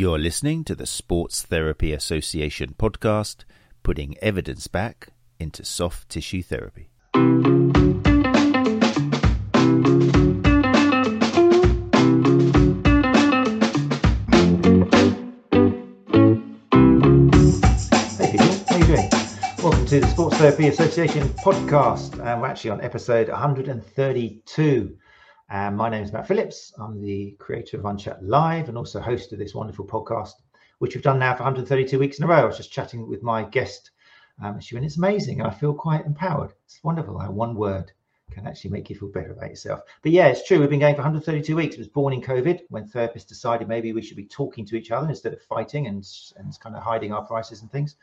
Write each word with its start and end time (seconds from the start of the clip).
You're 0.00 0.18
listening 0.18 0.64
to 0.64 0.74
the 0.74 0.86
Sports 0.86 1.42
Therapy 1.42 1.92
Association 1.92 2.74
podcast, 2.78 3.44
putting 3.82 4.16
evidence 4.22 4.66
back 4.66 5.08
into 5.38 5.62
soft 5.62 6.08
tissue 6.08 6.42
therapy. 6.42 6.88
To 19.90 19.98
the 19.98 20.06
Sports 20.06 20.36
Therapy 20.36 20.68
Association 20.68 21.28
podcast. 21.44 22.24
Um, 22.24 22.40
we're 22.40 22.46
actually 22.46 22.70
on 22.70 22.80
episode 22.80 23.28
132. 23.28 24.96
Um, 25.52 25.74
my 25.74 25.88
name 25.88 26.04
is 26.04 26.12
Matt 26.12 26.28
Phillips. 26.28 26.72
I'm 26.78 27.00
the 27.00 27.32
creator 27.40 27.76
of 27.76 27.82
Unchat 27.82 28.18
Live 28.22 28.68
and 28.68 28.78
also 28.78 29.00
host 29.00 29.32
of 29.32 29.40
this 29.40 29.52
wonderful 29.52 29.84
podcast, 29.84 30.34
which 30.78 30.94
we've 30.94 31.02
done 31.02 31.18
now 31.18 31.34
for 31.34 31.42
132 31.42 31.98
weeks 31.98 32.18
in 32.18 32.24
a 32.24 32.28
row. 32.28 32.36
I 32.36 32.44
was 32.44 32.56
just 32.56 32.70
chatting 32.70 33.08
with 33.08 33.24
my 33.24 33.42
guest, 33.42 33.90
um, 34.40 34.60
she 34.60 34.76
went, 34.76 34.86
it's 34.86 34.96
amazing. 34.96 35.42
I 35.42 35.50
feel 35.50 35.74
quite 35.74 36.06
empowered. 36.06 36.52
It's 36.66 36.78
wonderful 36.84 37.18
how 37.18 37.32
one 37.32 37.56
word 37.56 37.90
can 38.30 38.46
actually 38.46 38.70
make 38.70 38.88
you 38.88 38.96
feel 38.96 39.08
better 39.08 39.32
about 39.32 39.50
yourself. 39.50 39.80
But 40.02 40.12
yeah, 40.12 40.28
it's 40.28 40.46
true. 40.46 40.60
We've 40.60 40.70
been 40.70 40.78
going 40.78 40.94
for 40.94 41.02
132 41.02 41.56
weeks. 41.56 41.74
It 41.74 41.80
was 41.80 41.88
born 41.88 42.12
in 42.12 42.22
COVID 42.22 42.60
when 42.68 42.88
therapists 42.88 43.26
decided 43.26 43.66
maybe 43.66 43.92
we 43.92 44.02
should 44.02 44.16
be 44.16 44.26
talking 44.26 44.64
to 44.66 44.76
each 44.76 44.92
other 44.92 45.08
instead 45.08 45.32
of 45.32 45.42
fighting 45.42 45.88
and, 45.88 46.06
and 46.36 46.60
kind 46.60 46.76
of 46.76 46.82
hiding 46.84 47.12
our 47.12 47.24
prices 47.24 47.60
and 47.62 47.72
things. 47.72 47.96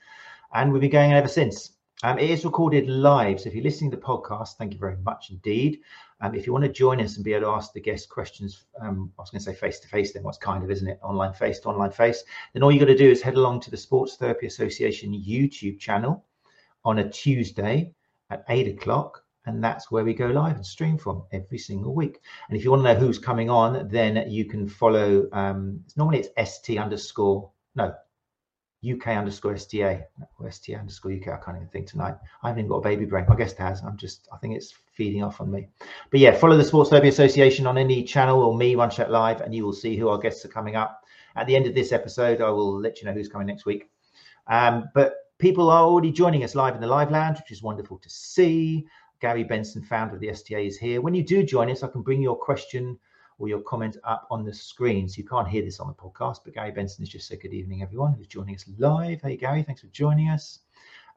And 0.54 0.74
we've 0.74 0.82
been 0.82 0.92
going 0.92 1.14
ever 1.14 1.30
since. 1.30 1.78
Um, 2.04 2.20
it 2.20 2.30
is 2.30 2.46
recorded 2.46 2.88
live. 2.88 3.40
So 3.40 3.50
if 3.50 3.56
you're 3.56 3.64
listening 3.64 3.90
to 3.92 3.98
the 3.98 4.04
podcast, 4.04 4.58
thank 4.58 4.74
you 4.74 4.80
very 4.80 4.98
much 4.98 5.32
indeed. 5.32 5.80
Um, 6.20 6.34
if 6.34 6.48
you 6.48 6.54
want 6.54 6.66
to 6.66 6.72
join 6.72 7.00
us 7.00 7.16
and 7.16 7.24
be 7.24 7.34
able 7.34 7.48
to 7.48 7.56
ask 7.56 7.74
the 7.74 7.82
guest 7.82 8.10
questions, 8.10 8.64
um, 8.82 9.12
I 9.18 9.22
was 9.22 9.30
going 9.30 9.40
to 9.40 9.46
say 9.46 9.54
face 9.54 9.80
to 9.82 9.88
face, 9.88 10.14
then 10.14 10.24
what's 10.24 10.40
kind 10.40 10.64
of, 10.64 10.72
isn't 10.72 10.88
it? 10.88 11.00
Online 11.04 11.34
face 11.34 11.60
to 11.60 11.70
online 11.70 11.92
face. 11.92 12.24
Then 12.54 12.64
all 12.64 12.72
you 12.72 12.80
got 12.80 12.86
to 12.86 12.98
do 12.98 13.10
is 13.10 13.22
head 13.22 13.36
along 13.36 13.62
to 13.62 13.72
the 13.72 13.78
Sports 13.78 14.16
Therapy 14.16 14.48
Association 14.48 15.14
YouTube 15.14 15.80
channel 15.80 16.26
on 16.84 17.00
a 17.00 17.10
Tuesday 17.10 17.94
at 18.32 18.46
eight 18.50 18.68
o'clock. 18.68 19.24
And 19.46 19.64
that's 19.64 19.92
where 19.92 20.04
we 20.04 20.14
go 20.14 20.28
live 20.28 20.56
and 20.56 20.66
stream 20.66 20.98
from 20.98 21.24
every 21.32 21.58
single 21.58 21.94
week. 21.96 22.20
And 22.50 22.58
if 22.58 22.66
you 22.66 22.72
want 22.72 22.84
to 22.84 22.94
know 22.94 23.00
who's 23.00 23.20
coming 23.20 23.50
on, 23.50 23.88
then 23.88 24.30
you 24.30 24.44
can 24.44 24.68
follow. 24.68 25.30
Um, 25.32 25.86
normally 25.96 26.26
it's 26.36 26.52
st 26.52 26.80
underscore 26.80 27.50
no 27.76 27.94
UK 28.86 29.08
underscore 29.08 29.56
STA 29.56 30.04
or 30.38 30.48
STA 30.48 30.76
underscore 30.76 31.14
UK. 31.14 31.30
I 31.30 31.38
can't 31.38 31.58
even 31.58 31.70
think 31.70 31.88
tonight. 31.88 32.16
I 32.44 32.50
haven't 32.50 32.66
even 32.66 32.70
got 32.70 32.78
a 32.78 32.82
baby 32.82 33.06
brain. 33.06 33.26
My 33.28 33.36
guest 33.36 33.58
has. 33.58 33.82
I'm 33.84 33.98
just, 33.98 34.28
I 34.34 34.38
think 34.38 34.56
it's 34.56 34.74
feeding 34.98 35.24
off 35.24 35.40
on 35.40 35.52
me. 35.52 35.70
But 36.10 36.20
yeah, 36.20 36.36
follow 36.36 36.58
the 36.58 36.64
Sports 36.64 36.90
Therapy 36.90 37.08
Association 37.08 37.68
on 37.68 37.78
any 37.78 38.04
channel 38.04 38.42
or 38.42 38.58
me, 38.58 38.76
One 38.76 38.90
Chat 38.90 39.12
Live, 39.12 39.42
and 39.42 39.54
you 39.54 39.64
will 39.64 39.74
see 39.74 39.96
who 39.96 40.10
our 40.10 40.18
guests 40.18 40.44
are 40.44 40.50
coming 40.50 40.76
up. 40.76 41.06
At 41.36 41.46
the 41.46 41.56
end 41.56 41.68
of 41.68 41.76
this 41.76 41.92
episode, 41.92 42.42
I 42.42 42.50
will 42.50 42.80
let 42.82 43.00
you 43.00 43.06
know 43.06 43.14
who's 43.14 43.30
coming 43.30 43.46
next 43.46 43.66
week. 43.66 43.92
Um, 44.48 44.90
but 44.96 45.14
people 45.38 45.70
are 45.70 45.84
already 45.84 46.12
joining 46.12 46.44
us 46.44 46.56
live 46.56 46.74
in 46.74 46.82
the 46.82 46.88
live 46.88 47.12
lounge, 47.12 47.38
which 47.38 47.52
is 47.52 47.62
wonderful 47.62 48.00
to 48.00 48.10
see. 48.10 48.88
Gary 49.22 49.44
Benson, 49.44 49.84
founder 49.84 50.16
of 50.16 50.20
the 50.20 50.30
STA, 50.30 50.66
is 50.66 50.78
here. 50.78 51.00
When 51.00 51.14
you 51.14 51.24
do 51.24 51.44
join 51.44 51.70
us, 51.70 51.84
I 51.84 51.88
can 51.88 52.02
bring 52.02 52.22
your 52.22 52.36
question 52.36 52.98
or 53.38 53.48
your 53.48 53.62
comment 53.62 53.98
up 54.04 54.28
on 54.32 54.44
the 54.44 54.54
screen. 54.54 55.08
So 55.08 55.20
you 55.20 55.28
can't 55.28 55.48
hear 55.48 55.62
this 55.62 55.80
on 55.80 55.88
the 55.88 55.94
podcast, 55.94 56.40
but 56.44 56.56
Gary 56.56 56.72
Benson 56.72 57.04
is 57.04 57.10
just 57.10 57.28
said 57.28 57.42
good 57.42 57.54
evening, 57.54 57.84
everyone 57.84 58.14
who's 58.14 58.28
joining 58.28 58.56
us 58.56 58.66
live. 58.80 59.22
Hey, 59.22 59.38
Gary, 59.38 59.62
thanks 59.62 59.82
for 59.82 59.88
joining 59.88 60.30
us. 60.30 60.60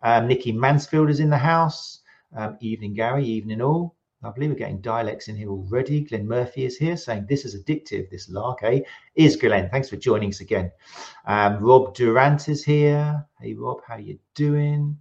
Um, 0.03 0.29
Nikki 0.29 0.53
Mansfield 0.53 1.09
is 1.09 1.21
in 1.21 1.31
the 1.31 1.39
house. 1.39 2.00
Um, 2.35 2.57
evening, 2.61 2.95
Gary. 2.95 3.25
Evening, 3.25 3.61
all. 3.61 3.97
Lovely. 4.23 4.49
We're 4.49 4.55
getting 4.55 4.81
dialects 4.81 5.29
in 5.29 5.37
here 5.37 5.49
already. 5.49 6.03
Glenn 6.03 6.29
Murphy 6.29 6.65
is 6.65 6.77
here 6.77 6.97
saying 6.97 7.27
this 7.29 7.45
is 7.45 7.57
addictive, 7.57 8.11
this 8.11 8.29
lark, 8.29 8.63
eh? 8.63 8.81
Is 9.15 9.37
Glenn. 9.37 9.71
Thanks 9.71 9.89
for 9.89 9.97
joining 9.97 10.29
us 10.31 10.41
again. 10.41 10.71
Um, 11.27 11.59
Rob 11.63 11.95
Durant 11.95 12.49
is 12.49 12.63
here. 12.63 13.27
Hey, 13.41 13.55
Rob, 13.55 13.81
how 13.87 13.97
you 13.97 14.19
doing? 14.35 14.99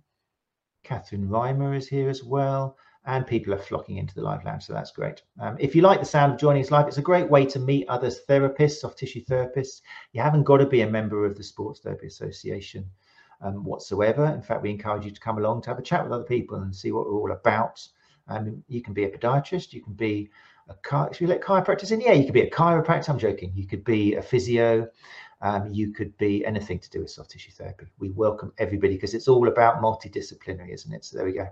Catherine 0.84 1.28
Reimer 1.28 1.76
is 1.76 1.88
here 1.88 2.10
as 2.10 2.24
well 2.24 2.78
and 3.06 3.26
people 3.26 3.54
are 3.54 3.60
flocking 3.60 3.98
into 3.98 4.14
the 4.14 4.22
live 4.22 4.44
lounge. 4.46 4.66
So 4.66 4.74
that's 4.74 4.92
great. 4.92 5.22
Um, 5.40 5.58
if 5.60 5.76
you 5.76 5.82
like 5.82 6.00
the 6.00 6.06
sound 6.06 6.34
of 6.34 6.40
joining 6.40 6.64
us 6.64 6.72
live, 6.72 6.88
it's 6.88 6.98
a 6.98 7.02
great 7.02 7.30
way 7.30 7.46
to 7.46 7.60
meet 7.60 7.88
other 7.90 8.10
therapists, 8.10 8.82
soft 8.82 9.00
tissue 9.00 9.24
therapists. 9.26 9.82
You 10.14 10.22
haven't 10.22 10.44
got 10.44 10.58
to 10.58 10.66
be 10.66 10.82
a 10.82 10.90
member 10.90 11.26
of 11.26 11.36
the 11.36 11.44
Sports 11.44 11.80
Therapy 11.80 12.08
Association 12.08 12.86
um, 13.42 13.64
whatsoever. 13.64 14.26
In 14.26 14.42
fact, 14.42 14.62
we 14.62 14.70
encourage 14.70 15.06
you 15.06 15.12
to 15.12 15.20
come 15.20 15.38
along 15.38 15.62
to 15.64 15.70
have 15.70 15.80
a 15.80 15.84
chat 15.84 16.04
with 16.04 16.14
other 16.14 16.24
people 16.24 16.58
and 16.58 16.76
see 16.76 16.92
what 16.92 17.06
we're 17.06 17.20
all 17.20 17.32
about. 17.32 17.86
Um, 18.28 18.64
you 18.68 18.82
can 18.82 18.94
be 18.94 19.06
a 19.06 19.10
podiatrist, 19.10 19.74
you 19.74 19.82
can 19.82 19.94
be 19.94 20.30
a 20.70 21.10
we 21.20 21.28
let 21.28 21.42
chiropractors 21.42 21.92
in? 21.92 22.02
Yeah, 22.02 22.14
you 22.14 22.26
could 22.26 22.34
be 22.34 22.42
a 22.42 22.50
chiropractor. 22.50 23.10
I'm 23.10 23.20
joking. 23.20 23.52
You 23.56 23.66
could 23.66 23.84
be 23.84 24.16
a 24.16 24.22
physio. 24.22 24.88
Um, 25.42 25.70
you 25.72 25.92
could 25.92 26.16
be 26.18 26.46
anything 26.46 26.80
to 26.80 26.90
do 26.90 27.02
with 27.02 27.10
soft 27.10 27.32
tissue 27.32 27.52
therapy. 27.52 27.88
We 27.98 28.10
welcome 28.12 28.54
everybody 28.58 28.96
because 28.96 29.14
it's 29.14 29.28
all 29.28 29.48
about 29.48 29.82
multidisciplinary, 29.82 30.74
isn't 30.74 30.94
it? 30.94 31.06
So 31.06 31.18
there 31.18 31.26
we 31.26 31.34
go. 31.34 31.48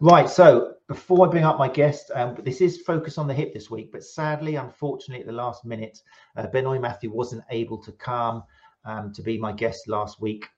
Right. 0.00 0.28
So 0.28 0.74
before 0.88 1.26
I 1.26 1.30
bring 1.30 1.44
up 1.44 1.58
my 1.58 1.68
guest, 1.68 2.10
um, 2.14 2.36
this 2.42 2.60
is 2.60 2.82
focus 2.82 3.16
on 3.16 3.28
the 3.28 3.34
hip 3.34 3.54
this 3.54 3.70
week, 3.70 3.92
but 3.92 4.02
sadly, 4.02 4.56
unfortunately, 4.56 5.20
at 5.20 5.26
the 5.26 5.32
last 5.32 5.64
minute, 5.64 6.02
uh, 6.36 6.46
Benoy 6.48 6.78
Mathew 6.78 7.12
wasn't 7.12 7.44
able 7.50 7.78
to 7.78 7.92
come 7.92 8.42
um, 8.84 9.12
to 9.12 9.22
be 9.22 9.38
my 9.38 9.52
guest 9.52 9.88
last 9.88 10.20
week. 10.20 10.48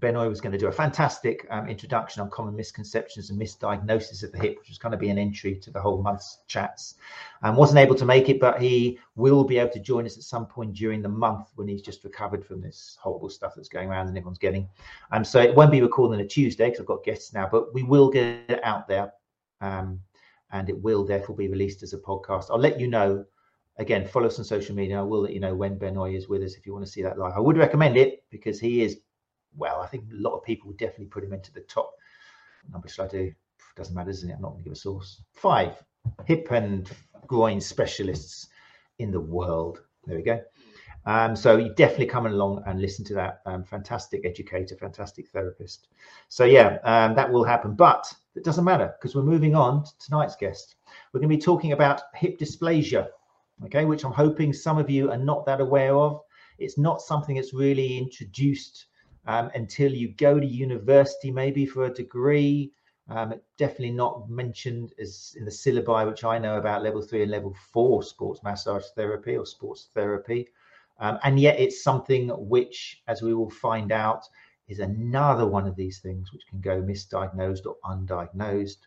Benoy 0.00 0.28
was 0.28 0.40
going 0.40 0.52
to 0.52 0.58
do 0.58 0.66
a 0.66 0.72
fantastic 0.72 1.46
um, 1.50 1.68
introduction 1.68 2.22
on 2.22 2.30
common 2.30 2.54
misconceptions 2.54 3.30
and 3.30 3.40
misdiagnosis 3.40 4.22
of 4.22 4.32
the 4.32 4.38
hip, 4.38 4.58
which 4.58 4.68
was 4.68 4.78
going 4.78 4.92
to 4.92 4.98
be 4.98 5.10
an 5.10 5.18
entry 5.18 5.54
to 5.56 5.70
the 5.70 5.80
whole 5.80 6.02
month's 6.02 6.38
chats. 6.46 6.94
And 7.42 7.50
um, 7.50 7.56
wasn't 7.56 7.78
able 7.78 7.94
to 7.96 8.04
make 8.04 8.28
it, 8.28 8.40
but 8.40 8.60
he 8.60 8.98
will 9.16 9.44
be 9.44 9.58
able 9.58 9.72
to 9.72 9.80
join 9.80 10.06
us 10.06 10.16
at 10.16 10.24
some 10.24 10.46
point 10.46 10.74
during 10.74 11.02
the 11.02 11.08
month 11.08 11.48
when 11.54 11.68
he's 11.68 11.82
just 11.82 12.04
recovered 12.04 12.44
from 12.44 12.60
this 12.60 12.98
horrible 13.00 13.30
stuff 13.30 13.54
that's 13.54 13.68
going 13.68 13.88
around 13.88 14.08
and 14.08 14.16
everyone's 14.16 14.38
getting. 14.38 14.68
Um, 15.12 15.24
so 15.24 15.40
it 15.40 15.54
won't 15.54 15.72
be 15.72 15.82
recorded 15.82 16.16
on 16.16 16.20
a 16.20 16.28
Tuesday 16.28 16.66
because 16.66 16.80
I've 16.80 16.86
got 16.86 17.04
guests 17.04 17.32
now, 17.32 17.48
but 17.50 17.72
we 17.74 17.82
will 17.82 18.10
get 18.10 18.44
it 18.48 18.60
out 18.64 18.88
there. 18.88 19.12
Um, 19.60 20.00
and 20.50 20.68
it 20.70 20.80
will 20.80 21.04
therefore 21.04 21.36
be 21.36 21.48
released 21.48 21.82
as 21.82 21.92
a 21.92 21.98
podcast. 21.98 22.46
I'll 22.50 22.58
let 22.58 22.80
you 22.80 22.88
know 22.88 23.26
again, 23.78 24.06
follow 24.06 24.26
us 24.26 24.38
on 24.38 24.44
social 24.44 24.74
media. 24.74 24.98
I 24.98 25.02
will 25.02 25.22
let 25.22 25.32
you 25.32 25.40
know 25.40 25.54
when 25.54 25.78
Benoy 25.78 26.14
is 26.14 26.28
with 26.28 26.42
us 26.42 26.54
if 26.54 26.66
you 26.66 26.72
want 26.72 26.84
to 26.84 26.90
see 26.90 27.02
that 27.02 27.18
live. 27.18 27.32
I 27.34 27.40
would 27.40 27.56
recommend 27.56 27.96
it 27.96 28.24
because 28.30 28.58
he 28.58 28.82
is 28.82 28.98
well. 29.56 29.80
I 29.80 29.86
think 29.86 30.04
a 30.12 30.16
lot 30.16 30.36
of 30.36 30.44
people 30.44 30.68
would 30.68 30.78
definitely 30.78 31.06
put 31.06 31.24
him 31.24 31.32
into 31.32 31.52
the 31.52 31.60
top. 31.62 31.92
Number 32.70 32.88
should 32.88 33.04
I 33.04 33.08
do? 33.08 33.32
Doesn't 33.76 33.94
matter, 33.94 34.10
doesn't 34.10 34.28
it? 34.28 34.34
I'm 34.34 34.42
not 34.42 34.50
going 34.50 34.64
to 34.64 34.64
give 34.64 34.72
a 34.72 34.76
source. 34.76 35.22
Five 35.32 35.82
hip 36.24 36.48
and 36.50 36.90
groin 37.26 37.60
specialists 37.60 38.48
in 38.98 39.10
the 39.10 39.20
world. 39.20 39.82
There 40.06 40.16
we 40.16 40.22
go. 40.22 40.40
Um, 41.06 41.36
so 41.36 41.56
you 41.56 41.72
definitely 41.74 42.06
come 42.06 42.26
along 42.26 42.64
and 42.66 42.80
listen 42.80 43.04
to 43.06 43.14
that 43.14 43.40
um, 43.46 43.64
fantastic 43.64 44.26
educator, 44.26 44.76
fantastic 44.76 45.28
therapist. 45.28 45.88
So 46.28 46.44
yeah, 46.44 46.78
um, 46.84 47.14
that 47.14 47.30
will 47.30 47.44
happen, 47.44 47.74
but 47.74 48.12
it 48.34 48.44
doesn't 48.44 48.64
matter 48.64 48.94
because 48.98 49.14
we're 49.14 49.22
moving 49.22 49.54
on 49.54 49.84
to 49.84 49.90
tonight's 49.98 50.36
guest. 50.36 50.74
We're 51.12 51.20
going 51.20 51.30
to 51.30 51.36
be 51.36 51.40
talking 51.40 51.72
about 51.72 52.02
hip 52.14 52.38
dysplasia, 52.38 53.08
okay, 53.64 53.84
which 53.84 54.04
I'm 54.04 54.12
hoping 54.12 54.52
some 54.52 54.76
of 54.76 54.90
you 54.90 55.10
are 55.10 55.16
not 55.16 55.46
that 55.46 55.60
aware 55.60 55.96
of. 55.96 56.20
It's 56.58 56.76
not 56.76 57.00
something 57.00 57.36
that's 57.36 57.54
really 57.54 57.96
introduced 57.96 58.87
um, 59.28 59.50
until 59.54 59.92
you 59.92 60.08
go 60.08 60.40
to 60.40 60.46
university, 60.46 61.30
maybe 61.30 61.66
for 61.66 61.84
a 61.84 61.94
degree. 61.94 62.72
Um, 63.10 63.34
definitely 63.56 63.92
not 63.92 64.28
mentioned 64.28 64.92
as 65.00 65.34
in 65.38 65.44
the 65.44 65.50
syllabi, 65.50 66.06
which 66.06 66.24
I 66.24 66.38
know 66.38 66.56
about 66.56 66.82
level 66.82 67.02
three 67.02 67.22
and 67.22 67.30
level 67.30 67.54
four 67.72 68.02
sports 68.02 68.42
massage 68.42 68.84
therapy 68.96 69.36
or 69.36 69.46
sports 69.46 69.88
therapy. 69.94 70.48
Um, 70.98 71.18
and 71.22 71.38
yet 71.38 71.60
it's 71.60 71.82
something 71.82 72.28
which, 72.28 73.02
as 73.06 73.22
we 73.22 73.34
will 73.34 73.50
find 73.50 73.92
out, 73.92 74.24
is 74.66 74.80
another 74.80 75.46
one 75.46 75.66
of 75.66 75.76
these 75.76 76.00
things 76.00 76.32
which 76.32 76.46
can 76.48 76.60
go 76.60 76.82
misdiagnosed 76.82 77.66
or 77.66 77.76
undiagnosed 77.84 78.78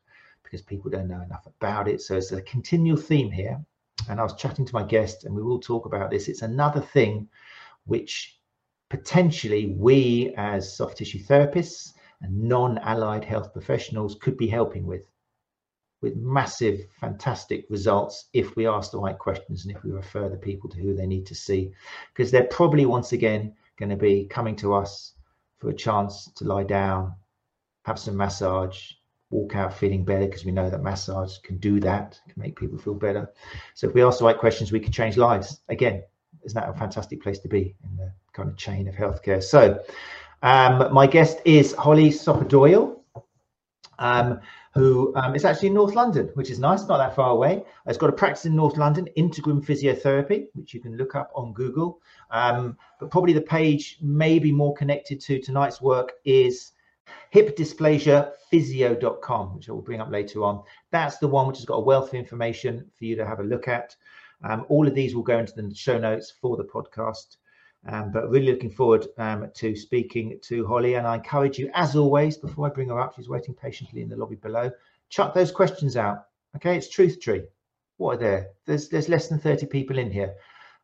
because 0.44 0.62
people 0.62 0.92
don't 0.92 1.08
know 1.08 1.22
enough 1.22 1.46
about 1.46 1.88
it. 1.88 2.02
So 2.02 2.18
it's 2.18 2.32
a 2.32 2.42
continual 2.42 2.98
theme 2.98 3.32
here. 3.32 3.64
And 4.10 4.20
I 4.20 4.24
was 4.24 4.36
chatting 4.36 4.66
to 4.66 4.74
my 4.74 4.84
guest, 4.84 5.26
and 5.26 5.36
we 5.36 5.44
will 5.44 5.60
talk 5.60 5.86
about 5.86 6.10
this. 6.10 6.28
It's 6.28 6.42
another 6.42 6.82
thing 6.82 7.28
which 7.86 8.41
potentially 8.92 9.74
we 9.78 10.34
as 10.36 10.76
soft 10.76 10.98
tissue 10.98 11.24
therapists 11.24 11.94
and 12.22 12.44
non-allied 12.44 13.24
health 13.24 13.54
professionals 13.54 14.18
could 14.22 14.36
be 14.36 14.48
helping 14.48 14.86
with 14.86 15.10
with 16.02 16.18
massive 16.18 16.82
fantastic 17.00 17.66
results 17.70 18.28
if 18.34 18.58
we 18.58 18.68
ask 18.68 18.92
the 18.92 19.00
right 19.00 19.18
questions 19.18 19.64
and 19.64 19.74
if 19.74 19.82
we 19.86 19.92
refer 19.92 20.28
the 20.28 20.36
people 20.36 20.70
to 20.70 20.78
who 20.78 20.94
they 20.94 21.06
need 21.06 21.26
to 21.26 21.36
see. 21.36 21.72
Because 22.14 22.32
they're 22.32 22.44
probably 22.60 22.86
once 22.86 23.14
again 23.14 23.54
going 23.78 23.92
to 23.92 23.96
be 23.96 24.26
coming 24.26 24.58
to 24.58 24.74
us 24.74 25.14
for 25.60 25.70
a 25.70 25.74
chance 25.74 26.30
to 26.36 26.44
lie 26.44 26.64
down 26.64 27.14
have 27.86 27.98
some 27.98 28.18
massage 28.18 28.92
walk 29.30 29.56
out 29.56 29.74
feeling 29.74 30.04
better 30.04 30.26
because 30.26 30.44
we 30.44 30.52
know 30.52 30.70
that 30.70 30.84
massage 30.84 31.38
can 31.38 31.58
do 31.60 31.80
that 31.80 32.20
can 32.28 32.42
make 32.42 32.60
people 32.60 32.78
feel 32.78 32.94
better. 32.94 33.32
So 33.74 33.88
if 33.88 33.94
we 33.94 34.04
ask 34.04 34.20
the 34.20 34.26
right 34.26 34.38
questions 34.38 34.74
we 34.74 34.82
can 34.82 34.92
change 34.92 35.16
lives. 35.16 35.62
Again 35.70 36.04
isn't 36.44 36.60
that 36.60 36.70
a 36.70 36.74
fantastic 36.74 37.22
place 37.22 37.40
to 37.40 37.48
be 37.48 37.74
in 37.86 37.96
the 37.96 38.12
kind 38.34 38.50
of 38.50 38.58
chain 38.58 38.88
of 38.88 38.96
healthcare? 38.96 39.44
So, 39.44 39.80
um, 40.42 40.94
my 40.94 41.08
guest 41.08 41.40
is 41.46 41.74
Holly 41.74 42.10
Sopadoyle. 42.10 42.98
Um, 44.00 44.40
who 44.74 45.14
um, 45.16 45.36
is 45.36 45.44
actually 45.44 45.68
in 45.68 45.74
North 45.74 45.96
London, 45.96 46.30
which 46.36 46.50
is 46.50 46.58
nice, 46.58 46.88
not 46.88 46.96
that 46.98 47.14
far 47.16 47.32
away. 47.32 47.66
Has 47.86 47.98
got 47.98 48.10
a 48.10 48.14
practice 48.14 48.46
in 48.46 48.56
North 48.56 48.78
London, 48.78 49.10
Integrum 49.18 49.66
Physiotherapy, 49.66 50.46
which 50.54 50.74
you 50.74 50.80
can 50.80 50.96
look 50.96 51.14
up 51.16 51.30
on 51.36 51.52
Google. 51.54 52.00
Um, 52.32 52.78
but 53.00 53.12
probably 53.12 53.34
the 53.34 53.42
page 53.42 53.98
maybe 54.02 54.52
more 54.52 54.74
connected 54.74 55.20
to 55.22 55.40
tonight's 55.42 55.82
work 55.82 56.14
is 56.24 56.72
hipdysplasiaphysio.com, 57.34 59.56
which 59.56 59.68
I 59.68 59.72
will 59.74 59.82
bring 59.82 60.00
up 60.00 60.10
later 60.10 60.42
on. 60.44 60.64
That's 60.92 61.18
the 61.18 61.28
one 61.28 61.48
which 61.48 61.58
has 61.58 61.66
got 61.66 61.76
a 61.76 61.82
wealth 61.82 62.08
of 62.10 62.14
information 62.14 62.90
for 62.98 63.06
you 63.06 63.18
to 63.18 63.26
have 63.26 63.42
a 63.42 63.44
look 63.44 63.68
at. 63.68 63.96
Um, 64.44 64.66
all 64.70 64.88
of 64.88 64.96
these 64.96 65.14
will 65.14 65.22
go 65.22 65.38
into 65.38 65.54
the 65.54 65.72
show 65.76 66.00
notes 66.00 66.34
for 66.42 66.56
the 66.56 66.64
podcast. 66.64 67.36
Um, 67.88 68.12
but 68.12 68.30
really 68.30 68.52
looking 68.52 68.70
forward 68.70 69.08
um, 69.18 69.50
to 69.56 69.76
speaking 69.76 70.40
to 70.44 70.68
Holly. 70.68 70.96
And 70.96 71.08
I 71.08 71.16
encourage 71.16 71.58
you, 71.58 71.72
as 71.74 71.96
always, 71.96 72.38
before 72.38 72.68
I 72.68 72.70
bring 72.70 72.90
her 72.90 73.00
up, 73.00 73.16
she's 73.16 73.30
waiting 73.30 73.56
patiently 73.56 74.02
in 74.02 74.10
the 74.10 74.16
lobby 74.16 74.36
below. 74.36 74.70
Chuck 75.10 75.34
those 75.34 75.52
questions 75.52 75.98
out. 75.98 76.26
Okay, 76.56 76.78
it's 76.78 76.90
Truth 76.90 77.20
Tree. 77.20 77.44
What 77.98 78.16
are 78.16 78.20
there? 78.20 78.50
There's 78.66 78.90
there's 78.90 79.10
less 79.10 79.28
than 79.28 79.40
30 79.40 79.66
people 79.66 79.98
in 79.98 80.12
here. 80.12 80.36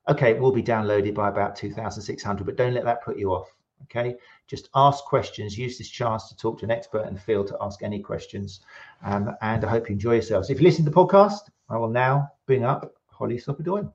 Okay, 0.10 0.32
it 0.32 0.40
will 0.40 0.52
be 0.52 0.64
downloaded 0.64 1.14
by 1.14 1.28
about 1.28 1.56
2,600, 1.56 2.46
but 2.46 2.56
don't 2.56 2.74
let 2.74 2.86
that 2.86 3.04
put 3.04 3.18
you 3.18 3.34
off. 3.34 3.48
Okay, 3.84 4.16
just 4.48 4.70
ask 4.76 5.04
questions. 5.04 5.58
Use 5.58 5.78
this 5.78 5.90
chance 5.90 6.30
to 6.30 6.38
talk 6.38 6.60
to 6.60 6.66
an 6.66 6.72
expert 6.72 7.06
in 7.06 7.14
the 7.14 7.20
field 7.20 7.48
to 7.48 7.58
ask 7.62 7.84
any 7.84 8.00
questions. 8.00 8.62
Um, 9.04 9.36
and 9.42 9.64
I 9.64 9.70
hope 9.70 9.90
you 9.90 9.94
enjoy 9.94 10.14
yourselves. 10.14 10.50
If 10.50 10.60
you 10.60 10.64
listen 10.64 10.86
to 10.86 10.90
the 10.90 10.96
podcast, 10.96 11.50
I 11.70 11.78
will 11.78 11.90
now 11.90 12.30
bring 12.48 12.64
up 12.64 12.94
Holly 13.08 13.38
Sopadoyan. 13.38 13.92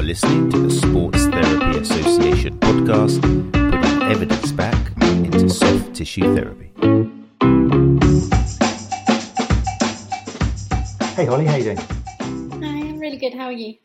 You're 0.00 0.06
listening 0.06 0.48
to 0.48 0.58
the 0.58 0.70
Sports 0.70 1.26
Therapy 1.26 1.78
Association 1.78 2.58
podcast, 2.60 3.20
putting 3.20 4.02
evidence 4.10 4.50
back 4.50 4.92
into 5.02 5.50
soft 5.50 5.94
tissue 5.94 6.34
therapy. 6.34 6.72
Hey 11.14 11.26
Holly, 11.26 11.44
how 11.44 11.56
you 11.56 11.64
doing? 11.64 11.76
Hi, 11.76 12.88
I'm 12.88 12.98
really 12.98 13.18
good. 13.18 13.34
How 13.34 13.44
are 13.44 13.52
you? 13.52 13.76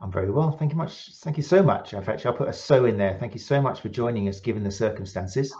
I'm 0.00 0.10
very 0.10 0.32
well. 0.32 0.50
Thank 0.50 0.72
you 0.72 0.76
much. 0.76 1.12
Thank 1.18 1.36
you 1.36 1.44
so 1.44 1.62
much. 1.62 1.94
In 1.94 2.02
fact, 2.02 2.26
I'll 2.26 2.32
put 2.32 2.48
a 2.48 2.52
so 2.52 2.86
in 2.86 2.98
there. 2.98 3.16
Thank 3.20 3.34
you 3.34 3.40
so 3.40 3.62
much 3.62 3.80
for 3.80 3.90
joining 3.90 4.28
us, 4.28 4.40
given 4.40 4.64
the 4.64 4.72
circumstances, 4.72 5.54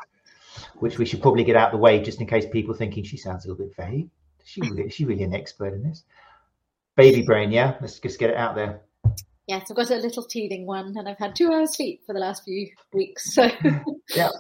which 0.81 0.99
we 0.99 1.07
should 1.07 1.23
probably 1.23 1.45
get 1.45 1.55
out 1.55 1.69
of 1.69 1.79
the 1.79 1.79
way 1.79 2.03
just 2.03 2.21
in 2.21 2.27
case 2.27 2.47
people 2.51 2.75
thinking 2.75 3.05
she 3.05 3.17
sounds 3.17 3.45
a 3.45 3.49
little 3.49 3.65
bit 3.65 3.77
vague. 3.77 4.11
Is 4.41 4.49
she 4.49 4.61
really, 4.63 4.83
is 4.83 4.93
she 4.93 5.05
really 5.05 5.23
an 5.23 5.35
expert 5.35 5.73
in 5.73 5.85
this? 5.85 6.03
Baby 6.97 7.23
brain, 7.23 7.53
yeah. 7.53 7.77
Let's 7.81 8.01
just 8.01 8.19
get 8.19 8.31
it 8.31 8.37
out 8.37 8.57
there. 8.57 8.81
Yes, 9.51 9.69
I've 9.69 9.77
got 9.77 9.91
a 9.91 9.97
little 9.97 10.23
teething 10.23 10.65
one, 10.65 10.97
and 10.97 11.09
I've 11.09 11.19
had 11.19 11.35
two 11.35 11.51
hours 11.51 11.75
sleep 11.75 12.05
for 12.07 12.13
the 12.13 12.21
last 12.21 12.45
few 12.45 12.69
weeks. 12.93 13.35
So 13.35 13.51
yeah, 14.15 14.31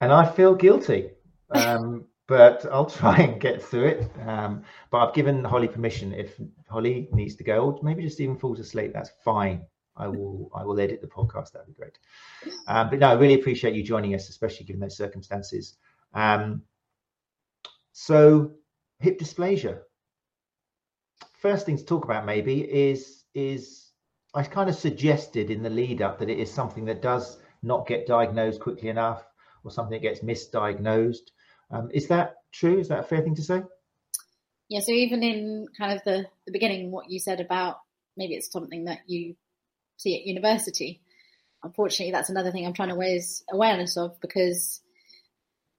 and 0.00 0.10
I 0.10 0.24
feel 0.26 0.54
guilty. 0.54 1.10
Um, 1.50 2.06
but 2.26 2.66
I'll 2.72 2.90
try 2.90 3.18
and 3.18 3.40
get 3.40 3.62
through 3.62 3.84
it. 3.84 4.10
Um, 4.26 4.64
but 4.90 4.98
I've 4.98 5.14
given 5.14 5.44
Holly 5.44 5.68
permission. 5.68 6.12
If 6.12 6.40
Holly 6.68 7.08
needs 7.12 7.36
to 7.36 7.44
go, 7.44 7.66
or 7.66 7.78
maybe 7.84 8.02
just 8.02 8.18
even 8.18 8.36
falls 8.36 8.58
asleep, 8.58 8.92
that's 8.92 9.12
fine. 9.24 9.64
I 9.96 10.08
will 10.08 10.50
I 10.52 10.64
will 10.64 10.80
edit 10.80 11.02
the 11.02 11.06
podcast. 11.06 11.52
That'd 11.52 11.68
be 11.68 11.74
great. 11.74 11.98
Um, 12.66 12.90
but 12.90 12.98
no, 12.98 13.10
I 13.10 13.12
really 13.12 13.34
appreciate 13.34 13.74
you 13.74 13.84
joining 13.84 14.12
us, 14.16 14.28
especially 14.28 14.66
given 14.66 14.80
those 14.80 14.96
circumstances. 14.96 15.76
Um, 16.14 16.62
so 17.92 18.50
hip 18.98 19.20
dysplasia. 19.20 19.80
First 21.38 21.64
thing 21.64 21.76
to 21.76 21.84
talk 21.84 22.04
about 22.04 22.26
maybe 22.26 22.62
is 22.62 23.22
is 23.34 23.85
I 24.36 24.42
kind 24.42 24.68
of 24.68 24.76
suggested 24.76 25.50
in 25.50 25.62
the 25.62 25.70
lead 25.70 26.02
up 26.02 26.18
that 26.18 26.28
it 26.28 26.38
is 26.38 26.52
something 26.52 26.84
that 26.84 27.00
does 27.00 27.38
not 27.62 27.86
get 27.86 28.06
diagnosed 28.06 28.60
quickly 28.60 28.90
enough, 28.90 29.24
or 29.64 29.70
something 29.70 29.92
that 29.92 30.02
gets 30.02 30.20
misdiagnosed. 30.20 31.30
Um, 31.70 31.90
is 31.92 32.06
that 32.08 32.36
true? 32.52 32.78
Is 32.78 32.88
that 32.88 33.00
a 33.00 33.02
fair 33.02 33.22
thing 33.22 33.34
to 33.34 33.42
say? 33.42 33.62
Yeah. 34.68 34.80
So 34.80 34.92
even 34.92 35.22
in 35.22 35.66
kind 35.76 35.92
of 35.92 36.04
the, 36.04 36.26
the 36.44 36.52
beginning, 36.52 36.90
what 36.90 37.10
you 37.10 37.18
said 37.18 37.40
about 37.40 37.78
maybe 38.16 38.34
it's 38.34 38.52
something 38.52 38.84
that 38.84 39.00
you 39.06 39.36
see 39.96 40.16
at 40.16 40.26
university. 40.26 41.00
Unfortunately, 41.62 42.12
that's 42.12 42.30
another 42.30 42.52
thing 42.52 42.66
I'm 42.66 42.72
trying 42.74 42.90
to 42.90 42.96
raise 42.96 43.42
awareness 43.50 43.96
of 43.96 44.20
because 44.20 44.80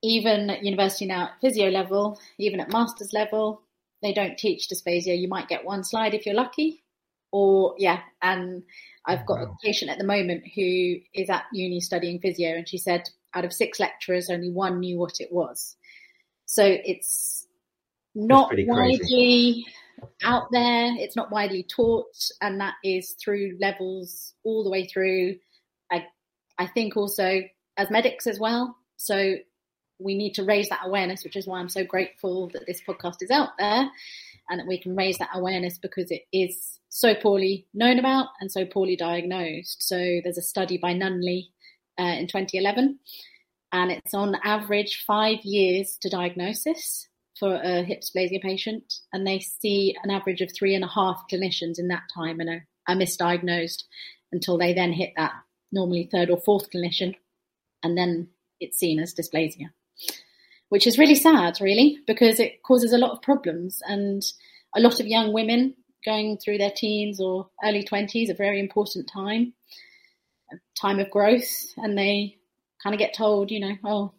even 0.03 0.49
at 0.49 0.63
university 0.63 1.05
now 1.05 1.25
at 1.25 1.41
physio 1.41 1.69
level, 1.69 2.19
even 2.37 2.59
at 2.59 2.71
master's 2.71 3.13
level, 3.13 3.61
they 4.01 4.13
don't 4.13 4.37
teach 4.37 4.67
dysplasia. 4.67 5.19
You 5.19 5.27
might 5.27 5.47
get 5.47 5.65
one 5.65 5.83
slide 5.83 6.13
if 6.13 6.25
you're 6.25 6.35
lucky, 6.35 6.83
or 7.31 7.75
yeah. 7.77 7.99
And 8.21 8.63
I've 9.05 9.25
got 9.25 9.39
wow. 9.39 9.45
a 9.45 9.65
patient 9.65 9.91
at 9.91 9.97
the 9.97 10.03
moment 10.03 10.43
who 10.55 10.95
is 11.13 11.29
at 11.29 11.45
uni 11.53 11.79
studying 11.79 12.19
physio, 12.19 12.51
and 12.51 12.67
she 12.67 12.77
said 12.77 13.09
out 13.33 13.45
of 13.45 13.53
six 13.53 13.79
lecturers, 13.79 14.29
only 14.29 14.51
one 14.51 14.79
knew 14.79 14.97
what 14.97 15.19
it 15.19 15.31
was. 15.31 15.75
So 16.45 16.63
it's 16.65 17.45
not 18.15 18.51
widely 18.55 19.65
out 20.23 20.47
there. 20.51 20.93
It's 20.97 21.15
not 21.15 21.31
widely 21.31 21.63
taught, 21.63 22.15
and 22.41 22.59
that 22.61 22.75
is 22.83 23.15
through 23.23 23.57
levels 23.59 24.33
all 24.43 24.63
the 24.63 24.69
way 24.69 24.87
through. 24.87 25.35
I, 25.91 26.05
I 26.57 26.67
think 26.67 26.97
also 26.97 27.41
as 27.77 27.91
medics 27.91 28.27
as 28.27 28.39
well. 28.39 28.75
So 28.97 29.35
we 29.99 30.15
need 30.15 30.33
to 30.35 30.43
raise 30.43 30.69
that 30.69 30.81
awareness, 30.83 31.23
which 31.23 31.35
is 31.35 31.47
why 31.47 31.59
I'm 31.59 31.69
so 31.69 31.83
grateful 31.83 32.49
that 32.53 32.65
this 32.67 32.81
podcast 32.87 33.17
is 33.21 33.31
out 33.31 33.49
there 33.57 33.89
and 34.49 34.59
that 34.59 34.67
we 34.67 34.79
can 34.79 34.95
raise 34.95 35.17
that 35.17 35.29
awareness 35.33 35.77
because 35.77 36.11
it 36.11 36.23
is 36.31 36.79
so 36.89 37.13
poorly 37.13 37.67
known 37.73 37.99
about 37.99 38.27
and 38.39 38.51
so 38.51 38.65
poorly 38.65 38.95
diagnosed. 38.95 39.83
So 39.83 39.97
there's 40.23 40.37
a 40.37 40.41
study 40.41 40.77
by 40.77 40.93
Nunley 40.93 41.49
uh, 41.99 42.03
in 42.03 42.27
2011 42.27 42.99
and 43.71 43.91
it's 43.91 44.13
on 44.13 44.35
average 44.43 45.03
five 45.05 45.39
years 45.43 45.97
to 46.01 46.09
diagnosis 46.09 47.07
for 47.39 47.55
a 47.55 47.83
hip 47.83 48.01
dysplasia 48.01 48.41
patient, 48.41 48.95
and 49.13 49.25
they 49.25 49.39
see 49.39 49.95
an 50.03 50.09
average 50.09 50.41
of 50.41 50.51
three 50.53 50.73
and 50.73 50.83
a 50.83 50.87
half 50.87 51.23
clinicians 51.31 51.77
in 51.77 51.89
that 51.89 52.03
time 52.13 52.39
and 52.39 52.49
are, 52.49 52.67
are 52.87 52.95
misdiagnosed 52.95 53.83
until 54.31 54.57
they 54.57 54.73
then 54.73 54.91
hit 54.91 55.11
that 55.15 55.33
normally 55.71 56.09
third 56.11 56.29
or 56.29 56.37
fourth 56.37 56.71
clinician, 56.71 57.15
and 57.83 57.97
then 57.97 58.29
it's 58.59 58.77
seen 58.77 58.99
as 58.99 59.13
dysplasia, 59.13 59.69
which 60.69 60.87
is 60.87 60.97
really 60.97 61.15
sad, 61.15 61.59
really, 61.61 61.99
because 62.07 62.39
it 62.39 62.61
causes 62.63 62.93
a 62.93 62.97
lot 62.97 63.11
of 63.11 63.21
problems. 63.21 63.81
And 63.87 64.23
a 64.75 64.79
lot 64.79 64.99
of 64.99 65.07
young 65.07 65.33
women 65.33 65.75
going 66.05 66.37
through 66.37 66.57
their 66.57 66.71
teens 66.71 67.19
or 67.19 67.49
early 67.63 67.83
20s, 67.83 68.29
a 68.29 68.33
very 68.33 68.59
important 68.59 69.09
time, 69.11 69.53
a 70.51 70.55
time 70.79 70.99
of 70.99 71.09
growth, 71.09 71.73
and 71.77 71.97
they 71.97 72.37
kind 72.81 72.93
of 72.93 72.99
get 72.99 73.13
told, 73.13 73.51
you 73.51 73.59
know, 73.59 73.75
oh, 73.83 74.11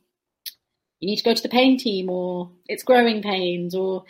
you 1.01 1.09
need 1.09 1.17
to 1.17 1.25
go 1.25 1.35
to 1.35 1.43
the 1.43 1.49
pain 1.49 1.79
team 1.79 2.11
or 2.11 2.51
it's 2.67 2.83
growing 2.83 3.23
pains 3.23 3.75
or 3.75 4.05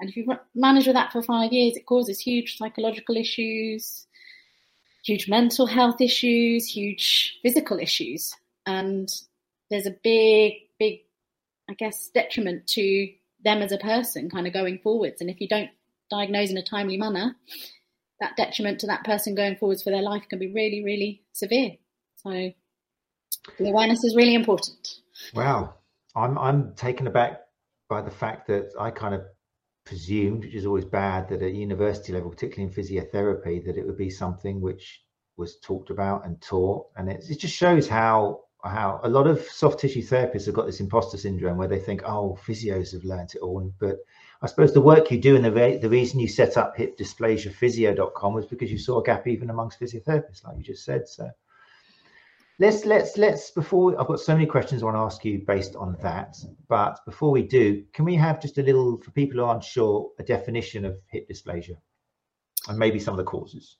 and 0.00 0.10
if 0.10 0.16
you 0.16 0.26
manage 0.54 0.86
with 0.86 0.96
that 0.96 1.12
for 1.12 1.22
five 1.22 1.52
years 1.52 1.76
it 1.76 1.86
causes 1.86 2.18
huge 2.18 2.58
psychological 2.58 3.16
issues 3.16 4.06
huge 5.04 5.28
mental 5.28 5.66
health 5.66 6.00
issues 6.00 6.66
huge 6.66 7.38
physical 7.42 7.78
issues. 7.78 8.34
And 8.66 9.08
there's 9.70 9.86
a 9.86 9.96
big 10.02 10.54
big 10.78 11.00
i 11.68 11.74
guess 11.74 12.08
detriment 12.14 12.66
to 12.66 13.08
them 13.44 13.62
as 13.62 13.72
a 13.72 13.78
person 13.78 14.30
kind 14.30 14.46
of 14.46 14.52
going 14.52 14.78
forwards 14.78 15.20
and 15.20 15.30
if 15.30 15.40
you 15.40 15.48
don't 15.48 15.70
diagnose 16.10 16.50
in 16.50 16.56
a 16.56 16.62
timely 16.62 16.96
manner 16.96 17.34
that 18.20 18.36
detriment 18.36 18.80
to 18.80 18.86
that 18.86 19.04
person 19.04 19.34
going 19.34 19.56
forwards 19.56 19.82
for 19.82 19.90
their 19.90 20.02
life 20.02 20.24
can 20.28 20.38
be 20.38 20.52
really 20.52 20.84
really 20.84 21.22
severe 21.32 21.72
so 22.16 22.52
the 23.58 23.70
awareness 23.70 24.04
is 24.04 24.16
really 24.16 24.34
important. 24.34 25.00
Wow. 25.34 25.74
I'm 26.14 26.38
I'm 26.38 26.74
taken 26.74 27.06
aback 27.06 27.40
by 27.88 28.02
the 28.02 28.10
fact 28.10 28.46
that 28.48 28.72
I 28.78 28.90
kind 28.90 29.14
of 29.14 29.22
presumed, 29.84 30.44
which 30.44 30.54
is 30.54 30.66
always 30.66 30.84
bad, 30.84 31.28
that 31.28 31.42
at 31.42 31.54
university 31.54 32.12
level, 32.12 32.30
particularly 32.30 32.72
in 32.72 32.84
physiotherapy, 32.84 33.64
that 33.64 33.76
it 33.76 33.86
would 33.86 33.96
be 33.96 34.10
something 34.10 34.60
which 34.60 35.02
was 35.36 35.58
talked 35.60 35.90
about 35.90 36.26
and 36.26 36.40
taught. 36.40 36.86
And 36.96 37.10
it, 37.10 37.24
it 37.28 37.40
just 37.40 37.54
shows 37.54 37.88
how 37.88 38.40
how 38.64 39.00
a 39.02 39.08
lot 39.08 39.26
of 39.26 39.40
soft 39.42 39.80
tissue 39.80 40.02
therapists 40.02 40.46
have 40.46 40.54
got 40.54 40.66
this 40.66 40.80
imposter 40.80 41.18
syndrome 41.18 41.56
where 41.56 41.68
they 41.68 41.78
think, 41.78 42.02
oh, 42.04 42.38
physios 42.46 42.92
have 42.92 43.04
learnt 43.04 43.34
it 43.34 43.40
all. 43.40 43.72
But 43.78 43.98
I 44.40 44.46
suppose 44.46 44.72
the 44.72 44.80
work 44.80 45.10
you 45.10 45.18
do 45.18 45.34
and 45.34 45.44
the, 45.44 45.52
re- 45.52 45.78
the 45.78 45.88
reason 45.88 46.20
you 46.20 46.28
set 46.28 46.56
up 46.56 46.76
hipdysplasiaphysio.com 46.76 48.34
was 48.34 48.46
because 48.46 48.70
you 48.70 48.78
saw 48.78 49.00
a 49.00 49.02
gap 49.02 49.26
even 49.26 49.50
amongst 49.50 49.80
physiotherapists, 49.80 50.44
like 50.44 50.56
you 50.56 50.62
just 50.62 50.84
said. 50.84 51.08
So 51.08 51.28
let's 52.58 52.84
let's 52.84 53.16
let's 53.16 53.50
before 53.50 54.00
I've 54.00 54.06
got 54.06 54.20
so 54.20 54.32
many 54.32 54.46
questions 54.46 54.82
I 54.82 54.86
want 54.86 54.96
to 54.96 55.00
ask 55.00 55.24
you 55.24 55.42
based 55.44 55.74
on 55.74 55.96
that. 56.02 56.36
But 56.68 57.00
before 57.04 57.32
we 57.32 57.42
do, 57.42 57.84
can 57.92 58.04
we 58.04 58.14
have 58.14 58.40
just 58.40 58.58
a 58.58 58.62
little 58.62 59.00
for 59.02 59.10
people 59.10 59.40
who 59.40 59.44
aren't 59.44 59.64
sure 59.64 60.10
a 60.20 60.22
definition 60.22 60.84
of 60.84 61.00
hip 61.08 61.28
dysplasia 61.28 61.76
and 62.68 62.78
maybe 62.78 63.00
some 63.00 63.14
of 63.14 63.18
the 63.18 63.24
causes? 63.24 63.76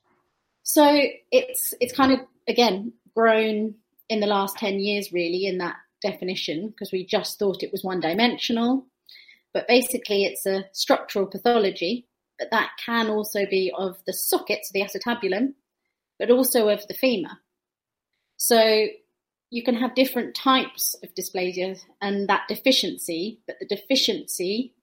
So 0.63 1.01
it's 1.31 1.73
it's 1.79 1.93
kind 1.93 2.11
of 2.11 2.19
again 2.47 2.91
grown 3.15 3.75
in 4.09 4.19
the 4.19 4.27
last 4.27 4.57
10 4.57 4.79
years 4.79 5.11
really 5.11 5.45
in 5.45 5.57
that 5.57 5.75
definition 6.01 6.69
because 6.69 6.91
we 6.91 7.05
just 7.05 7.39
thought 7.39 7.63
it 7.63 7.71
was 7.71 7.83
one 7.83 7.99
dimensional 7.99 8.85
but 9.53 9.67
basically 9.67 10.25
it's 10.25 10.45
a 10.45 10.65
structural 10.73 11.25
pathology 11.25 12.07
but 12.37 12.49
that 12.51 12.71
can 12.83 13.09
also 13.09 13.45
be 13.49 13.71
of 13.77 13.97
the 14.05 14.13
sockets 14.13 14.69
the 14.73 14.81
acetabulum 14.81 15.53
but 16.19 16.29
also 16.29 16.69
of 16.69 16.85
the 16.87 16.93
femur 16.93 17.37
so 18.37 18.87
you 19.53 19.61
can 19.61 19.75
have 19.75 19.93
different 19.93 20.33
types 20.33 20.95
of 21.03 21.13
dysplasia 21.13 21.79
and 22.01 22.27
that 22.27 22.47
deficiency, 22.49 23.39
but 23.45 23.55
the 23.59 23.67
deficiency 23.67 24.73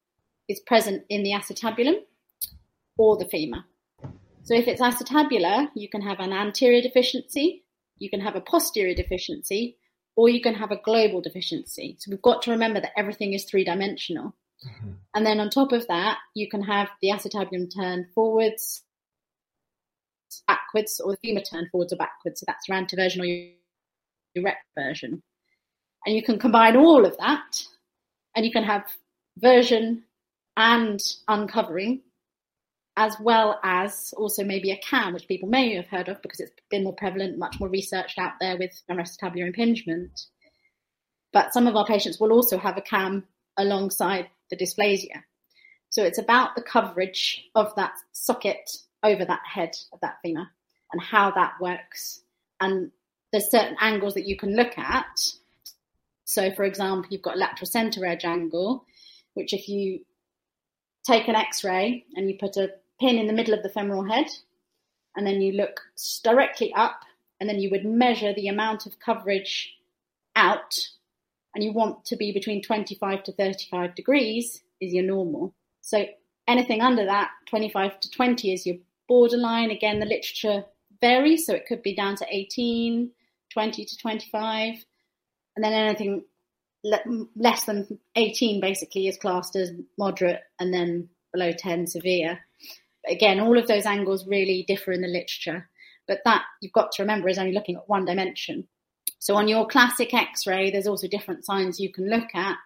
is 0.49 0.61
present 0.61 1.03
in 1.09 1.25
the 1.25 1.33
acetabulum 1.33 1.97
or 2.97 3.17
the 3.17 3.25
femur. 3.25 3.65
So 4.45 4.55
if 4.55 4.69
it's 4.69 4.81
acetabular, 4.81 5.71
you 5.75 5.89
can 5.89 6.03
have 6.03 6.21
an 6.21 6.33
anterior 6.33 6.81
deficiency, 6.81 7.65
you 8.01 8.11
can 8.11 8.21
have 8.21 8.35
a 8.35 8.41
posterior 8.41 8.95
deficiency, 8.95 9.77
or 10.17 10.29
you 10.29 10.41
can 10.41 10.55
have 10.55 10.73
a 10.73 10.81
global 10.85 11.21
deficiency. 11.21 11.97
So 12.01 12.11
we've 12.11 12.21
got 12.21 12.43
to 12.43 12.51
remember 12.51 12.81
that 12.81 12.99
everything 12.99 13.33
is 13.33 13.45
three 13.45 13.63
dimensional. 13.63 14.35
Mm-hmm. 14.67 14.91
And 15.15 15.25
then 15.25 15.39
on 15.39 15.51
top 15.51 15.71
of 15.71 15.87
that, 15.87 16.19
you 16.35 16.49
can 16.49 16.63
have 16.65 16.89
the 17.01 17.11
acetabulum 17.11 17.73
turn 17.73 18.09
forwards, 18.15 18.83
backwards, 20.49 21.01
or 21.01 21.13
the 21.13 21.19
femur 21.23 21.41
turn 21.41 21.69
forwards 21.71 21.93
or 21.93 21.97
backwards. 21.97 22.41
So 22.41 22.45
that's 22.47 22.69
your 22.69 22.77
anteversion 22.77 23.21
or 23.21 23.25
your 23.25 23.53
erect 24.35 24.65
version. 24.77 25.23
And 26.05 26.17
you 26.17 26.23
can 26.23 26.39
combine 26.39 26.77
all 26.77 27.07
of 27.07 27.17
that, 27.19 27.63
and 28.35 28.45
you 28.45 28.53
can 28.53 28.65
have 28.65 28.85
version 29.39 30.05
and 30.57 31.01
uncovering, 31.29 32.01
as 32.97 33.17
well 33.21 33.59
as 33.63 34.13
also 34.17 34.45
maybe 34.45 34.71
a 34.71 34.79
CAM, 34.79 35.15
which 35.15 35.29
people 35.29 35.49
may 35.49 35.75
have 35.75 35.87
heard 35.87 36.09
of 36.09 36.21
because 36.23 36.41
it's 36.41 36.53
been 36.71 36.85
more 36.85 36.95
prevalent, 36.95 37.39
much 37.39 37.59
more 37.61 37.69
researched 37.69 38.19
out 38.19 38.33
there 38.41 38.57
with 38.59 38.73
acetabular 38.91 39.47
impingement. 39.47 40.27
But 41.33 41.55
some 41.55 41.67
of 41.67 41.77
our 41.77 41.87
patients 41.87 42.19
will 42.19 42.33
also 42.33 42.59
have 42.59 42.77
a 42.77 42.83
CAM 42.83 43.27
alongside 43.57 44.29
the 44.51 44.57
dysplasia. 44.57 45.23
So 45.91 46.05
it's 46.05 46.19
about 46.19 46.55
the 46.55 46.63
coverage 46.63 47.45
of 47.55 47.75
that 47.77 47.93
socket 48.13 48.71
over 49.03 49.25
that 49.25 49.43
head 49.45 49.71
of 49.93 50.01
that 50.01 50.19
femur 50.23 50.47
and 50.93 51.03
how 51.03 51.31
that 51.33 51.55
works. 51.61 52.23
And 52.61 52.91
there's 53.33 53.51
certain 53.51 53.77
angles 53.81 54.15
that 54.15 54.27
you 54.27 54.37
can 54.37 54.57
look 54.57 54.77
at. 54.79 55.19
So, 56.25 56.53
for 56.53 56.65
example, 56.65 57.09
you've 57.11 57.23
got 57.23 57.39
lateral 57.39 57.67
center 57.67 58.05
edge 58.05 58.25
angle, 58.25 58.85
which 59.35 59.53
if 59.53 59.69
you 59.69 60.01
take 61.05 61.29
an 61.29 61.35
X-ray 61.35 62.05
and 62.15 62.29
you 62.29 62.37
put 62.39 62.57
a 62.57 62.71
pin 63.01 63.19
in 63.19 63.27
the 63.27 63.33
middle 63.33 63.55
of 63.55 63.63
the 63.63 63.69
femoral 63.69 64.05
head, 64.05 64.27
and 65.17 65.27
then 65.27 65.41
you 65.41 65.53
look 65.53 65.81
directly 66.23 66.73
up, 66.75 67.01
and 67.41 67.49
then 67.49 67.59
you 67.59 67.71
would 67.71 67.85
measure 67.85 68.35
the 68.35 68.49
amount 68.49 68.87
of 68.87 68.99
coverage 68.99 69.75
out, 70.37 70.89
and 71.55 71.65
you 71.65 71.73
want 71.73 72.05
to 72.05 72.17
be 72.17 72.31
between 72.31 72.63
25 72.63 73.25
to 73.25 73.33
35 73.33 73.95
degrees 73.95 74.63
is 74.81 74.93
your 74.93 75.05
normal. 75.05 75.55
So 75.81 76.07
anything 76.47 76.81
under 76.81 77.07
that, 77.07 77.31
25 77.47 78.01
to 78.01 78.11
20 78.11 78.53
is 78.53 78.67
your 78.67 78.77
borderline. 79.09 79.71
Again, 79.71 79.99
the 79.99 80.07
literature 80.07 80.65
varies, 81.01 81.47
so 81.47 81.55
it 81.55 81.67
could 81.67 81.83
be 81.83 81.95
down 81.95 82.17
to 82.17 82.27
18, 82.31 83.11
20 83.51 83.85
to 83.85 83.97
25, 83.97 84.85
and 85.57 85.65
then 85.65 85.73
anything 85.73 86.23
less 86.83 87.65
than 87.65 87.99
18 88.17 88.61
basically 88.61 89.07
is 89.09 89.17
classed 89.19 89.57
as 89.57 89.73
moderate, 89.99 90.41
and 90.59 90.73
then 90.73 91.09
below 91.33 91.53
10 91.53 91.87
severe. 91.87 92.41
Again, 93.09 93.41
all 93.41 93.59
of 93.59 93.67
those 93.67 93.87
angles 93.87 94.27
really 94.27 94.65
differ 94.67 94.93
in 94.93 95.01
the 95.01 95.09
literature, 95.09 95.69
but 96.07 96.21
that 96.25 96.43
you've 96.61 96.73
got 96.73 96.93
to 96.93 97.03
remember 97.03 97.29
is 97.29 97.39
only 97.39 97.53
looking 97.53 97.77
at 97.77 97.89
one 97.89 98.05
dimension. 98.05 98.67
So 99.19 99.37
on 99.37 99.49
your 99.49 99.67
classic 99.67 100.15
X-ray, 100.15 100.71
there's 100.71 100.87
also 100.87 101.07
different 101.07 101.45
signs 101.45 101.79
you 101.79 101.93
can 101.93 102.09
look 102.09 102.35
at 102.35 102.57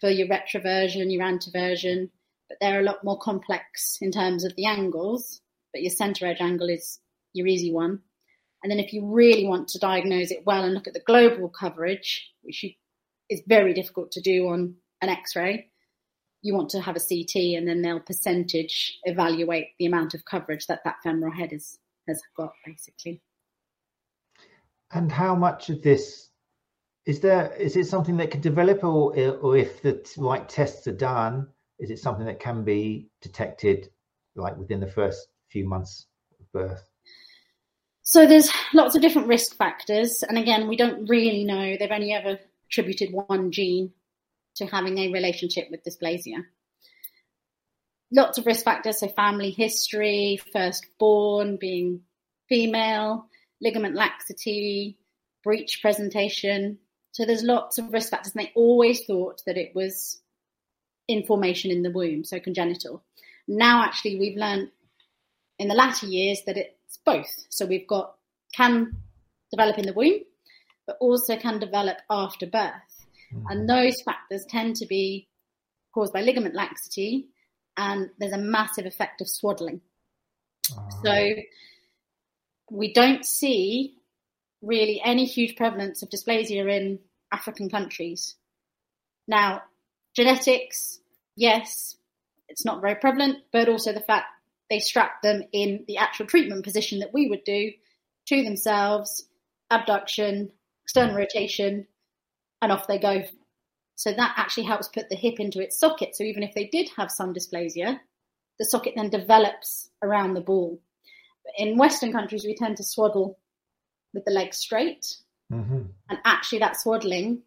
for 0.00 0.10
your 0.10 0.28
retroversion, 0.28 1.12
your 1.12 1.22
anteversion, 1.22 2.10
but 2.48 2.58
they're 2.60 2.80
a 2.80 2.84
lot 2.84 3.04
more 3.04 3.18
complex 3.18 3.98
in 4.00 4.10
terms 4.10 4.44
of 4.44 4.54
the 4.56 4.66
angles. 4.66 5.40
But 5.72 5.82
your 5.82 5.90
center 5.90 6.26
edge 6.26 6.40
angle 6.40 6.68
is 6.68 6.98
your 7.32 7.46
easy 7.46 7.72
one. 7.72 8.00
And 8.62 8.70
then 8.70 8.80
if 8.80 8.92
you 8.92 9.06
really 9.06 9.46
want 9.46 9.68
to 9.68 9.78
diagnose 9.78 10.30
it 10.30 10.46
well 10.46 10.64
and 10.64 10.72
look 10.74 10.86
at 10.86 10.94
the 10.94 11.00
global 11.00 11.48
coverage, 11.48 12.30
which 12.42 12.62
you, 12.62 12.70
is 13.28 13.42
very 13.46 13.74
difficult 13.74 14.12
to 14.12 14.20
do 14.20 14.48
on 14.48 14.74
an 15.02 15.08
X-ray, 15.08 15.68
you 16.42 16.54
want 16.54 16.70
to 16.70 16.80
have 16.80 16.96
a 16.96 17.00
CT, 17.00 17.56
and 17.56 17.66
then 17.66 17.82
they'll 17.82 18.00
percentage 18.00 18.98
evaluate 19.04 19.68
the 19.78 19.86
amount 19.86 20.14
of 20.14 20.24
coverage 20.24 20.66
that 20.66 20.80
that 20.84 20.96
femoral 21.02 21.32
head 21.32 21.52
is, 21.52 21.78
has 22.06 22.20
got, 22.36 22.52
basically. 22.64 23.20
And 24.92 25.10
how 25.10 25.34
much 25.34 25.70
of 25.70 25.82
this 25.82 26.30
is 27.04 27.20
there? 27.20 27.52
Is 27.54 27.76
it 27.76 27.86
something 27.86 28.16
that 28.18 28.30
can 28.30 28.40
develop, 28.40 28.84
or 28.84 29.16
or 29.16 29.56
if 29.56 29.82
the 29.82 30.04
right 30.18 30.48
tests 30.48 30.86
are 30.86 30.92
done, 30.92 31.48
is 31.78 31.90
it 31.90 31.98
something 31.98 32.26
that 32.26 32.40
can 32.40 32.64
be 32.64 33.08
detected 33.20 33.90
like 34.36 34.56
within 34.56 34.80
the 34.80 34.86
first 34.86 35.28
few 35.48 35.68
months 35.68 36.06
of 36.40 36.50
birth? 36.52 36.88
So 38.02 38.24
there's 38.24 38.50
lots 38.72 38.94
of 38.94 39.02
different 39.02 39.26
risk 39.26 39.56
factors, 39.56 40.22
and 40.22 40.38
again, 40.38 40.68
we 40.68 40.76
don't 40.76 41.08
really 41.08 41.44
know. 41.44 41.76
They've 41.76 41.90
only 41.90 42.12
ever 42.12 42.38
attributed 42.66 43.12
one 43.12 43.50
gene 43.50 43.92
to 44.56 44.66
having 44.66 44.98
a 44.98 45.12
relationship 45.12 45.68
with 45.70 45.84
dysplasia. 45.84 46.44
Lots 48.12 48.38
of 48.38 48.46
risk 48.46 48.64
factors, 48.64 49.00
so 49.00 49.08
family 49.08 49.50
history, 49.50 50.40
firstborn, 50.52 51.56
being 51.56 52.02
female, 52.48 53.26
ligament 53.60 53.94
laxity, 53.94 54.98
breech 55.42 55.80
presentation. 55.82 56.78
So 57.12 57.24
there's 57.24 57.42
lots 57.42 57.78
of 57.78 57.92
risk 57.92 58.10
factors, 58.10 58.34
and 58.34 58.44
they 58.44 58.52
always 58.54 59.04
thought 59.04 59.42
that 59.46 59.56
it 59.56 59.74
was 59.74 60.20
information 61.08 61.70
in 61.70 61.82
the 61.82 61.90
womb, 61.90 62.24
so 62.24 62.38
congenital. 62.38 63.02
Now, 63.48 63.84
actually, 63.84 64.18
we've 64.18 64.36
learned 64.36 64.70
in 65.58 65.68
the 65.68 65.74
latter 65.74 66.06
years 66.06 66.42
that 66.46 66.56
it's 66.56 66.98
both. 67.04 67.32
So 67.48 67.66
we've 67.66 67.86
got 67.86 68.14
can 68.54 68.96
develop 69.50 69.78
in 69.78 69.86
the 69.86 69.92
womb, 69.92 70.20
but 70.86 70.96
also 71.00 71.36
can 71.36 71.58
develop 71.58 71.98
after 72.10 72.46
birth. 72.46 73.06
Mm-hmm. 73.34 73.46
And 73.48 73.68
those 73.68 74.00
factors 74.02 74.44
tend 74.48 74.76
to 74.76 74.86
be 74.86 75.28
caused 75.92 76.12
by 76.12 76.20
ligament 76.20 76.54
laxity, 76.54 77.28
and 77.76 78.10
there's 78.18 78.32
a 78.32 78.38
massive 78.38 78.86
effect 78.86 79.20
of 79.20 79.28
swaddling. 79.28 79.80
Oh. 80.72 80.88
So 81.04 81.34
we 82.70 82.92
don't 82.92 83.24
see 83.24 83.94
really 84.62 85.00
any 85.04 85.24
huge 85.24 85.56
prevalence 85.56 86.02
of 86.02 86.10
dysplasia 86.10 86.70
in 86.74 86.98
African 87.32 87.70
countries. 87.70 88.36
Now, 89.28 89.62
genetics, 90.14 91.00
yes, 91.36 91.96
it's 92.48 92.64
not 92.64 92.80
very 92.80 92.94
prevalent, 92.94 93.38
but 93.52 93.68
also 93.68 93.92
the 93.92 94.00
fact 94.00 94.26
they 94.70 94.78
strap 94.80 95.22
them 95.22 95.42
in 95.52 95.84
the 95.86 95.98
actual 95.98 96.26
treatment 96.26 96.64
position 96.64 96.98
that 97.00 97.12
we 97.12 97.28
would 97.28 97.44
do 97.44 97.72
to 98.26 98.42
themselves, 98.42 99.28
abduction, 99.70 100.50
external 100.86 101.16
rotation, 101.16 101.86
and 102.62 102.70
off 102.70 102.86
they 102.86 102.98
go. 102.98 103.24
So 103.96 104.12
that 104.12 104.34
actually 104.36 104.64
helps 104.64 104.88
put 104.88 105.08
the 105.08 105.16
hip 105.16 105.40
into 105.40 105.60
its 105.60 105.80
socket. 105.80 106.14
So 106.14 106.22
even 106.22 106.42
if 106.42 106.54
they 106.54 106.66
did 106.66 106.90
have 106.96 107.10
some 107.10 107.34
dysplasia, 107.34 107.98
the 108.58 108.64
socket 108.64 108.92
then 108.94 109.10
develops 109.10 109.90
around 110.02 110.34
the 110.34 110.40
ball. 110.40 110.80
But 111.44 111.54
in 111.58 111.76
Western 111.76 112.12
countries, 112.12 112.44
we 112.44 112.54
tend 112.54 112.76
to 112.76 112.84
swaddle 112.84 113.38
with 114.14 114.24
the 114.24 114.30
legs 114.30 114.58
straight. 114.58 115.16
Mm-hmm. 115.52 115.82
And 116.08 116.18
actually, 116.24 116.60
that 116.60 116.80
swaddling 116.80 117.42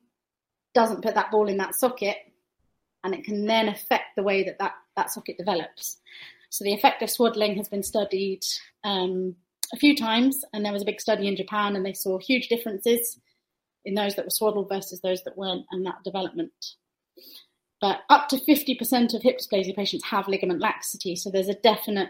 doesn't 0.74 1.01
put 1.01 1.15
that 1.15 1.31
ball 1.31 1.48
in 1.48 1.58
that 1.58 1.75
socket, 1.75 2.17
and 3.03 3.13
it 3.13 3.24
can 3.24 3.46
then 3.46 3.69
affect 3.69 4.15
the 4.15 4.24
way 4.24 4.43
that 4.43 4.60
that, 4.60 4.74
that 4.98 5.12
socket 5.12 5.38
develops. 5.38 5.98
So 6.50 6.63
the 6.63 6.74
effect 6.74 7.01
of 7.01 7.10
swaddling 7.10 7.55
has 7.58 7.69
been 7.69 7.84
studied 7.84 8.41
um, 8.84 9.36
a 9.74 9.77
few 9.77 9.96
times, 9.96 10.43
and 10.51 10.65
there 10.65 10.74
was 10.74 10.81
a 10.81 10.86
big 10.86 11.00
study 11.00 11.27
in 11.27 11.36
Japan, 11.36 11.75
and 11.75 11.86
they 11.86 11.93
saw 11.93 12.17
huge 12.17 12.50
differences 12.50 13.19
in 13.86 13.93
those 13.95 14.15
that 14.15 14.25
were 14.25 14.31
swaddled 14.31 14.69
versus 14.69 15.01
those 15.01 15.24
that 15.24 15.38
weren't, 15.38 15.65
and 15.71 15.86
that 15.86 16.03
development. 16.03 16.51
But 17.81 18.01
up 18.09 18.27
to 18.29 18.38
50% 18.38 19.13
of 19.13 19.21
hip 19.21 19.39
dysplasia 19.39 19.75
patients 19.75 20.05
have 20.05 20.27
ligament 20.27 20.59
laxity, 20.59 21.15
so 21.15 21.29
there's 21.29 21.48
a 21.48 21.53
definite 21.53 22.09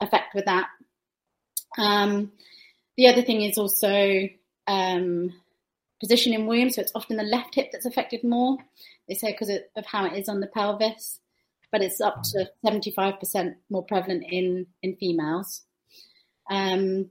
effect 0.00 0.34
with 0.34 0.44
that. 0.44 0.68
Um, 1.78 2.32
the 2.96 3.08
other 3.08 3.22
thing 3.22 3.42
is 3.42 3.56
also 3.56 4.28
um, 4.66 5.32
position 6.00 6.32
in 6.32 6.46
womb, 6.46 6.70
so 6.70 6.80
it's 6.80 6.92
often 6.94 7.16
the 7.16 7.22
left 7.22 7.54
hip 7.54 7.70
that's 7.72 7.86
affected 7.86 8.24
more. 8.24 8.58
They 9.08 9.14
say 9.14 9.32
because 9.32 9.50
of 9.76 9.86
how 9.86 10.04
it 10.06 10.18
is 10.18 10.28
on 10.28 10.40
the 10.40 10.46
pelvis, 10.46 11.20
but 11.72 11.82
it's 11.82 12.00
up 12.00 12.22
to 12.24 12.50
75% 12.64 13.54
more 13.70 13.84
prevalent 13.84 14.24
in, 14.28 14.66
in 14.82 14.96
females. 14.96 15.62
Um, 16.50 17.10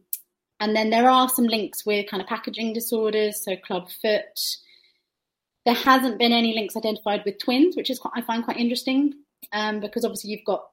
and 0.59 0.75
then 0.75 0.89
there 0.89 1.09
are 1.09 1.29
some 1.29 1.45
links 1.45 1.85
with 1.85 2.09
kind 2.09 2.21
of 2.21 2.27
packaging 2.27 2.73
disorders, 2.73 3.43
so 3.43 3.55
club 3.57 3.89
foot. 4.01 4.39
There 5.65 5.75
hasn't 5.75 6.19
been 6.19 6.31
any 6.31 6.53
links 6.53 6.75
identified 6.75 7.23
with 7.25 7.37
twins, 7.37 7.75
which 7.75 7.89
is 7.89 7.99
quite, 7.99 8.13
I 8.15 8.21
find 8.21 8.43
quite 8.43 8.57
interesting 8.57 9.13
um, 9.51 9.79
because 9.79 10.03
obviously 10.03 10.31
you've 10.31 10.45
got 10.45 10.63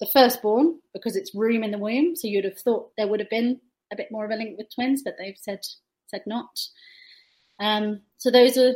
the 0.00 0.06
firstborn 0.12 0.78
because 0.92 1.16
it's 1.16 1.34
room 1.34 1.62
in 1.62 1.70
the 1.70 1.78
womb, 1.78 2.16
so 2.16 2.28
you'd 2.28 2.44
have 2.44 2.58
thought 2.58 2.90
there 2.96 3.08
would 3.08 3.20
have 3.20 3.30
been 3.30 3.60
a 3.92 3.96
bit 3.96 4.10
more 4.10 4.24
of 4.24 4.30
a 4.30 4.36
link 4.36 4.56
with 4.58 4.74
twins, 4.74 5.02
but 5.02 5.14
they've 5.18 5.38
said 5.40 5.60
said 6.06 6.22
not. 6.26 6.58
Um, 7.60 8.00
so 8.18 8.30
those 8.30 8.56
are 8.56 8.74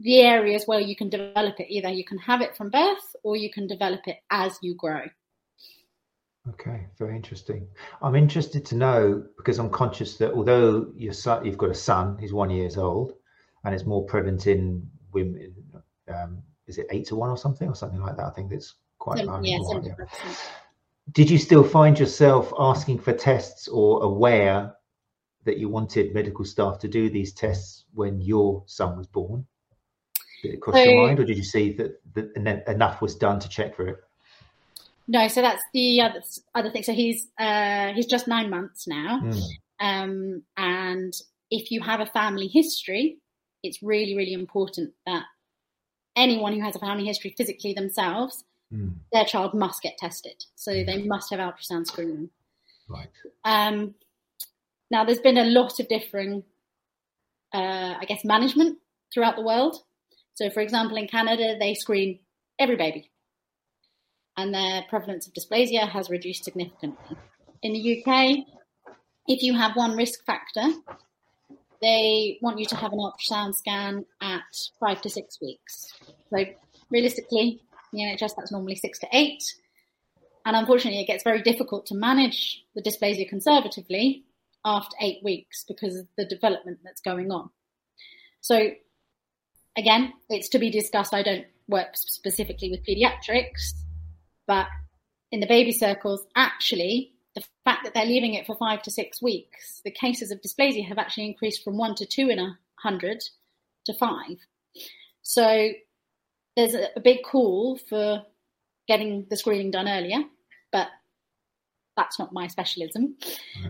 the 0.00 0.20
areas 0.20 0.64
where 0.66 0.80
you 0.80 0.96
can 0.96 1.08
develop 1.08 1.60
it. 1.60 1.70
Either 1.70 1.88
you 1.88 2.04
can 2.04 2.18
have 2.18 2.40
it 2.40 2.56
from 2.56 2.70
birth 2.70 3.16
or 3.22 3.36
you 3.36 3.50
can 3.50 3.66
develop 3.66 4.00
it 4.06 4.18
as 4.30 4.58
you 4.60 4.74
grow. 4.74 5.02
Okay, 6.50 6.86
very 6.98 7.16
interesting. 7.16 7.66
I'm 8.02 8.14
interested 8.14 8.66
to 8.66 8.76
know 8.76 9.24
because 9.38 9.58
I'm 9.58 9.70
conscious 9.70 10.16
that 10.18 10.32
although 10.34 10.92
your 10.94 11.14
son, 11.14 11.44
you've 11.44 11.56
got 11.56 11.70
a 11.70 11.74
son, 11.74 12.18
he's 12.18 12.34
one 12.34 12.50
years 12.50 12.76
old, 12.76 13.14
and 13.64 13.74
it's 13.74 13.84
more 13.86 14.04
prevalent 14.04 14.46
in 14.46 14.86
women. 15.12 15.54
Um, 16.08 16.42
is 16.66 16.76
it 16.76 16.86
eight 16.90 17.06
to 17.06 17.16
one 17.16 17.30
or 17.30 17.38
something, 17.38 17.66
or 17.68 17.74
something 17.74 18.00
like 18.00 18.16
that? 18.16 18.26
I 18.26 18.30
think 18.30 18.52
it's 18.52 18.74
quite. 18.98 19.18
So, 19.24 19.40
yeah, 19.42 19.58
more, 19.58 19.82
yeah. 19.82 19.94
Did 21.12 21.30
you 21.30 21.38
still 21.38 21.64
find 21.64 21.98
yourself 21.98 22.52
asking 22.58 22.98
for 22.98 23.14
tests 23.14 23.66
or 23.68 24.02
aware 24.02 24.74
that 25.44 25.58
you 25.58 25.68
wanted 25.70 26.12
medical 26.14 26.44
staff 26.44 26.78
to 26.80 26.88
do 26.88 27.08
these 27.08 27.32
tests 27.32 27.84
when 27.94 28.20
your 28.20 28.62
son 28.66 28.98
was 28.98 29.06
born? 29.06 29.46
Did 30.42 30.54
it 30.54 30.60
cross 30.60 30.76
So- 30.76 30.82
your 30.82 31.06
mind, 31.06 31.20
or 31.20 31.24
did 31.24 31.38
you 31.38 31.44
see 31.44 31.72
that, 31.74 32.00
that 32.14 32.30
en- 32.36 32.62
enough 32.66 33.00
was 33.00 33.14
done 33.14 33.38
to 33.40 33.48
check 33.48 33.74
for 33.76 33.88
it? 33.88 33.96
No, 35.06 35.28
so 35.28 35.42
that's 35.42 35.62
the 35.72 36.00
other 36.00 36.22
other 36.54 36.70
thing. 36.70 36.82
So 36.82 36.92
he's 36.92 37.28
uh, 37.38 37.92
he's 37.92 38.06
just 38.06 38.28
nine 38.28 38.50
months 38.50 38.86
now, 38.86 39.20
Mm, 39.22 39.42
um, 39.80 40.42
and 40.56 41.12
if 41.50 41.70
you 41.70 41.82
have 41.82 42.00
a 42.00 42.06
family 42.06 42.48
history, 42.48 43.18
it's 43.62 43.82
really 43.82 44.16
really 44.16 44.32
important 44.32 44.92
that 45.06 45.24
anyone 46.16 46.52
who 46.54 46.62
has 46.62 46.76
a 46.76 46.78
family 46.78 47.04
history 47.04 47.34
physically 47.36 47.74
themselves, 47.74 48.44
mm, 48.72 48.94
their 49.12 49.24
child 49.24 49.52
must 49.54 49.82
get 49.82 49.98
tested. 49.98 50.44
So 50.54 50.72
they 50.72 51.02
must 51.02 51.30
have 51.30 51.40
ultrasound 51.40 51.86
screening. 51.86 52.30
right. 52.88 53.08
Um, 53.44 53.94
now, 54.90 55.04
there's 55.04 55.20
been 55.20 55.38
a 55.38 55.44
lot 55.44 55.80
of 55.80 55.88
differing, 55.88 56.44
uh, 57.52 57.94
I 58.00 58.04
guess, 58.06 58.24
management 58.24 58.78
throughout 59.12 59.36
the 59.36 59.42
world. 59.42 59.76
So, 60.34 60.50
for 60.50 60.60
example, 60.60 60.96
in 60.96 61.08
Canada, 61.08 61.56
they 61.58 61.74
screen 61.74 62.20
every 62.58 62.76
baby, 62.76 63.10
and 64.36 64.54
their 64.54 64.82
prevalence 64.88 65.26
of 65.26 65.34
dysplasia 65.34 65.88
has 65.88 66.10
reduced 66.10 66.44
significantly. 66.44 67.16
In 67.62 67.72
the 67.72 68.02
UK, 68.02 68.44
if 69.26 69.42
you 69.42 69.54
have 69.54 69.76
one 69.76 69.96
risk 69.96 70.24
factor, 70.24 70.66
they 71.80 72.38
want 72.40 72.58
you 72.58 72.66
to 72.66 72.76
have 72.76 72.92
an 72.92 72.98
ultrasound 72.98 73.54
scan 73.54 74.04
at 74.20 74.42
five 74.80 75.00
to 75.02 75.10
six 75.10 75.38
weeks. 75.40 75.92
So, 76.30 76.44
realistically, 76.90 77.60
the 77.92 78.00
NHS, 78.00 78.36
that's 78.36 78.52
normally 78.52 78.76
six 78.76 78.98
to 79.00 79.08
eight. 79.12 79.42
And 80.46 80.56
unfortunately, 80.56 81.00
it 81.00 81.06
gets 81.06 81.24
very 81.24 81.42
difficult 81.42 81.86
to 81.86 81.94
manage 81.94 82.64
the 82.74 82.82
dysplasia 82.82 83.28
conservatively 83.28 84.24
after 84.64 84.96
eight 85.00 85.18
weeks 85.22 85.64
because 85.66 85.96
of 85.96 86.06
the 86.16 86.24
development 86.24 86.78
that's 86.84 87.00
going 87.00 87.30
on. 87.30 87.50
So, 88.40 88.70
again, 89.76 90.12
it's 90.28 90.48
to 90.50 90.58
be 90.58 90.70
discussed. 90.70 91.14
I 91.14 91.22
don't 91.22 91.46
work 91.68 91.96
specifically 91.96 92.70
with 92.70 92.84
pediatrics, 92.84 93.72
but 94.46 94.66
in 95.32 95.40
the 95.40 95.46
baby 95.46 95.72
circles, 95.72 96.24
actually, 96.36 97.12
the 97.34 97.42
fact 97.64 97.84
that 97.84 97.94
they're 97.94 98.04
leaving 98.06 98.34
it 98.34 98.46
for 98.46 98.56
five 98.56 98.82
to 98.82 98.90
six 98.90 99.20
weeks, 99.20 99.80
the 99.84 99.90
cases 99.90 100.30
of 100.30 100.40
dysplasia 100.40 100.86
have 100.86 100.98
actually 100.98 101.26
increased 101.26 101.64
from 101.64 101.76
one 101.76 101.94
to 101.96 102.06
two 102.06 102.28
in 102.28 102.38
a 102.38 102.58
hundred 102.76 103.22
to 103.86 103.94
five. 103.94 104.36
So, 105.22 105.70
there's 106.56 106.74
a, 106.74 106.88
a 106.96 107.00
big 107.00 107.18
call 107.24 107.76
for 107.88 108.22
getting 108.86 109.26
the 109.28 109.36
screening 109.36 109.70
done 109.72 109.88
earlier, 109.88 110.18
but 110.70 110.88
that's 111.96 112.18
not 112.18 112.32
my 112.32 112.46
specialism. 112.46 113.16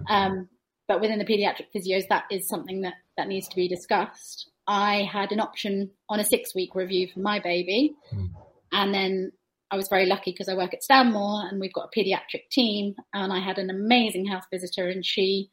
Um, 0.08 0.48
but 0.88 1.00
within 1.00 1.18
the 1.18 1.24
paediatric 1.24 1.66
physios, 1.74 2.08
that 2.08 2.24
is 2.30 2.46
something 2.46 2.82
that, 2.82 2.94
that 3.16 3.28
needs 3.28 3.48
to 3.48 3.56
be 3.56 3.68
discussed. 3.68 4.50
I 4.66 5.08
had 5.10 5.32
an 5.32 5.40
option 5.40 5.90
on 6.08 6.20
a 6.20 6.24
six 6.24 6.54
week 6.54 6.74
review 6.74 7.08
for 7.12 7.20
my 7.20 7.38
baby, 7.38 7.94
Mm. 8.12 8.30
and 8.72 8.94
then 8.94 9.32
I 9.71 9.76
was 9.76 9.88
very 9.88 10.06
lucky 10.06 10.30
because 10.30 10.49
I 10.49 10.54
work 10.54 10.75
at 10.75 10.83
Stanmore 10.83 11.49
and 11.49 11.61
we've 11.61 11.73
got 11.73 11.88
a 11.92 11.99
paediatric 11.99 12.49
team, 12.50 12.94
and 13.12 13.33
I 13.33 13.40
had 13.40 13.59
an 13.59 13.71
amazing 13.71 14.26
health 14.26 14.44
visitor, 14.52 14.88
and 14.88 15.04
she 15.04 15.50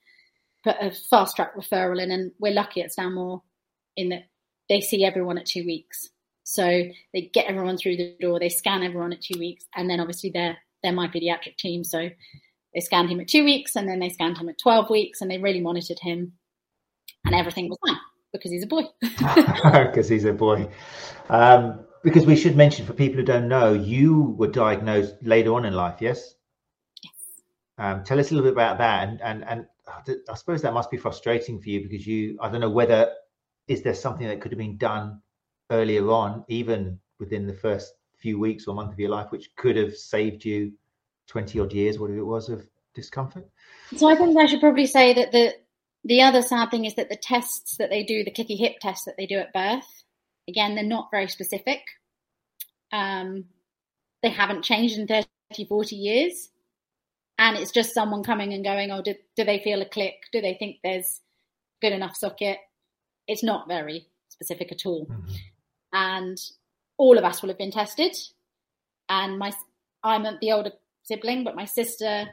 put 0.64 0.76
a 0.80 0.92
fast 0.92 1.36
track 1.36 1.56
referral 1.56 2.02
in, 2.02 2.12
and 2.12 2.32
we're 2.40 2.54
lucky 2.54 2.82
at 2.82 2.92
Stanmore 2.92 3.42
in 3.96 4.10
that 4.10 4.24
they 4.70 4.82
see 4.82 5.04
everyone 5.06 5.38
at 5.38 5.46
two 5.46 5.66
weeks. 5.66 6.10
So 6.44 6.84
they 7.14 7.30
get 7.34 7.46
everyone 7.46 7.78
through 7.78 7.98
the 7.98 8.16
door, 8.20 8.40
they 8.40 8.50
scan 8.50 8.84
everyone 8.84 9.14
at 9.14 9.22
two 9.22 9.40
weeks, 9.40 9.66
and 9.76 9.90
then 9.90 10.00
obviously 10.00 10.32
they're 10.34 10.58
they're 10.84 10.92
my 10.92 11.08
paediatric 11.08 11.58
team. 11.58 11.84
So 11.84 12.10
they 12.74 12.80
scanned 12.80 13.10
him 13.10 13.20
at 13.20 13.28
two 13.28 13.44
weeks, 13.44 13.76
and 13.76 13.88
then 13.88 14.00
they 14.00 14.10
scanned 14.10 14.38
him 14.38 14.50
at 14.50 14.60
twelve 14.60 14.90
weeks, 14.90 15.22
and 15.22 15.32
they 15.32 15.38
really 15.38 15.62
monitored 15.62 16.00
him, 16.00 16.34
and 17.26 17.36
everything 17.36 17.70
was 17.70 17.78
fine 17.86 17.98
because 18.34 18.52
he's 18.52 18.64
a 18.64 18.68
boy. 18.68 18.84
because 19.02 20.10
he's 20.10 20.26
a 20.26 20.34
boy. 20.34 20.70
Um, 21.30 21.86
because 22.04 22.26
we 22.26 22.36
should 22.36 22.56
mention 22.56 22.86
for 22.86 22.94
people 22.94 23.20
who 23.20 23.26
don't 23.26 23.48
know, 23.48 23.74
you 23.74 24.36
were 24.38 24.48
diagnosed 24.48 25.16
later 25.22 25.54
on 25.54 25.66
in 25.66 25.74
life, 25.74 26.02
yes? 26.02 26.34
Um, 27.78 28.04
tell 28.04 28.20
us 28.20 28.32
a 28.32 28.36
little 28.36 28.50
bit 28.50 28.54
about 28.54 28.78
that, 28.78 29.08
and 29.08 29.22
and 29.22 29.44
and 29.44 29.66
I 30.30 30.36
suppose 30.36 30.62
that 30.62 30.74
must 30.74 30.92
be 30.92 30.98
frustrating 30.98 31.62
for 31.62 31.70
you 31.70 31.82
because 31.82 32.06
you, 32.06 32.38
I 32.42 32.50
don't 32.50 32.62
know 32.62 32.70
whether 32.70 33.12
is 33.68 33.82
there 33.82 33.96
something 33.96 34.28
that 34.28 34.42
could 34.42 34.52
have 34.52 34.60
been 34.60 34.78
done 34.78 35.22
earlier 35.70 36.10
on, 36.10 36.44
even 36.48 37.00
within 37.20 37.48
the 37.48 37.54
first 37.54 37.94
few 38.18 38.40
weeks 38.40 38.68
or 38.68 38.76
month 38.76 38.94
of 38.94 39.00
your 39.00 39.10
life, 39.10 39.32
which 39.32 39.56
could 39.56 39.76
have 39.78 39.96
saved 39.96 40.46
you 40.46 40.74
twenty 41.28 41.60
odd 41.60 41.74
years, 41.74 41.98
whatever 41.98 42.20
it 42.20 42.26
was, 42.26 42.50
of 42.50 42.68
discomfort. 42.94 43.50
So 43.96 44.08
I 44.08 44.16
think 44.16 44.38
I 44.38 44.46
should 44.46 44.60
probably 44.60 44.88
say 44.88 45.14
that 45.14 45.32
the 45.32 45.56
the 46.04 46.22
other 46.22 46.42
sad 46.42 46.70
thing 46.72 46.86
is 46.86 46.96
that 46.96 47.10
the 47.10 47.16
tests 47.16 47.78
that 47.78 47.90
they 47.90 48.04
do, 48.04 48.24
the 48.24 48.32
clicky 48.32 48.58
hip 48.58 48.78
tests 48.82 49.06
that 49.06 49.18
they 49.18 49.26
do 49.26 49.38
at 49.38 49.54
birth, 49.54 50.01
again, 50.52 50.76
they're 50.76 50.84
not 50.84 51.10
very 51.12 51.28
specific. 51.28 51.82
Um, 52.92 53.46
they 54.22 54.30
haven't 54.30 54.64
changed 54.64 54.98
in 54.98 55.08
30, 55.08 55.28
40 55.68 55.96
years. 55.96 56.50
And 57.40 57.58
it's 57.58 57.72
just 57.72 57.94
someone 57.94 58.24
coming 58.24 58.54
and 58.54 58.64
going, 58.64 58.92
oh, 58.92 59.02
do, 59.02 59.16
do 59.36 59.44
they 59.44 59.60
feel 59.60 59.82
a 59.82 59.86
click? 59.86 60.16
Do 60.32 60.42
they 60.42 60.54
think 60.54 60.78
there's 60.84 61.22
good 61.82 61.94
enough 61.94 62.16
socket? 62.16 62.58
It's 63.28 63.44
not 63.44 63.68
very 63.68 64.08
specific 64.30 64.72
at 64.72 64.86
all. 64.86 65.08
Mhm. 65.08 65.36
And 65.94 66.38
all 66.98 67.18
of 67.18 67.24
us 67.24 67.42
will 67.42 67.50
have 67.50 67.58
been 67.58 67.72
tested. 67.72 68.16
And 69.10 69.40
my, 69.40 69.52
I'm 70.04 70.24
the 70.40 70.52
older 70.52 70.72
sibling, 71.04 71.44
but 71.44 71.56
my 71.56 71.66
sister 71.66 72.30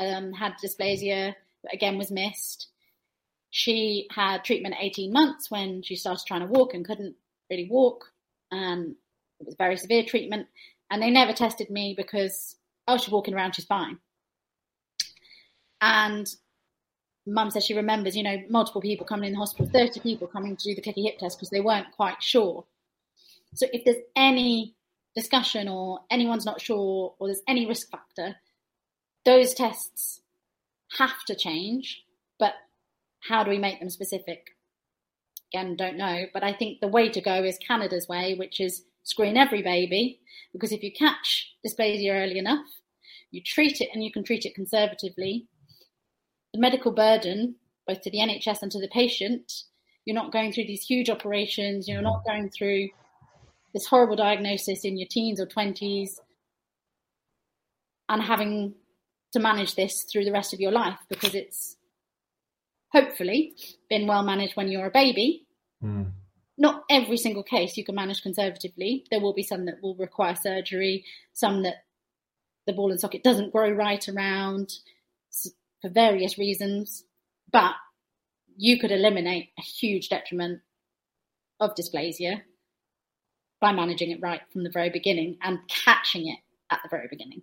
um, 0.00 0.32
had 0.32 0.54
dysplasia, 0.64 1.34
but 1.62 1.74
again 1.74 1.98
was 1.98 2.10
missed. 2.10 2.68
She 3.50 4.08
had 4.10 4.44
treatment 4.44 4.76
18 4.80 5.12
months 5.12 5.50
when 5.50 5.82
she 5.82 5.96
started 5.96 6.24
trying 6.26 6.40
to 6.40 6.46
walk 6.46 6.72
and 6.72 6.84
couldn't 6.84 7.16
really 7.50 7.68
walk. 7.68 8.12
And 8.50 8.94
it 9.40 9.46
was 9.46 9.56
very 9.56 9.76
severe 9.76 10.04
treatment. 10.04 10.46
And 10.90 11.02
they 11.02 11.10
never 11.10 11.32
tested 11.32 11.70
me 11.70 11.94
because, 11.96 12.56
oh, 12.88 12.96
she's 12.96 13.12
walking 13.12 13.34
around, 13.34 13.54
she's 13.54 13.64
fine. 13.64 13.98
And 15.80 16.26
mum 17.26 17.50
says 17.50 17.64
she 17.64 17.74
remembers, 17.74 18.16
you 18.16 18.22
know, 18.22 18.42
multiple 18.48 18.80
people 18.80 19.06
coming 19.06 19.28
in 19.28 19.32
the 19.32 19.38
hospital, 19.38 19.70
30 19.72 20.00
people 20.00 20.26
coming 20.26 20.56
to 20.56 20.64
do 20.64 20.74
the 20.74 20.82
clicky 20.82 21.04
hip 21.04 21.18
test 21.18 21.38
because 21.38 21.50
they 21.50 21.60
weren't 21.60 21.92
quite 21.92 22.22
sure. 22.22 22.64
So 23.54 23.66
if 23.72 23.84
there's 23.84 24.02
any 24.16 24.74
discussion 25.14 25.68
or 25.68 26.00
anyone's 26.10 26.44
not 26.44 26.60
sure 26.60 27.14
or 27.18 27.28
there's 27.28 27.42
any 27.48 27.66
risk 27.66 27.90
factor, 27.90 28.36
those 29.24 29.54
tests 29.54 30.20
have 30.98 31.24
to 31.26 31.34
change. 31.34 32.04
But 32.38 32.54
how 33.28 33.44
do 33.44 33.50
we 33.50 33.58
make 33.58 33.80
them 33.80 33.90
specific? 33.90 34.56
Again, 35.52 35.76
don't 35.76 35.96
know. 35.96 36.26
But 36.32 36.44
I 36.44 36.52
think 36.52 36.80
the 36.80 36.88
way 36.88 37.08
to 37.08 37.20
go 37.20 37.42
is 37.42 37.58
Canada's 37.58 38.08
way, 38.08 38.34
which 38.34 38.60
is 38.60 38.84
screen 39.02 39.36
every 39.36 39.62
baby, 39.62 40.20
because 40.52 40.72
if 40.72 40.82
you 40.82 40.92
catch 40.92 41.54
dysplasia 41.66 42.14
early 42.14 42.38
enough, 42.38 42.66
you 43.30 43.42
treat 43.42 43.80
it 43.80 43.88
and 43.92 44.04
you 44.04 44.12
can 44.12 44.24
treat 44.24 44.44
it 44.44 44.54
conservatively. 44.54 45.46
The 46.52 46.60
medical 46.60 46.92
burden, 46.92 47.56
both 47.86 48.02
to 48.02 48.10
the 48.10 48.18
NHS 48.18 48.62
and 48.62 48.70
to 48.72 48.80
the 48.80 48.88
patient, 48.88 49.64
you're 50.04 50.14
not 50.14 50.32
going 50.32 50.52
through 50.52 50.66
these 50.66 50.82
huge 50.82 51.10
operations, 51.10 51.88
you're 51.88 52.02
not 52.02 52.24
going 52.24 52.50
through 52.50 52.88
this 53.72 53.86
horrible 53.86 54.16
diagnosis 54.16 54.84
in 54.84 54.98
your 54.98 55.08
teens 55.08 55.40
or 55.40 55.46
20s 55.46 56.10
and 58.08 58.22
having 58.22 58.74
to 59.32 59.38
manage 59.38 59.76
this 59.76 60.04
through 60.10 60.24
the 60.24 60.32
rest 60.32 60.52
of 60.52 60.60
your 60.60 60.72
life 60.72 60.98
because 61.08 61.34
it's 61.34 61.76
hopefully 62.92 63.54
been 63.88 64.06
well 64.06 64.22
managed 64.22 64.56
when 64.56 64.68
you're 64.68 64.86
a 64.86 64.90
baby. 64.90 65.46
Mm. 65.82 66.12
Not 66.58 66.84
every 66.90 67.16
single 67.16 67.42
case 67.42 67.76
you 67.76 67.84
can 67.84 67.94
manage 67.94 68.22
conservatively. 68.22 69.06
There 69.10 69.20
will 69.20 69.32
be 69.32 69.42
some 69.42 69.64
that 69.66 69.82
will 69.82 69.94
require 69.94 70.34
surgery, 70.34 71.04
some 71.32 71.62
that 71.62 71.84
the 72.66 72.72
ball 72.72 72.90
and 72.90 73.00
socket 73.00 73.22
doesn't 73.24 73.52
grow 73.52 73.70
right 73.70 74.06
around 74.08 74.74
for 75.80 75.88
various 75.88 76.36
reasons. 76.36 77.04
But 77.50 77.74
you 78.56 78.78
could 78.78 78.90
eliminate 78.92 79.50
a 79.58 79.62
huge 79.62 80.08
detriment 80.10 80.60
of 81.60 81.74
dysplasia 81.74 82.42
by 83.60 83.72
managing 83.72 84.10
it 84.10 84.20
right 84.20 84.40
from 84.52 84.64
the 84.64 84.70
very 84.70 84.90
beginning 84.90 85.36
and 85.42 85.58
catching 85.68 86.28
it 86.28 86.38
at 86.70 86.80
the 86.82 86.88
very 86.88 87.08
beginning. 87.08 87.42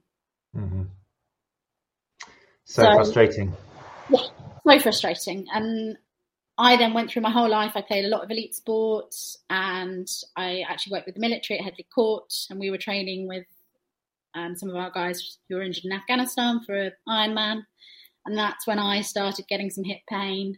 hmm 0.53 0.83
So, 2.65 2.83
So- 2.83 2.93
frustrating. 2.95 3.55
So 4.67 4.79
frustrating. 4.79 5.47
And 5.53 5.97
I 6.57 6.75
then 6.75 6.93
went 6.93 7.11
through 7.11 7.21
my 7.21 7.29
whole 7.29 7.49
life. 7.49 7.73
I 7.75 7.81
played 7.81 8.05
a 8.05 8.09
lot 8.09 8.23
of 8.23 8.31
elite 8.31 8.55
sports, 8.55 9.37
and 9.49 10.07
I 10.35 10.63
actually 10.67 10.93
worked 10.93 11.05
with 11.05 11.15
the 11.15 11.21
military 11.21 11.59
at 11.59 11.65
Headley 11.65 11.87
Court, 11.93 12.33
and 12.49 12.59
we 12.59 12.71
were 12.71 12.77
training 12.77 13.27
with 13.27 13.45
um, 14.33 14.55
some 14.55 14.69
of 14.69 14.75
our 14.75 14.91
guys 14.91 15.37
who 15.47 15.55
were 15.55 15.61
injured 15.63 15.85
in 15.85 15.91
Afghanistan 15.91 16.61
for 16.65 16.91
Ironman, 17.07 17.61
and 18.25 18.37
that's 18.37 18.67
when 18.67 18.79
I 18.79 19.01
started 19.01 19.47
getting 19.47 19.69
some 19.69 19.83
hip 19.83 19.99
pain, 20.09 20.57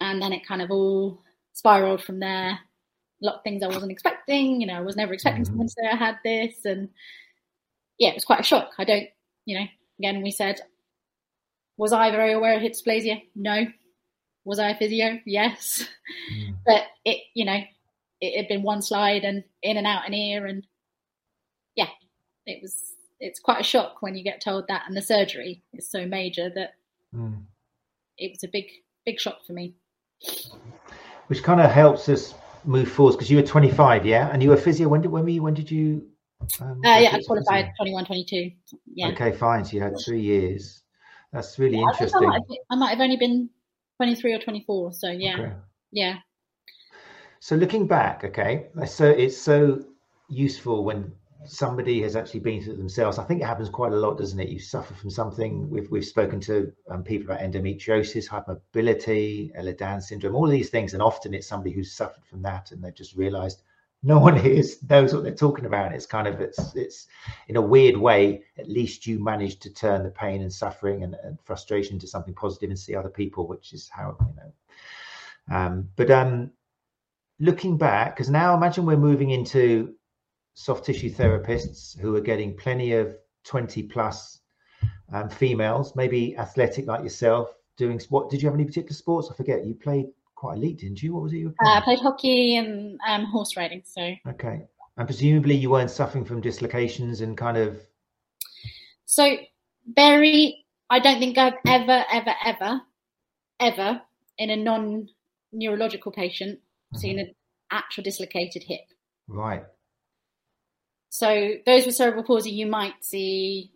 and 0.00 0.20
then 0.20 0.32
it 0.32 0.46
kind 0.46 0.62
of 0.62 0.70
all 0.70 1.20
spiraled 1.52 2.02
from 2.02 2.18
there. 2.20 2.58
A 3.22 3.26
lot 3.26 3.36
of 3.36 3.42
things 3.44 3.62
I 3.62 3.68
wasn't 3.68 3.92
expecting. 3.92 4.60
You 4.60 4.66
know, 4.66 4.74
I 4.74 4.80
was 4.80 4.96
never 4.96 5.12
expecting 5.12 5.44
Mhm. 5.44 5.46
someone 5.46 5.66
to 5.68 5.72
say 5.72 5.86
I 5.86 5.96
had 5.96 6.18
this, 6.24 6.64
and 6.64 6.88
yeah, 7.98 8.08
it 8.10 8.14
was 8.14 8.24
quite 8.24 8.40
a 8.40 8.44
shock. 8.44 8.72
I 8.78 8.84
don't, 8.84 9.08
you 9.44 9.58
know, 9.58 9.66
again, 10.00 10.22
we 10.22 10.30
said, 10.32 10.60
was 11.82 11.92
I 11.92 12.10
very 12.12 12.32
aware 12.32 12.54
of 12.54 12.62
hip 12.62 12.72
dysplasia? 12.74 13.20
No. 13.34 13.66
Was 14.44 14.58
I 14.60 14.70
a 14.70 14.76
physio? 14.76 15.18
Yes. 15.26 15.84
Mm. 16.32 16.54
But 16.66 16.82
it, 17.04 17.18
you 17.34 17.44
know, 17.44 17.60
it 18.20 18.36
had 18.36 18.46
been 18.48 18.62
one 18.62 18.82
slide 18.82 19.24
and 19.24 19.42
in 19.62 19.76
and 19.76 19.86
out 19.86 20.06
an 20.06 20.14
ear, 20.14 20.46
and 20.46 20.64
yeah, 21.74 21.88
it 22.46 22.62
was. 22.62 22.76
It's 23.18 23.40
quite 23.40 23.60
a 23.60 23.64
shock 23.64 24.00
when 24.00 24.16
you 24.16 24.22
get 24.24 24.40
told 24.40 24.66
that, 24.68 24.82
and 24.86 24.96
the 24.96 25.02
surgery 25.02 25.62
is 25.74 25.90
so 25.90 26.06
major 26.06 26.50
that 26.54 26.74
Mm. 27.14 27.42
it 28.16 28.30
was 28.30 28.42
a 28.44 28.48
big, 28.48 28.66
big 29.04 29.18
shock 29.20 29.44
for 29.46 29.52
me. 29.52 29.74
Which 31.26 31.42
kind 31.42 31.60
of 31.60 31.70
helps 31.70 32.08
us 32.08 32.34
move 32.64 32.90
forward 32.90 33.12
because 33.12 33.30
you 33.30 33.36
were 33.36 33.42
25, 33.42 34.06
yeah, 34.06 34.28
and 34.32 34.42
you 34.42 34.50
were 34.50 34.56
physio. 34.56 34.88
When 34.88 35.02
did 35.02 35.10
when 35.10 35.24
were 35.24 35.30
you? 35.30 35.42
When 35.42 35.54
did 35.54 35.70
you? 35.70 36.08
Um, 36.60 36.80
Uh, 36.84 36.98
yeah, 36.98 37.14
I 37.16 37.20
qualified 37.26 37.66
physio? 37.66 37.74
21, 37.78 38.04
22. 38.06 38.50
Yeah, 38.94 39.08
Okay, 39.08 39.32
fine. 39.32 39.64
So 39.64 39.76
you 39.76 39.82
had 39.82 39.94
three 40.04 40.20
years. 40.20 40.81
That's 41.32 41.58
really 41.58 41.76
I, 41.76 41.78
think 41.78 41.88
I, 41.88 41.92
interesting. 41.92 42.28
might 42.28 42.42
I 42.70 42.76
might 42.76 42.90
have 42.90 43.00
only 43.00 43.16
been 43.16 43.48
23 43.96 44.34
or 44.34 44.38
24. 44.38 44.92
So 44.92 45.10
yeah, 45.10 45.34
Okay. 45.38 45.52
yeah. 45.90 46.16
So 47.40 47.56
looking 47.56 47.86
back, 47.86 48.22
okay, 48.24 48.68
so 48.86 49.08
it's 49.08 49.36
so 49.36 49.84
useful 50.28 50.84
when 50.84 51.12
somebody 51.44 52.00
has 52.02 52.14
actually 52.14 52.40
been 52.40 52.62
through 52.62 52.74
it 52.74 52.76
themselves. 52.76 53.18
I 53.18 53.24
think 53.24 53.40
it 53.40 53.46
happens 53.46 53.68
quite 53.68 53.92
a 53.92 53.96
lot, 53.96 54.16
doesn't 54.16 54.38
it? 54.38 54.48
You 54.48 54.60
suffer 54.60 54.94
from 54.94 55.10
something. 55.10 55.68
We've 55.68 55.90
we've 55.90 56.04
spoken 56.04 56.40
to 56.42 56.72
um, 56.88 57.02
people 57.02 57.32
about 57.32 57.42
endometriosis, 57.42 58.28
hypermobility, 58.28 59.52
Ehlers-Danlos 59.58 60.04
syndrome, 60.04 60.36
all 60.36 60.44
of 60.44 60.52
these 60.52 60.70
things, 60.70 60.92
and 60.94 61.02
often 61.02 61.34
it's 61.34 61.48
somebody 61.48 61.74
who's 61.74 61.92
suffered 61.92 62.24
from 62.26 62.42
that, 62.42 62.70
and 62.70 62.82
they've 62.82 62.94
just 62.94 63.16
realised 63.16 63.62
no 64.02 64.18
one 64.18 64.36
here 64.36 64.62
knows 64.90 65.14
what 65.14 65.22
they're 65.22 65.34
talking 65.34 65.66
about. 65.66 65.92
It's 65.92 66.06
kind 66.06 66.26
of 66.26 66.40
it's 66.40 66.74
it's 66.74 67.06
in 67.48 67.56
a 67.56 67.62
weird 67.62 67.96
way. 67.96 68.42
At 68.58 68.68
least 68.68 69.06
you 69.06 69.22
manage 69.22 69.58
to 69.60 69.72
turn 69.72 70.02
the 70.02 70.10
pain 70.10 70.42
and 70.42 70.52
suffering 70.52 71.04
and, 71.04 71.14
and 71.22 71.38
frustration 71.44 71.94
into 71.94 72.06
something 72.06 72.34
positive 72.34 72.70
and 72.70 72.78
see 72.78 72.96
other 72.96 73.08
people, 73.08 73.46
which 73.46 73.72
is 73.72 73.88
how 73.88 74.16
you 74.20 74.34
know. 74.36 75.56
Um, 75.56 75.88
but 75.96 76.10
um, 76.10 76.50
looking 77.38 77.78
back, 77.78 78.16
because 78.16 78.30
now 78.30 78.56
imagine 78.56 78.86
we're 78.86 78.96
moving 78.96 79.30
into 79.30 79.94
soft 80.54 80.84
tissue 80.84 81.10
therapists 81.10 81.98
who 81.98 82.14
are 82.16 82.20
getting 82.20 82.56
plenty 82.56 82.92
of 82.92 83.16
20 83.44 83.84
plus 83.84 84.40
um, 85.12 85.28
females, 85.28 85.94
maybe 85.96 86.36
athletic 86.36 86.86
like 86.86 87.02
yourself, 87.02 87.50
doing 87.76 88.00
what? 88.08 88.30
Did 88.30 88.42
you 88.42 88.48
have 88.48 88.54
any 88.54 88.64
particular 88.64 88.94
sports? 88.94 89.28
I 89.30 89.34
forget. 89.34 89.64
You 89.64 89.74
played 89.74 90.06
quite 90.42 90.58
elite, 90.58 90.78
didn't 90.78 91.00
you? 91.00 91.14
What 91.14 91.22
was 91.22 91.32
it 91.32 91.36
you 91.38 91.48
were 91.50 91.66
Uh, 91.66 91.78
I 91.78 91.80
played 91.84 92.00
hockey 92.00 92.56
and 92.56 92.98
um, 93.08 93.24
horse 93.26 93.56
riding. 93.56 93.82
So, 93.84 94.02
okay. 94.28 94.62
And 94.96 95.06
presumably 95.06 95.54
you 95.54 95.70
weren't 95.70 95.90
suffering 95.90 96.24
from 96.24 96.40
dislocations 96.40 97.20
and 97.20 97.38
kind 97.38 97.56
of. 97.56 97.80
so 99.04 99.36
very. 99.86 100.64
I 100.90 100.98
don't 100.98 101.20
think 101.20 101.38
I've 101.38 101.54
ever, 101.66 102.04
ever, 102.12 102.34
ever, 102.44 102.80
ever 103.60 104.02
in 104.36 104.50
a 104.50 104.56
non-neurological 104.56 106.12
patient 106.12 106.58
seen 106.96 107.18
an 107.20 107.34
actual 107.70 108.02
dislocated 108.02 108.62
hip. 108.66 108.80
Right. 109.28 109.62
So 111.08 111.52
those 111.64 111.86
with 111.86 111.94
cerebral 111.94 112.24
palsy, 112.24 112.50
you 112.50 112.66
might 112.66 113.02
see 113.02 113.70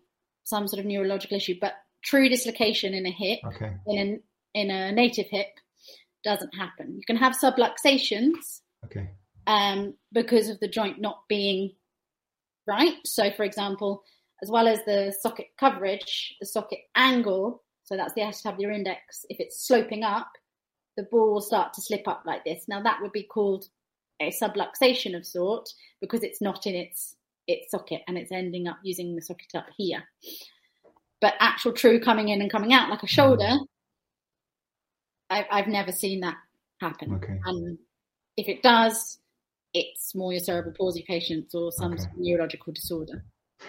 some 0.45 0.69
sort 0.69 0.81
of 0.81 0.85
neurological 0.87 1.37
issue, 1.37 1.55
but 1.61 1.73
true 2.03 2.29
dislocation 2.29 2.93
in 2.93 3.07
a 3.07 3.11
hip, 3.11 3.39
Okay. 3.47 3.73
in 3.87 3.97
a, 4.55 4.61
in 4.61 4.71
a 4.71 4.93
native 4.93 5.27
hip, 5.31 5.47
doesn't 6.27 6.55
happen. 6.55 6.97
You 6.99 7.05
can 7.07 7.17
have 7.17 7.35
subluxations 7.43 8.61
Okay. 8.85 9.09
um, 9.47 9.95
because 10.13 10.51
of 10.51 10.61
the 10.61 10.69
joint 10.69 11.01
not 11.01 11.21
being 11.29 11.73
right. 12.67 12.97
So, 13.07 13.31
for 13.31 13.45
example, 13.45 14.03
as 14.43 14.51
well 14.51 14.69
as 14.69 14.81
the 14.85 15.15
socket 15.19 15.47
coverage, 15.59 16.35
the 16.41 16.47
socket 16.47 16.81
angle, 16.95 17.63
so 17.85 17.97
that's 17.97 18.15
the 18.15 18.23
acetabular 18.23 18.75
index, 18.75 19.25
if 19.31 19.39
it's 19.41 19.67
sloping 19.67 20.03
up, 20.03 20.29
the 20.97 21.05
ball 21.05 21.35
will 21.35 21.41
start 21.41 21.73
to 21.75 21.81
slip 21.81 22.07
up 22.09 22.23
like 22.27 22.45
this. 22.45 22.65
Now, 22.69 22.83
that 22.83 22.99
would 23.01 23.13
be 23.13 23.23
called 23.23 23.67
a 24.21 24.31
subluxation 24.31 25.17
of 25.17 25.27
sort 25.27 25.69
because 26.01 26.23
it's 26.23 26.41
not 26.41 26.67
in 26.67 26.75
its 26.75 27.15
its 27.47 27.71
socket 27.71 28.03
and 28.09 28.19
it's 28.19 28.33
ending 28.33 28.67
up 28.67 28.79
using 28.83 29.15
the 29.15 29.23
socket 29.23 29.55
up 29.55 29.67
here. 29.77 30.03
But 31.21 31.35
actual 31.39 31.73
true 31.73 32.01
coming 32.01 32.29
in 32.31 32.41
and 32.41 32.51
coming 32.51 32.73
out 32.73 32.91
like 32.91 33.05
a 33.05 33.07
shoulder, 33.07 33.53
I, 35.31 35.47
I've 35.51 35.69
never 35.69 35.93
seen 35.93 36.21
that 36.21 36.37
happen. 36.81 37.15
Okay. 37.15 37.39
And 37.45 37.79
if 38.37 38.49
it 38.49 38.63
does, 38.63 39.19
it's 39.75 40.15
more 40.15 40.33
your 40.33 40.41
cerebral 40.41 40.75
palsy 40.77 41.05
patients 41.07 41.55
or 41.55 41.73
some 41.73 41.93
Okay. 41.93 42.03
sort 42.03 42.13
of 42.13 42.19
neurological 42.19 42.73
disorder. 42.73 43.25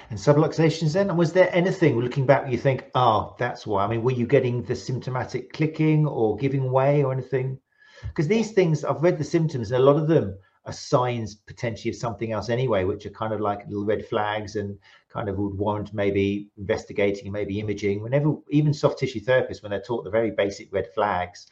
And 0.10 0.20
subluxations 0.20 0.94
then? 0.94 1.10
And 1.10 1.18
was 1.18 1.34
there 1.34 1.54
anything 1.56 2.00
looking 2.00 2.26
back 2.26 2.52
you 2.52 2.58
think, 2.58 2.86
oh, 2.96 3.36
that's 3.40 3.66
why? 3.66 3.86
I 3.86 3.88
mean, 3.88 4.04
were 4.04 4.12
you 4.12 4.28
getting 4.28 4.62
the 4.64 4.76
symptomatic 4.76 5.54
clicking 5.54 6.06
or 6.06 6.36
giving 6.38 6.72
way 6.72 7.04
or 7.04 7.14
anything? 7.14 7.58
Because 8.04 8.28
these 8.28 8.52
things, 8.52 8.84
I've 8.84 9.02
read 9.02 9.18
the 9.18 9.24
symptoms, 9.24 9.72
and 9.72 9.82
a 9.82 9.86
lot 9.86 9.96
of 9.96 10.08
them 10.08 10.38
signs 10.74 11.36
potentially 11.36 11.90
of 11.90 11.96
something 11.96 12.32
else 12.32 12.50
anyway, 12.50 12.84
which 12.84 13.06
are 13.06 13.12
kind 13.12 13.34
of 13.34 13.40
like 13.40 13.68
little 13.68 13.86
red 13.86 14.06
flags 14.06 14.56
and 14.56 14.78
kind 15.10 15.30
of 15.30 15.38
would 15.38 15.58
warrant 15.58 15.94
maybe 15.94 16.50
investigating 16.58 17.26
and 17.26 17.34
maybe 17.34 17.60
imaging. 17.60 18.02
Whenever, 18.02 18.36
even 18.50 18.74
soft 18.74 19.00
tissue 19.00 19.22
therapists, 19.22 19.64
when 19.64 19.72
they're 19.72 19.82
taught 19.82 20.04
the 20.04 20.10
very 20.10 20.32
basic 20.32 20.72
red 20.74 20.88
flags, 20.94 21.48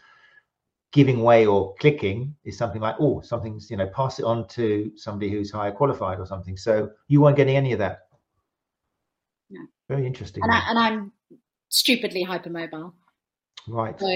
giving 0.92 1.22
way 1.22 1.46
or 1.46 1.76
clicking 1.76 2.36
is 2.46 2.58
something 2.58 2.82
like, 2.82 2.96
oh, 3.00 3.22
something's, 3.22 3.70
you 3.70 3.78
know, 3.78 3.88
pass 3.88 4.20
it 4.20 4.24
on 4.24 4.48
to 4.48 4.92
somebody 4.96 5.30
who's 5.30 5.52
higher 5.52 5.72
qualified 5.72 6.20
or 6.20 6.26
something. 6.26 6.56
So 6.56 6.92
you 7.08 7.22
weren't 7.22 7.36
getting 7.36 7.58
any 7.58 7.74
of 7.74 7.80
that. 7.80 8.08
No. 9.50 9.62
Very 9.90 10.08
interesting. 10.08 10.44
And, 10.44 10.52
I, 10.52 10.62
and 10.70 10.80
I'm 10.80 11.12
stupidly 11.70 12.26
hypermobile. 12.26 12.94
right. 13.68 14.00
So 14.00 14.16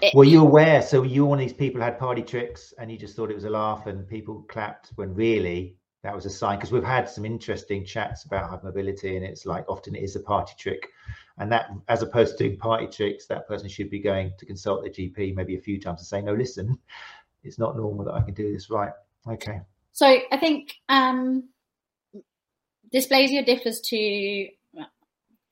it, 0.00 0.14
Were 0.14 0.24
you 0.24 0.40
aware? 0.40 0.82
So 0.82 1.02
you 1.02 1.26
one 1.26 1.38
of 1.38 1.44
these 1.44 1.52
people 1.52 1.80
who 1.80 1.84
had 1.84 1.98
party 1.98 2.22
tricks 2.22 2.72
and 2.78 2.90
you 2.90 2.98
just 2.98 3.16
thought 3.16 3.30
it 3.30 3.34
was 3.34 3.44
a 3.44 3.50
laugh 3.50 3.86
and 3.86 4.08
people 4.08 4.44
clapped 4.48 4.92
when 4.94 5.14
really 5.14 5.76
that 6.02 6.14
was 6.14 6.26
a 6.26 6.30
sign? 6.30 6.58
Because 6.58 6.72
we've 6.72 6.84
had 6.84 7.08
some 7.08 7.24
interesting 7.24 7.84
chats 7.84 8.24
about 8.24 8.50
hypermobility 8.50 9.16
and 9.16 9.24
it's 9.24 9.46
like 9.46 9.64
often 9.68 9.94
it 9.94 10.02
is 10.02 10.16
a 10.16 10.20
party 10.20 10.52
trick. 10.58 10.88
And 11.38 11.50
that, 11.52 11.70
as 11.88 12.02
opposed 12.02 12.36
to 12.38 12.44
doing 12.44 12.58
party 12.58 12.86
tricks, 12.86 13.26
that 13.26 13.48
person 13.48 13.68
should 13.68 13.90
be 13.90 13.98
going 13.98 14.32
to 14.38 14.46
consult 14.46 14.82
their 14.82 14.92
GP 14.92 15.34
maybe 15.34 15.56
a 15.56 15.60
few 15.60 15.80
times 15.80 16.00
and 16.00 16.06
say, 16.06 16.22
no, 16.22 16.34
listen, 16.34 16.78
it's 17.42 17.58
not 17.58 17.76
normal 17.76 18.04
that 18.04 18.14
I 18.14 18.22
can 18.22 18.34
do 18.34 18.52
this 18.52 18.70
right. 18.70 18.92
Okay. 19.26 19.60
So 19.92 20.06
I 20.06 20.36
think 20.36 20.74
um, 20.88 21.48
dysplasia 22.94 23.44
differs 23.44 23.80
to, 23.80 24.48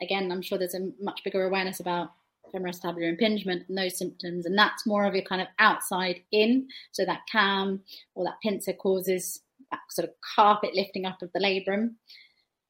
again, 0.00 0.30
I'm 0.30 0.42
sure 0.42 0.58
there's 0.58 0.74
a 0.74 0.90
much 1.00 1.22
bigger 1.24 1.44
awareness 1.44 1.80
about 1.80 2.10
femoroacetabular 2.52 3.08
impingement 3.08 3.64
and 3.68 3.78
those 3.78 3.98
symptoms, 3.98 4.46
and 4.46 4.56
that's 4.58 4.86
more 4.86 5.04
of 5.04 5.14
your 5.14 5.24
kind 5.24 5.40
of 5.40 5.48
outside 5.58 6.20
in. 6.32 6.68
So 6.92 7.04
that 7.04 7.22
cam 7.30 7.80
or 8.14 8.24
that 8.24 8.40
pincer 8.42 8.72
causes 8.72 9.40
that 9.70 9.80
sort 9.90 10.08
of 10.08 10.14
carpet 10.34 10.74
lifting 10.74 11.04
up 11.04 11.22
of 11.22 11.30
the 11.32 11.40
labrum. 11.40 11.94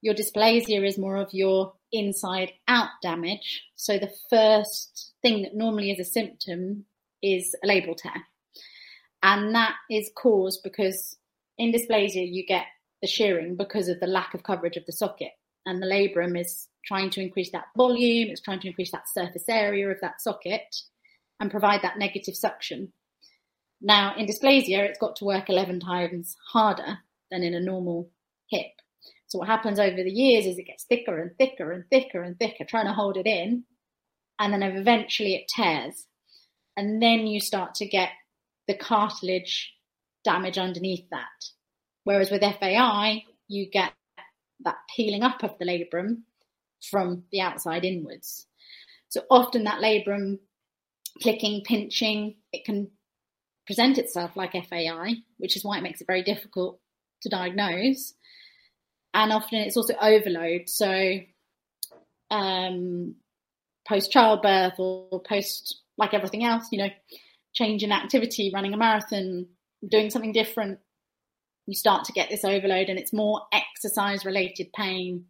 Your 0.01 0.15
dysplasia 0.15 0.87
is 0.87 0.99
more 0.99 1.17
of 1.17 1.33
your 1.33 1.73
inside 1.93 2.53
out 2.69 2.91
damage. 3.03 3.65
So 3.75 3.99
the 3.99 4.13
first 4.31 5.13
thing 5.23 5.43
that 5.43 5.55
normally 5.55 5.91
is 5.91 5.99
a 5.99 6.11
symptom 6.11 6.85
is 7.23 7.55
a 7.65 7.67
labral 7.67 7.97
tear. 7.97 8.25
And 9.23 9.55
that 9.55 9.75
is 9.91 10.11
caused 10.17 10.63
because 10.63 11.17
in 11.57 11.73
dysplasia 11.73 12.27
you 12.31 12.47
get 12.47 12.67
the 13.03 13.09
shearing 13.09 13.57
because 13.57 13.89
of 13.89 13.99
the 14.01 14.07
lack 14.07 14.35
of 14.35 14.45
coverage 14.45 14.77
of 14.77 14.87
the 14.87 14.93
socket. 14.93 15.33
And 15.67 15.83
the 15.83 15.87
labrum 15.87 16.41
is 16.41 16.69
trying 16.89 17.11
to 17.11 17.21
increase 17.21 17.51
that 17.53 17.67
volume, 17.77 18.31
it's 18.31 18.41
trying 18.41 18.61
to 18.61 18.67
increase 18.67 18.91
that 18.91 19.09
surface 19.09 19.45
area 19.49 19.89
of 19.91 20.01
that 20.01 20.21
socket 20.21 20.75
and 21.39 21.51
provide 21.51 21.83
that 21.83 21.99
negative 21.99 22.35
suction. 22.35 22.93
Now, 23.81 24.15
in 24.17 24.27
dysplasia, 24.27 24.79
it's 24.81 24.99
got 24.99 25.17
to 25.17 25.25
work 25.25 25.49
11 25.49 25.81
times 25.81 26.35
harder 26.51 26.99
than 27.31 27.43
in 27.43 27.55
a 27.55 27.61
normal 27.61 28.11
hip. 28.51 28.73
So, 29.29 29.39
what 29.39 29.49
happens 29.49 29.79
over 29.79 30.03
the 30.03 30.11
years 30.11 30.47
is 30.47 30.59
it 30.59 30.67
gets 30.67 30.85
thicker 30.85 31.21
and 31.21 31.37
thicker 31.37 31.71
and 31.71 31.85
thicker 31.91 32.23
and 32.23 32.37
thicker, 32.39 32.65
trying 32.65 32.87
to 32.87 32.93
hold 32.93 33.19
it 33.19 33.27
in. 33.27 33.65
And 34.41 34.53
then 34.53 34.63
eventually 34.63 35.35
it 35.35 35.49
tears. 35.49 36.07
And 36.77 37.03
then 37.03 37.27
you 37.27 37.41
start 37.41 37.75
to 37.77 37.87
get 37.87 38.11
the 38.67 38.75
cartilage 38.75 39.73
damage 40.25 40.59
underneath 40.59 41.09
that. 41.11 41.27
Whereas 42.05 42.31
with 42.31 42.43
FAI, 42.43 43.25
you 43.49 43.71
get 43.71 43.93
that 44.61 44.77
peeling 44.95 45.23
up 45.23 45.43
of 45.43 45.59
the 45.59 45.67
labrum 45.67 46.23
from 46.83 47.25
the 47.33 47.41
outside 47.41 47.85
inwards. 47.85 48.47
So 49.09 49.23
often 49.31 49.65
that 49.65 49.81
labrum 49.81 50.39
clicking, 51.23 51.63
pinching, 51.65 52.37
it 52.53 52.65
can 52.65 52.91
present 53.67 53.99
itself 53.99 54.37
like 54.37 54.53
FAI, 54.53 55.17
which 55.39 55.57
is 55.57 55.65
why 55.65 55.79
it 55.79 55.83
makes 55.83 56.01
it 56.01 56.07
very 56.07 56.23
difficult 56.23 56.81
to 57.23 57.29
diagnose. 57.29 58.15
and 59.15 59.33
often 59.33 59.59
it's 59.61 59.77
also 59.77 59.95
overload. 60.01 60.69
So, 60.69 61.19
um, 62.31 63.17
post 63.87 64.13
childbirth 64.13 64.75
or 64.79 65.23
post, 65.23 65.81
like 65.97 66.13
everything 66.15 66.45
else, 66.45 66.69
you 66.71 66.79
know, 66.79 66.91
change 67.55 67.83
in 67.83 67.91
activity, 67.91 68.51
running 68.53 68.75
a 68.75 68.77
marathon, 68.77 69.47
doing 69.87 70.11
something 70.11 70.33
different, 70.33 70.79
you 71.67 71.75
start 71.75 72.05
to 72.05 72.13
get 72.13 72.31
this 72.31 72.45
overload 72.45 72.89
and 72.89 72.99
it's 72.99 73.13
more 73.13 73.43
exercise 73.53 74.25
related 74.25 74.73
pain. 74.73 75.27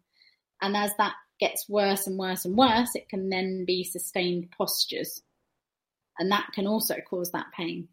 And 0.61 0.75
as 0.75 0.91
that 0.97 1.13
gets 1.39 1.67
worse 1.69 2.07
and 2.07 2.17
worse 2.17 2.45
and 2.45 2.55
worse, 2.55 2.95
it 2.95 3.09
can 3.09 3.29
then 3.29 3.65
be 3.65 3.83
sustained 3.83 4.51
postures. 4.51 5.21
And 6.17 6.31
that 6.31 6.49
can 6.53 6.67
also 6.67 6.95
cause 7.09 7.31
that 7.31 7.47
pain. 7.55 7.87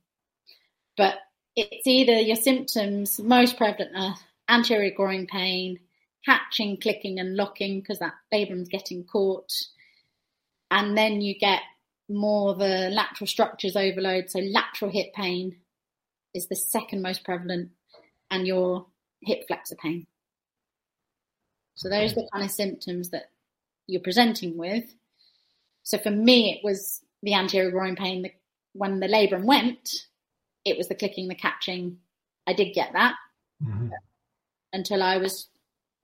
But 0.97 1.17
it's 1.55 1.87
either 1.87 2.15
your 2.15 2.37
symptoms 2.37 3.21
most 3.21 3.57
prevalent 3.57 3.93
are 3.97 4.17
anterior 4.49 4.91
groin 4.95 5.27
pain, 5.27 5.79
catching, 6.25 6.79
clicking, 6.79 7.21
and 7.21 7.37
locking 7.37 7.81
because 7.81 8.01
that 8.01 8.15
labrum's 8.33 8.69
getting 8.69 9.05
caught. 9.05 9.53
And 10.71 10.99
then 10.99 11.21
you 11.21 11.39
get 11.39 11.63
more 12.09 12.55
the 12.55 12.91
lateral 12.91 13.27
structures 13.27 13.77
overload. 13.77 14.31
So 14.31 14.41
lateral 14.41 14.91
hip 14.91 15.13
pain 15.15 15.57
is 16.35 16.49
the 16.49 16.57
second 16.57 17.03
most 17.03 17.25
prevalent, 17.25 17.71
and 18.31 18.47
your 18.47 18.87
hip 19.23 19.47
flexor 19.47 19.77
pain. 19.77 20.07
So 21.75 21.89
those 21.89 22.13
are 22.13 22.17
the 22.17 22.29
kind 22.33 22.45
of 22.45 22.51
symptoms 22.51 23.11
that 23.11 23.31
you're 23.87 24.03
presenting 24.03 24.57
with. 24.57 24.85
So 25.83 25.99
for 25.99 26.11
me, 26.11 26.53
it 26.53 26.65
was 26.65 27.01
the 27.23 27.35
anterior 27.35 27.71
groin 27.71 27.97
pain. 27.97 28.23
The, 28.23 28.33
when 28.73 29.01
the 29.01 29.07
labrum 29.07 29.45
went, 29.45 29.89
it 30.65 30.77
was 30.77 30.89
the 30.89 30.95
clicking, 30.95 31.29
the 31.29 31.35
catching. 31.35 31.99
I 32.47 32.53
did 32.53 32.75
get 32.75 32.93
that 32.93 33.15
mm-hmm. 33.63 33.89
until 34.73 35.03
I 35.03 35.17
was 35.19 35.49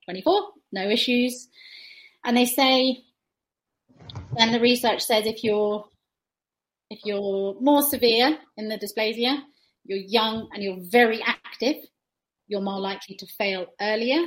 24, 0.06 0.42
no 0.72 0.88
issues. 0.88 1.48
And 2.24 2.36
they 2.36 2.46
say, 2.46 3.02
and 4.38 4.54
the 4.54 4.60
research 4.60 5.02
says 5.02 5.26
if 5.26 5.44
you're 5.44 5.84
if 6.90 7.00
you're 7.04 7.56
more 7.60 7.82
severe 7.82 8.36
in 8.58 8.68
the 8.68 8.78
dysplasia, 8.78 9.38
you're 9.84 9.98
young 9.98 10.48
and 10.52 10.62
you're 10.62 10.78
very 10.78 11.22
active, 11.22 11.76
you're 12.48 12.60
more 12.60 12.80
likely 12.80 13.16
to 13.16 13.26
fail 13.26 13.66
earlier. 13.80 14.26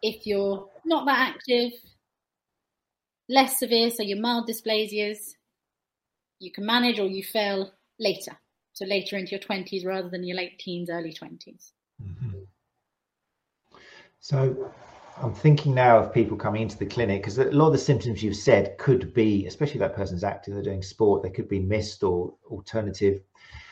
If 0.00 0.26
you're 0.26 0.70
not 0.86 1.04
that 1.04 1.34
active, 1.34 1.72
less 3.28 3.58
severe, 3.58 3.90
so 3.90 4.02
your 4.02 4.20
mild 4.20 4.48
dysplasias, 4.48 5.34
you 6.38 6.52
can 6.52 6.66
manage 6.66 6.98
or 6.98 7.06
you 7.06 7.22
fail 7.22 7.72
later. 7.98 8.36
So 8.72 8.84
later 8.84 9.16
into 9.16 9.30
your 9.30 9.40
20s 9.40 9.86
rather 9.86 10.08
than 10.08 10.24
your 10.24 10.36
late 10.36 10.58
teens, 10.58 10.90
early 10.90 11.12
20s. 11.12 11.72
Mm-hmm. 12.02 12.40
So 14.20 14.70
I'm 15.22 15.32
thinking 15.32 15.74
now 15.74 15.98
of 15.98 16.12
people 16.12 16.36
coming 16.36 16.62
into 16.62 16.76
the 16.76 16.84
clinic 16.84 17.22
because 17.22 17.38
a 17.38 17.44
lot 17.44 17.68
of 17.68 17.72
the 17.72 17.78
symptoms 17.78 18.22
you've 18.22 18.36
said 18.36 18.76
could 18.76 19.14
be, 19.14 19.46
especially 19.46 19.76
if 19.76 19.80
that 19.80 19.96
person's 19.96 20.24
active, 20.24 20.54
they're 20.54 20.62
doing 20.62 20.82
sport, 20.82 21.22
they 21.22 21.30
could 21.30 21.48
be 21.48 21.60
missed 21.60 22.02
or 22.02 22.34
alternative 22.50 23.22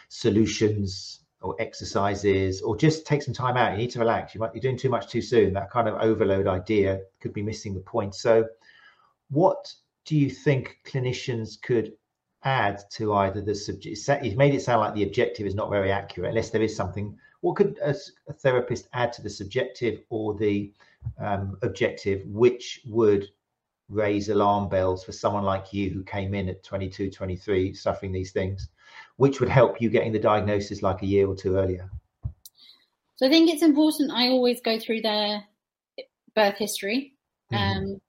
solutions 0.09 1.21
or 1.43 1.55
exercises 1.59 2.63
or 2.63 2.77
just 2.77 3.07
take 3.07 3.23
some 3.23 3.35
time 3.35 3.59
out. 3.59 3.73
You 3.73 3.79
need 3.79 3.91
to 3.91 3.99
relax. 3.99 4.35
You 4.35 4.41
might 4.41 4.55
be 4.55 4.61
doing 4.61 4.79
too 4.79 4.89
much 4.89 5.09
too 5.09 5.21
soon. 5.21 5.53
That 5.53 5.71
kind 5.71 5.87
of 5.87 6.01
overload 6.01 6.47
idea 6.47 7.01
could 7.21 7.35
be 7.35 7.43
missing 7.43 7.75
the 7.75 7.81
point. 7.81 8.15
So, 8.15 8.47
what 9.31 9.73
do 10.05 10.17
you 10.17 10.31
think 10.31 10.79
clinicians 10.85 11.61
could 11.61 11.93
add 12.45 12.83
to 12.93 13.15
either 13.15 13.41
the 13.41 13.55
subject? 13.55 13.99
You've 14.23 14.37
made 14.37 14.55
it 14.55 14.63
sound 14.63 14.81
like 14.81 14.95
the 14.95 15.05
objective 15.05 15.47
is 15.47 15.55
not 15.55 15.71
very 15.71 15.91
accurate, 15.91 16.31
unless 16.31 16.51
there 16.51 16.63
is 16.63 16.77
something. 16.77 17.17
What 17.41 17.57
could 17.57 17.79
a, 17.83 17.95
a 18.29 18.33
therapist 18.33 18.89
add 18.93 19.13
to 19.15 19.23
the 19.23 19.31
subjective 19.31 20.01
or 20.11 20.35
the 20.35 20.73
um, 21.19 21.59
objective, 21.63 22.25
which 22.27 22.81
would 22.87 23.29
raise 23.89 24.29
alarm 24.29 24.69
bells 24.69 25.05
for 25.05 25.13
someone 25.13 25.45
like 25.45 25.73
you 25.73 25.91
who 25.91 26.03
came 26.03 26.35
in 26.35 26.49
at 26.49 26.63
22, 26.63 27.11
23, 27.11 27.75
suffering 27.75 28.13
these 28.13 28.33
things, 28.33 28.69
which 29.17 29.41
would 29.41 29.49
help 29.49 29.81
you 29.81 29.91
getting 29.91 30.13
the 30.13 30.19
diagnosis 30.19 30.83
like 30.83 31.03
a 31.03 31.07
year 31.07 31.27
or 31.27 31.37
two 31.37 31.57
earlier? 31.57 31.91
So 33.17 33.27
I 33.27 33.31
think 33.31 33.51
it's 33.51 33.63
important. 33.63 34.11
I 34.11 34.29
always 34.29 34.61
go 34.61 34.79
through 34.79 35.03
their 35.03 35.45
birth 36.35 36.57
history, 36.57 37.15
mm-hmm. 37.53 37.79
um, 37.79 38.01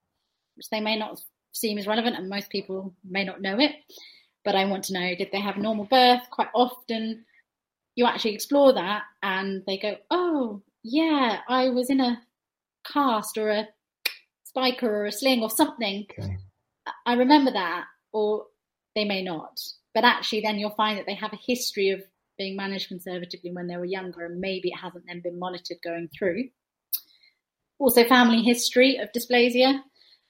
which 0.56 0.70
they 0.70 0.80
may 0.80 0.98
not 0.98 1.22
seem 1.54 1.78
as 1.78 1.88
relevant, 1.88 2.15
and 2.18 2.30
most 2.30 2.50
people 2.50 2.94
may 3.08 3.24
not 3.24 3.41
know 3.41 3.60
it. 3.60 3.76
But 4.44 4.56
I 4.56 4.65
want 4.65 4.84
to 4.86 4.94
know: 4.94 5.15
did 5.15 5.30
they 5.32 5.41
have 5.41 5.58
normal 5.58 5.86
birth? 5.86 6.22
Quite 6.32 6.50
often, 6.54 7.26
you 7.96 8.06
actually 8.06 8.34
explore 8.36 8.74
that, 8.74 9.04
and 9.24 9.63
they 9.65 9.78
go, 9.78 9.98
"Oh, 10.12 10.62
yeah, 10.84 11.39
I 11.48 11.70
was 11.70 11.89
in 11.89 12.00
a 12.00 12.22
cast 12.86 13.38
or 13.38 13.50
a 13.50 13.68
spica 14.44 14.86
or 14.86 15.06
a 15.06 15.12
sling 15.12 15.41
or 15.41 15.50
something. 15.50 16.06
Okay. 16.18 16.38
I 17.06 17.13
remember 17.13 17.52
that, 17.52 17.86
or 18.13 18.46
they 18.96 19.06
may 19.06 19.24
not. 19.24 19.60
But 19.94 20.04
actually, 20.04 20.41
then 20.41 20.60
you'll 20.60 20.72
find 20.72 20.98
that 20.98 21.06
they 21.06 21.15
have 21.15 21.34
a 21.34 21.39
history 21.46 21.89
of 21.89 22.04
being 22.38 22.56
managed 22.56 22.89
conservatively 22.89 23.52
when 23.52 23.68
they 23.68 23.78
were 23.78 23.86
younger, 23.86 24.26
and 24.26 24.39
maybe 24.39 24.70
it 24.70 24.78
hasn't 24.78 25.06
then 25.08 25.22
been 25.22 25.39
monitored 25.39 25.78
going 25.84 26.10
through. 26.18 26.50
Also, 27.80 28.04
family 28.06 28.41
history 28.41 28.98
of 28.98 29.12
dysplasia 29.12 29.82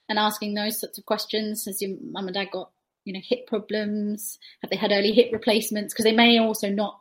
and 0.08 0.18
asking 0.18 0.54
those 0.54 0.80
sorts 0.80 0.98
of 0.98 1.06
questions. 1.06 1.64
Has 1.64 1.82
your 1.82 1.96
mum 2.02 2.26
and 2.26 2.34
dad 2.34 2.50
got 2.52 2.70
you 3.04 3.12
know 3.12 3.20
hip 3.22 3.46
problems? 3.46 4.38
Have 4.62 4.70
they 4.70 4.76
had 4.76 4.92
early 4.92 5.12
hip 5.12 5.30
replacements? 5.32 5.92
Because 5.92 6.04
they 6.04 6.12
may 6.12 6.38
also 6.38 6.68
not 6.68 7.00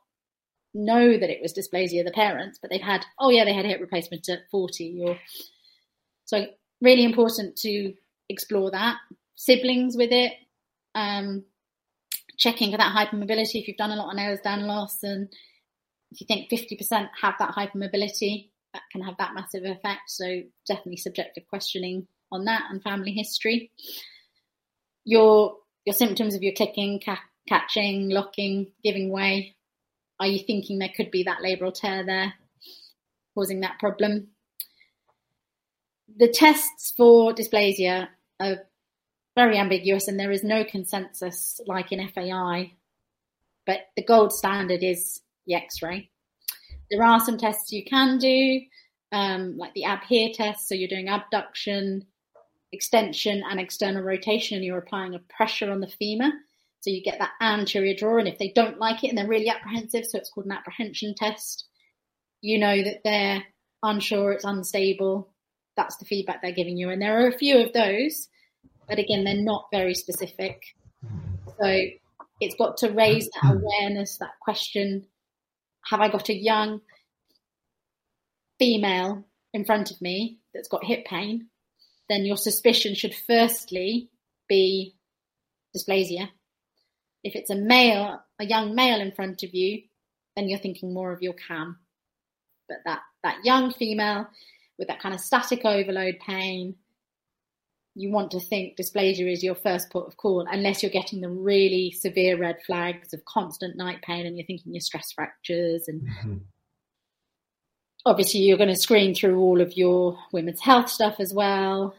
know 0.74 1.18
that 1.18 1.30
it 1.30 1.42
was 1.42 1.54
dysplasia, 1.54 2.04
the 2.04 2.12
parents, 2.12 2.60
but 2.62 2.70
they've 2.70 2.82
had, 2.82 3.06
oh 3.20 3.30
yeah, 3.30 3.46
they 3.46 3.54
had 3.54 3.66
a 3.66 3.70
hip 3.70 3.80
replacement 3.80 4.28
at 4.30 4.50
40 4.52 5.02
or 5.06 5.18
so 6.26 6.46
really 6.82 7.06
important 7.06 7.56
to 7.58 7.94
explore 8.30 8.72
that. 8.72 8.98
Siblings 9.36 9.96
with 9.96 10.12
it, 10.12 10.34
um, 10.94 11.46
checking 12.38 12.72
for 12.72 12.78
that 12.78 12.96
hypermobility 12.96 13.62
if 13.62 13.68
you've 13.68 13.78
done 13.78 13.92
a 13.92 13.96
lot 13.96 14.10
on 14.10 14.18
Ehlers-Danlos 14.18 15.04
and 15.04 15.30
if 16.12 16.22
you 16.22 16.28
think 16.28 16.50
50% 16.50 17.10
have 17.22 17.36
that 17.40 17.56
hypermobility, 17.56 18.50
that 18.74 18.84
can 18.92 19.02
have 19.02 19.16
that 19.18 19.34
massive 19.34 19.64
effect. 19.64 20.02
So 20.08 20.42
definitely 20.68 20.98
subjective 20.98 21.48
questioning 21.48 22.08
on 22.32 22.46
that 22.46 22.64
and 22.70 22.82
family 22.82 23.12
history. 23.12 23.72
Your 25.04 25.58
your 25.86 25.94
symptoms 25.94 26.36
of 26.36 26.42
your 26.42 26.54
clicking, 26.54 27.00
ca- 27.04 27.22
catching, 27.48 28.10
locking, 28.10 28.72
giving 28.84 29.12
way, 29.12 29.56
are 30.20 30.28
you 30.28 30.40
thinking 30.40 30.80
there 30.80 30.92
could 30.96 31.12
be 31.12 31.24
that 31.24 31.40
labral 31.40 31.74
tear 31.74 32.06
there 32.06 32.34
causing 33.34 33.62
that 33.62 33.80
problem? 33.80 34.30
The 36.18 36.30
tests 36.30 36.94
for 36.96 37.34
dysplasia 37.34 38.08
are 38.40 38.58
very 39.36 39.58
ambiguous 39.58 40.08
and 40.08 40.20
there 40.20 40.32
is 40.32 40.44
no 40.44 40.64
consensus 40.64 41.60
like 41.68 41.92
in 41.92 42.08
FAI, 42.08 42.74
but 43.66 43.80
the 43.98 44.04
gold 44.04 44.32
standard 44.32 44.84
is 44.84 45.22
the 45.46 45.56
x 45.56 45.82
ray. 45.82 46.10
There 46.90 47.04
are 47.04 47.20
some 47.20 47.38
tests 47.38 47.74
you 47.74 47.84
can 47.84 48.18
do, 48.18 48.62
um, 49.12 49.58
like 49.58 49.74
the 49.74 49.84
AB-HEER 49.84 50.30
test, 50.34 50.70
so 50.70 50.76
you're 50.76 50.88
doing 50.88 51.10
abduction, 51.10 52.06
extension, 52.76 53.44
and 53.50 53.60
external 53.60 54.04
rotation, 54.04 54.58
and 54.58 54.66
you're 54.66 54.78
applying 54.78 55.16
a 55.16 55.20
pressure 55.36 55.72
on 55.72 55.80
the 55.80 55.88
femur 55.88 56.32
so 56.82 56.92
you 56.92 57.02
get 57.02 57.18
that 57.18 57.32
anterior 57.42 57.96
draw, 57.98 58.20
and 58.20 58.28
if 58.28 58.38
they 58.38 58.52
don't 58.56 58.78
like 58.78 59.04
it 59.04 59.08
and 59.08 59.18
they're 59.18 59.28
really 59.28 59.50
apprehensive, 59.50 60.06
so 60.06 60.20
it's 60.20 60.30
called 60.30 60.46
an 60.46 60.52
apprehension 60.52 61.16
test, 61.18 61.66
you 62.42 62.60
know 62.60 62.84
that 62.84 63.02
they're 63.04 63.44
unsure, 63.82 64.34
it's 64.34 64.46
unstable. 64.46 65.34
That's 65.76 65.98
the 65.98 66.06
feedback 66.06 66.44
they're 66.44 66.52
giving 66.52 66.78
you. 66.78 66.92
And 66.92 67.02
there 67.02 67.24
are 67.24 67.28
a 67.28 67.38
few 67.38 67.58
of 67.58 67.74
those, 67.74 68.28
but 68.88 69.00
again, 69.00 69.24
they're 69.24 69.34
not 69.34 69.66
very 69.72 69.96
specific. 69.96 70.62
So 71.60 71.82
it's 72.40 72.56
got 72.56 72.78
to 72.78 72.92
raise 72.92 73.30
that 73.30 73.56
awareness, 73.56 74.20
that 74.20 74.38
question 74.40 75.08
have 75.90 76.02
I 76.02 76.10
got 76.10 76.30
a 76.30 76.36
young 76.36 76.82
female 78.60 79.26
in 79.54 79.66
front 79.66 79.92
of 79.92 80.02
me 80.02 80.40
that's 80.54 80.68
got 80.68 80.84
hip 80.84 81.06
pain? 81.06 81.48
Then 82.10 82.26
your 82.26 82.38
suspicion 82.38 82.96
should 82.96 83.16
firstly 83.16 84.10
be 84.48 84.96
dysplasia 85.76 86.30
if 87.26 87.36
it's 87.36 87.50
a 87.50 87.56
male, 87.56 88.22
a 88.40 88.46
young 88.46 88.76
male 88.76 89.02
in 89.02 89.12
front 89.12 89.42
of 89.42 89.54
you, 89.54 89.82
then 90.36 90.48
you're 90.48 90.60
thinking 90.60 90.94
more 90.94 91.12
of 91.12 91.24
your 91.24 91.34
CAM. 91.34 91.80
But 92.70 92.78
that, 92.86 93.02
that 93.24 93.44
young 93.44 93.74
female 93.74 94.28
with 94.78 94.88
that 94.90 95.02
kind 95.02 95.16
of 95.16 95.20
static 95.20 95.66
overload 95.66 96.20
pain, 96.20 96.76
you 97.96 98.12
want 98.12 98.30
to 98.32 98.40
think 98.40 98.78
dysplasia 98.78 99.32
is 99.32 99.44
your 99.44 99.56
first 99.56 99.90
port 99.90 100.06
of 100.06 100.18
call, 100.18 100.46
unless 100.48 100.84
you're 100.84 100.92
getting 100.92 101.22
the 101.22 101.30
really 101.30 101.92
severe 101.92 102.38
red 102.38 102.58
flags 102.64 103.12
of 103.12 103.26
constant 103.26 103.76
night 103.76 104.04
pain 104.04 104.28
and 104.28 104.38
you're 104.38 104.46
thinking 104.46 104.76
your 104.76 104.82
stress 104.82 105.12
fractures. 105.12 105.88
And 105.88 106.04
mm-hmm. 106.04 106.38
Obviously, 108.06 108.42
you're 108.42 108.58
going 108.58 108.70
to 108.70 108.76
screen 108.76 109.16
through 109.16 109.40
all 109.40 109.62
of 109.62 109.76
your 109.76 110.18
women's 110.32 110.62
health 110.62 110.90
stuff 110.90 111.16
as 111.20 111.34
well. 111.34 111.96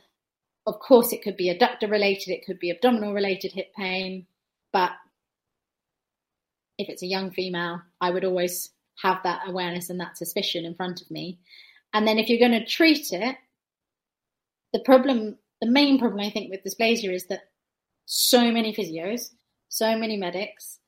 Of 0.66 0.78
course, 0.78 1.12
it 1.12 1.22
could 1.22 1.36
be 1.36 1.52
adductor 1.52 1.90
related, 1.90 2.32
it 2.32 2.44
could 2.44 2.58
be 2.58 2.70
abdominal 2.70 3.14
related 3.14 3.52
hip 3.52 3.72
pain, 3.76 4.26
but 4.72 4.92
if 6.78 6.88
it's 6.88 7.02
a 7.02 7.06
young 7.06 7.30
female, 7.30 7.82
I 8.00 8.10
would 8.10 8.24
always 8.24 8.70
have 9.02 9.22
that 9.22 9.42
awareness 9.46 9.90
and 9.90 10.00
that 10.00 10.16
suspicion 10.18 10.64
in 10.64 10.74
front 10.74 11.00
of 11.00 11.10
me. 11.10 11.38
And 11.92 12.06
then 12.06 12.18
if 12.18 12.28
you're 12.28 12.38
going 12.38 12.60
to 12.60 12.66
treat 12.66 13.12
it, 13.12 13.36
the 14.72 14.80
problem, 14.80 15.36
the 15.60 15.70
main 15.70 15.98
problem 15.98 16.20
I 16.20 16.30
think 16.30 16.50
with 16.50 16.64
dysplasia 16.64 17.12
is 17.12 17.26
that 17.26 17.48
so 18.06 18.50
many 18.50 18.74
physios, 18.74 19.30
so 19.68 19.96
many 19.96 20.16
medics, 20.16 20.78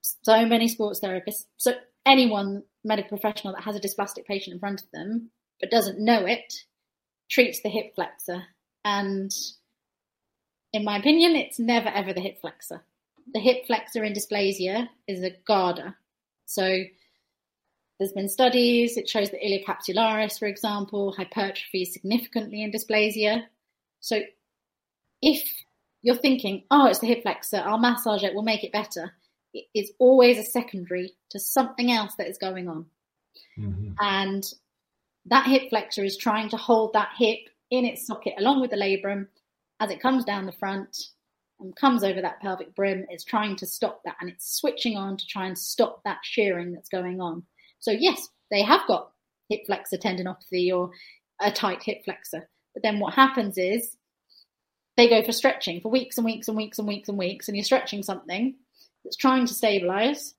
so 0.00 0.46
many 0.46 0.68
sports 0.68 1.00
therapists, 1.00 1.44
so 1.56 1.74
anyone 2.06 2.62
medical 2.86 3.18
professional 3.18 3.54
that 3.54 3.64
has 3.64 3.76
a 3.76 3.80
dysplastic 3.80 4.24
patient 4.26 4.54
in 4.54 4.60
front 4.60 4.82
of 4.82 4.90
them 4.92 5.30
but 5.60 5.70
doesn't 5.70 5.98
know 5.98 6.26
it 6.26 6.52
treats 7.30 7.60
the 7.62 7.68
hip 7.68 7.94
flexor. 7.94 8.44
And 8.84 9.32
in 10.72 10.84
my 10.84 10.98
opinion 10.98 11.34
it's 11.36 11.58
never 11.58 11.88
ever 11.88 12.12
the 12.12 12.20
hip 12.20 12.40
flexor. 12.40 12.82
The 13.32 13.40
hip 13.40 13.66
flexor 13.66 14.04
in 14.04 14.12
dysplasia 14.12 14.88
is 15.08 15.22
a 15.22 15.36
garda. 15.46 15.96
so 16.46 16.84
there's 17.98 18.12
been 18.12 18.28
studies 18.28 18.96
it 18.96 19.08
shows 19.08 19.30
that 19.30 19.40
iliocapsularis 19.42 20.38
for 20.38 20.46
example 20.46 21.14
hypertrophies 21.18 21.92
significantly 21.92 22.62
in 22.62 22.70
dysplasia. 22.70 23.44
So 24.00 24.20
if 25.22 25.64
you're 26.02 26.16
thinking 26.16 26.64
oh 26.70 26.86
it's 26.86 27.00
the 27.00 27.06
hip 27.06 27.22
flexor 27.22 27.62
i'll 27.64 27.78
massage 27.78 28.22
it 28.22 28.34
we'll 28.34 28.42
make 28.42 28.62
it 28.62 28.72
better 28.72 29.12
it's 29.74 29.92
always 29.98 30.38
a 30.38 30.44
secondary 30.44 31.12
to 31.30 31.38
something 31.38 31.90
else 31.90 32.14
that 32.18 32.28
is 32.28 32.38
going 32.38 32.68
on. 32.68 32.86
Mm-hmm. 33.58 33.92
And 34.00 34.44
that 35.26 35.46
hip 35.46 35.70
flexor 35.70 36.04
is 36.04 36.16
trying 36.16 36.50
to 36.50 36.56
hold 36.56 36.92
that 36.92 37.10
hip 37.16 37.38
in 37.70 37.84
its 37.84 38.06
socket 38.06 38.34
along 38.38 38.60
with 38.60 38.70
the 38.70 38.76
labrum 38.76 39.26
as 39.80 39.90
it 39.90 40.00
comes 40.00 40.24
down 40.24 40.46
the 40.46 40.52
front 40.52 40.96
and 41.60 41.74
comes 41.74 42.04
over 42.04 42.20
that 42.20 42.40
pelvic 42.40 42.74
brim. 42.74 43.06
It's 43.08 43.24
trying 43.24 43.56
to 43.56 43.66
stop 43.66 44.02
that 44.04 44.16
and 44.20 44.30
it's 44.30 44.56
switching 44.56 44.96
on 44.96 45.16
to 45.16 45.26
try 45.26 45.46
and 45.46 45.58
stop 45.58 46.02
that 46.04 46.18
shearing 46.22 46.72
that's 46.72 46.88
going 46.88 47.20
on. 47.20 47.44
So, 47.80 47.90
yes, 47.90 48.28
they 48.50 48.62
have 48.62 48.86
got 48.86 49.10
hip 49.48 49.60
flexor 49.66 49.96
tendinopathy 49.96 50.72
or 50.72 50.90
a 51.40 51.50
tight 51.50 51.82
hip 51.82 52.04
flexor. 52.04 52.48
But 52.74 52.82
then 52.82 53.00
what 53.00 53.14
happens 53.14 53.58
is 53.58 53.96
they 54.96 55.08
go 55.08 55.22
for 55.24 55.32
stretching 55.32 55.80
for 55.80 55.90
weeks 55.90 56.16
and 56.16 56.24
weeks 56.24 56.48
and 56.48 56.56
weeks 56.56 56.78
and 56.78 56.88
weeks 56.88 57.08
and 57.08 57.18
weeks, 57.18 57.48
and 57.48 57.56
you're 57.56 57.64
stretching 57.64 58.02
something 58.02 58.54
that's 59.06 59.16
trying 59.16 59.46
to 59.46 59.54
stabilize. 59.54 60.34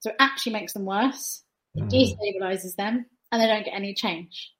So 0.00 0.10
it 0.10 0.16
actually 0.18 0.54
makes 0.54 0.72
them 0.72 0.84
worse. 0.84 1.42
It 1.74 1.84
mm. 1.84 1.90
destabilizes 1.90 2.74
them 2.74 3.06
and 3.30 3.40
they 3.40 3.46
don't 3.46 3.64
get 3.64 3.74
any 3.74 3.94
change. 3.94 4.52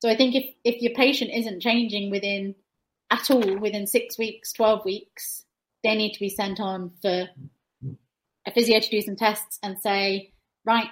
So 0.00 0.10
I 0.10 0.16
think 0.16 0.34
if, 0.34 0.44
if 0.62 0.82
your 0.82 0.92
patient 0.94 1.30
isn't 1.32 1.62
changing 1.62 2.10
within 2.10 2.54
at 3.10 3.30
all 3.30 3.58
within 3.58 3.86
six 3.86 4.18
weeks, 4.18 4.52
12 4.52 4.84
weeks, 4.84 5.44
they 5.82 5.96
need 5.96 6.12
to 6.12 6.20
be 6.20 6.28
sent 6.28 6.60
on 6.60 6.92
for 7.00 7.28
a 8.46 8.52
physio 8.52 8.80
to 8.80 8.90
do 8.90 9.00
some 9.00 9.16
tests 9.16 9.58
and 9.62 9.78
say, 9.78 10.32
right, 10.64 10.88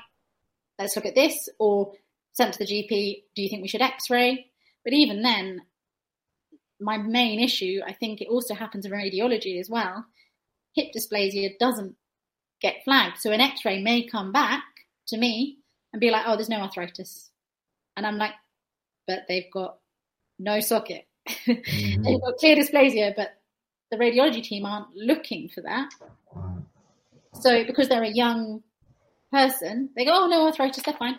let's 0.78 0.96
look 0.96 1.06
at 1.06 1.14
this, 1.14 1.48
or 1.58 1.92
sent 2.32 2.54
to 2.54 2.58
the 2.60 2.66
GP, 2.66 3.24
do 3.34 3.42
you 3.42 3.48
think 3.48 3.62
we 3.62 3.68
should 3.68 3.82
x 3.82 4.10
ray? 4.10 4.46
But 4.84 4.94
even 4.94 5.22
then, 5.22 5.62
my 6.80 6.96
main 6.96 7.40
issue, 7.40 7.80
I 7.86 7.92
think 7.92 8.20
it 8.20 8.28
also 8.28 8.54
happens 8.54 8.86
in 8.86 8.92
radiology 8.92 9.60
as 9.60 9.68
well, 9.68 10.06
hip 10.74 10.88
dysplasia 10.96 11.58
doesn't 11.58 11.96
get 12.60 12.84
flagged. 12.84 13.18
So 13.18 13.30
an 13.30 13.40
x-ray 13.40 13.82
may 13.82 14.06
come 14.06 14.32
back 14.32 14.62
to 15.08 15.16
me 15.16 15.58
and 15.92 16.00
be 16.00 16.10
like, 16.10 16.24
oh, 16.26 16.36
there's 16.36 16.48
no 16.48 16.60
arthritis. 16.60 17.30
And 17.96 18.06
I'm 18.06 18.18
like, 18.18 18.34
but 19.06 19.24
they've 19.28 19.50
got 19.52 19.78
no 20.38 20.60
socket. 20.60 21.06
Mm-hmm. 21.46 22.02
they've 22.02 22.20
got 22.20 22.36
clear 22.38 22.56
dysplasia, 22.56 23.14
but 23.14 23.30
the 23.90 23.96
radiology 23.96 24.42
team 24.42 24.64
aren't 24.64 24.94
looking 24.94 25.48
for 25.48 25.60
that. 25.62 25.90
So 27.34 27.64
because 27.64 27.88
they're 27.88 28.02
a 28.02 28.08
young 28.08 28.62
person, 29.32 29.90
they 29.96 30.04
go, 30.04 30.12
oh, 30.14 30.26
no 30.28 30.46
arthritis, 30.46 30.82
they're 30.82 30.94
fine. 30.94 31.18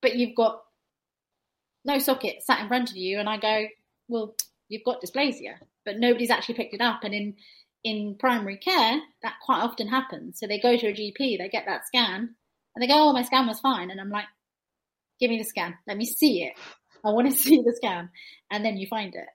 But 0.00 0.16
you've 0.16 0.34
got 0.34 0.62
no 1.84 1.98
socket 1.98 2.42
sat 2.42 2.60
in 2.60 2.68
front 2.68 2.90
of 2.90 2.96
you, 2.96 3.18
and 3.18 3.28
I 3.28 3.36
go, 3.36 3.66
well, 4.08 4.34
you've 4.68 4.84
got 4.84 5.02
dysplasia, 5.02 5.54
but 5.86 5.98
nobody's 5.98 6.30
actually 6.30 6.56
picked 6.56 6.74
it 6.74 6.82
up. 6.82 7.04
And 7.04 7.14
in 7.14 7.36
in 7.84 8.16
primary 8.18 8.56
care, 8.56 9.00
that 9.22 9.36
quite 9.44 9.62
often 9.62 9.86
happens. 9.86 10.40
So 10.40 10.46
they 10.46 10.58
go 10.58 10.76
to 10.76 10.88
a 10.88 10.92
GP, 10.92 11.38
they 11.38 11.48
get 11.48 11.66
that 11.66 11.86
scan, 11.86 12.34
and 12.74 12.82
they 12.82 12.88
go, 12.88 13.08
"Oh, 13.08 13.12
my 13.12 13.22
scan 13.22 13.46
was 13.46 13.60
fine," 13.60 13.90
and 13.90 14.00
I'm 14.00 14.10
like, 14.10 14.26
"Give 15.20 15.30
me 15.30 15.38
the 15.38 15.44
scan. 15.44 15.78
Let 15.86 15.96
me 15.96 16.04
see 16.04 16.42
it. 16.42 16.54
I 17.04 17.10
want 17.10 17.30
to 17.30 17.32
see 17.36 17.62
the 17.62 17.72
scan," 17.76 18.10
and 18.50 18.64
then 18.64 18.76
you 18.76 18.86
find 18.88 19.14
it. 19.14 19.28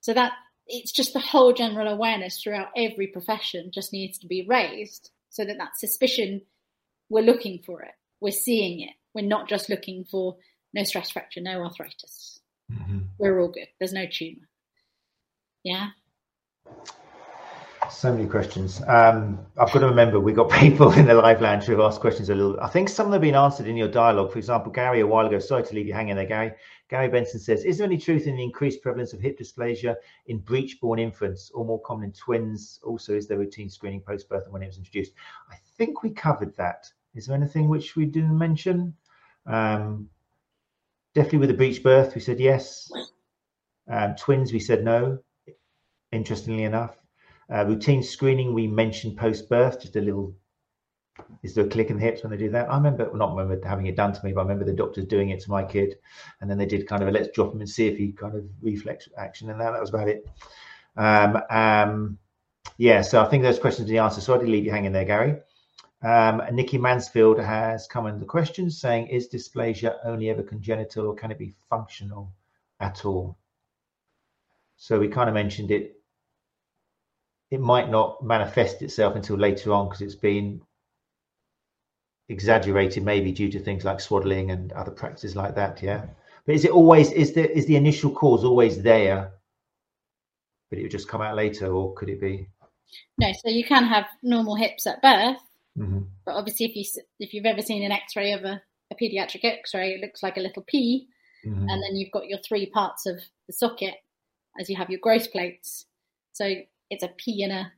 So 0.00 0.12
that 0.12 0.32
it's 0.66 0.92
just 0.92 1.12
the 1.12 1.20
whole 1.20 1.52
general 1.52 1.88
awareness 1.88 2.42
throughout 2.42 2.68
every 2.76 3.06
profession 3.06 3.70
just 3.72 3.92
needs 3.92 4.18
to 4.18 4.26
be 4.26 4.46
raised, 4.46 5.10
so 5.30 5.44
that 5.44 5.56
that 5.58 5.78
suspicion 5.78 6.42
we're 7.08 7.24
looking 7.24 7.60
for 7.64 7.82
it, 7.82 7.92
we're 8.20 8.30
seeing 8.30 8.80
it, 8.80 8.94
we're 9.14 9.26
not 9.26 9.48
just 9.48 9.68
looking 9.68 10.04
for 10.04 10.36
no 10.72 10.84
stress 10.84 11.10
fracture, 11.10 11.40
no 11.40 11.62
arthritis. 11.62 12.40
Mm-hmm. 12.72 12.98
We're 13.18 13.40
all 13.40 13.48
good. 13.48 13.66
There's 13.78 13.92
no 13.92 14.06
tumor. 14.06 14.48
Yeah. 15.62 15.90
So 17.90 18.12
many 18.12 18.28
questions. 18.28 18.80
Um, 18.86 19.38
I've 19.58 19.72
got 19.72 19.80
to 19.80 19.86
remember 19.86 20.20
we 20.20 20.32
got 20.32 20.50
people 20.50 20.92
in 20.98 21.06
the 21.06 21.14
live 21.14 21.42
lounge 21.42 21.64
who 21.64 21.72
have 21.72 21.80
asked 21.80 22.00
questions 22.00 22.30
a 22.30 22.34
little. 22.34 22.58
I 22.60 22.68
think 22.68 22.88
some 22.88 23.06
of 23.06 23.12
them 23.12 23.20
have 23.20 23.22
been 23.22 23.34
answered 23.34 23.66
in 23.66 23.76
your 23.76 23.88
dialogue. 23.88 24.32
For 24.32 24.38
example, 24.38 24.70
Gary 24.72 25.00
a 25.00 25.06
while 25.06 25.26
ago. 25.26 25.38
Sorry 25.38 25.62
to 25.64 25.74
leave 25.74 25.86
you 25.86 25.92
hanging 25.92 26.16
there, 26.16 26.26
Gary. 26.26 26.52
Gary 26.88 27.08
Benson 27.08 27.40
says, 27.40 27.64
"Is 27.64 27.78
there 27.78 27.86
any 27.86 27.98
truth 27.98 28.26
in 28.26 28.36
the 28.36 28.42
increased 28.42 28.80
prevalence 28.82 29.12
of 29.12 29.20
hip 29.20 29.38
dysplasia 29.38 29.96
in 30.26 30.38
breech-born 30.38 30.98
infants, 30.98 31.50
or 31.50 31.64
more 31.64 31.80
common 31.82 32.04
in 32.04 32.12
twins? 32.12 32.80
Also, 32.84 33.14
is 33.14 33.26
there 33.26 33.38
routine 33.38 33.68
screening 33.68 34.00
post-birth 34.00 34.44
and 34.44 34.52
when 34.52 34.62
it 34.62 34.66
was 34.66 34.78
introduced?" 34.78 35.12
I 35.50 35.56
think 35.76 36.02
we 36.02 36.10
covered 36.10 36.56
that. 36.56 36.86
Is 37.14 37.26
there 37.26 37.36
anything 37.36 37.68
which 37.68 37.96
we 37.96 38.06
didn't 38.06 38.36
mention? 38.36 38.94
Um, 39.46 40.08
definitely 41.14 41.40
with 41.40 41.50
the 41.50 41.56
breech 41.56 41.82
birth, 41.82 42.14
we 42.14 42.20
said 42.20 42.38
yes. 42.38 42.90
Um, 43.88 44.14
twins, 44.14 44.52
we 44.52 44.60
said 44.60 44.84
no. 44.84 45.18
Interestingly 46.12 46.64
enough, 46.64 46.96
uh, 47.52 47.64
routine 47.66 48.02
screening 48.02 48.52
we 48.52 48.66
mentioned 48.66 49.16
post 49.16 49.48
birth, 49.48 49.80
just 49.80 49.96
a 49.96 50.00
little. 50.00 50.34
Is 51.42 51.54
there 51.54 51.66
a 51.66 51.68
click 51.68 51.90
in 51.90 51.98
the 51.98 52.02
hips 52.02 52.22
when 52.22 52.30
they 52.30 52.36
do 52.36 52.50
that? 52.50 52.70
I 52.70 52.76
remember, 52.76 53.10
not 53.14 53.36
remember 53.36 53.66
having 53.66 53.86
it 53.86 53.96
done 53.96 54.12
to 54.12 54.24
me, 54.24 54.32
but 54.32 54.40
I 54.40 54.44
remember 54.44 54.64
the 54.64 54.72
doctors 54.72 55.04
doing 55.04 55.30
it 55.30 55.40
to 55.40 55.50
my 55.50 55.62
kid, 55.62 55.96
and 56.40 56.50
then 56.50 56.58
they 56.58 56.66
did 56.66 56.88
kind 56.88 57.02
of 57.02 57.08
a 57.08 57.12
let's 57.12 57.28
drop 57.34 57.52
him 57.52 57.60
and 57.60 57.68
see 57.68 57.86
if 57.86 57.96
he 57.96 58.12
kind 58.12 58.34
of 58.34 58.44
reflex 58.62 59.08
action, 59.16 59.50
and 59.50 59.60
that, 59.60 59.72
that 59.72 59.80
was 59.80 59.90
about 59.90 60.08
it. 60.08 60.28
Um, 60.96 61.40
um, 61.50 62.18
yeah, 62.76 63.02
so 63.02 63.22
I 63.22 63.28
think 63.28 63.42
those 63.42 63.58
questions 63.58 63.88
are 63.88 63.92
the 63.92 63.98
answer. 63.98 64.32
I 64.32 64.38
did 64.38 64.48
leave 64.48 64.64
you 64.64 64.70
hanging 64.70 64.92
there, 64.92 65.04
Gary. 65.04 65.36
Um, 66.02 66.42
Nikki 66.52 66.78
Mansfield 66.78 67.38
has 67.38 67.86
come 67.86 68.06
in 68.06 68.18
the 68.18 68.24
question 68.24 68.70
saying, 68.70 69.08
is 69.08 69.28
dysplasia 69.28 69.96
only 70.04 70.30
ever 70.30 70.42
congenital 70.42 71.06
or 71.06 71.14
can 71.14 71.30
it 71.30 71.38
be 71.38 71.54
functional 71.68 72.32
at 72.80 73.04
all? 73.04 73.36
So 74.76 74.98
we 74.98 75.08
kind 75.08 75.28
of 75.28 75.34
mentioned 75.34 75.70
it 75.70 75.99
it 77.50 77.60
might 77.60 77.90
not 77.90 78.22
manifest 78.22 78.82
itself 78.82 79.16
until 79.16 79.36
later 79.36 79.72
on 79.72 79.88
because 79.88 80.02
it's 80.02 80.14
been 80.14 80.60
exaggerated 82.28 83.02
maybe 83.02 83.32
due 83.32 83.50
to 83.50 83.58
things 83.58 83.84
like 83.84 84.00
swaddling 84.00 84.52
and 84.52 84.72
other 84.72 84.92
practices 84.92 85.34
like 85.34 85.54
that 85.56 85.82
yeah 85.82 86.06
but 86.46 86.54
is 86.54 86.64
it 86.64 86.70
always 86.70 87.10
is 87.12 87.32
the 87.32 87.50
is 87.56 87.66
the 87.66 87.74
initial 87.74 88.10
cause 88.12 88.44
always 88.44 88.82
there 88.82 89.32
but 90.70 90.78
it 90.78 90.82
would 90.82 90.90
just 90.92 91.08
come 91.08 91.20
out 91.20 91.34
later 91.34 91.72
or 91.72 91.92
could 91.94 92.08
it 92.08 92.20
be 92.20 92.46
no 93.18 93.32
so 93.32 93.50
you 93.50 93.64
can 93.64 93.84
have 93.84 94.06
normal 94.22 94.54
hips 94.54 94.86
at 94.86 95.02
birth 95.02 95.42
mm-hmm. 95.76 96.02
but 96.24 96.36
obviously 96.36 96.66
if 96.66 96.76
you 96.76 96.84
if 97.18 97.34
you've 97.34 97.46
ever 97.46 97.62
seen 97.62 97.82
an 97.82 97.90
x-ray 97.90 98.32
of 98.32 98.44
a, 98.44 98.62
a 98.92 98.94
pediatric 98.94 99.44
x-ray 99.44 99.94
it 99.94 100.00
looks 100.00 100.22
like 100.22 100.36
a 100.36 100.40
little 100.40 100.62
p 100.68 101.08
mm-hmm. 101.44 101.68
and 101.68 101.82
then 101.82 101.96
you've 101.96 102.12
got 102.12 102.28
your 102.28 102.38
three 102.46 102.66
parts 102.66 103.06
of 103.06 103.16
the 103.48 103.52
socket 103.52 103.94
as 104.60 104.70
you 104.70 104.76
have 104.76 104.88
your 104.90 105.00
growth 105.00 105.32
plates 105.32 105.86
so 106.32 106.54
it's 106.90 107.04
a 107.04 107.08
P 107.08 107.42
and 107.42 107.52
a 107.52 107.72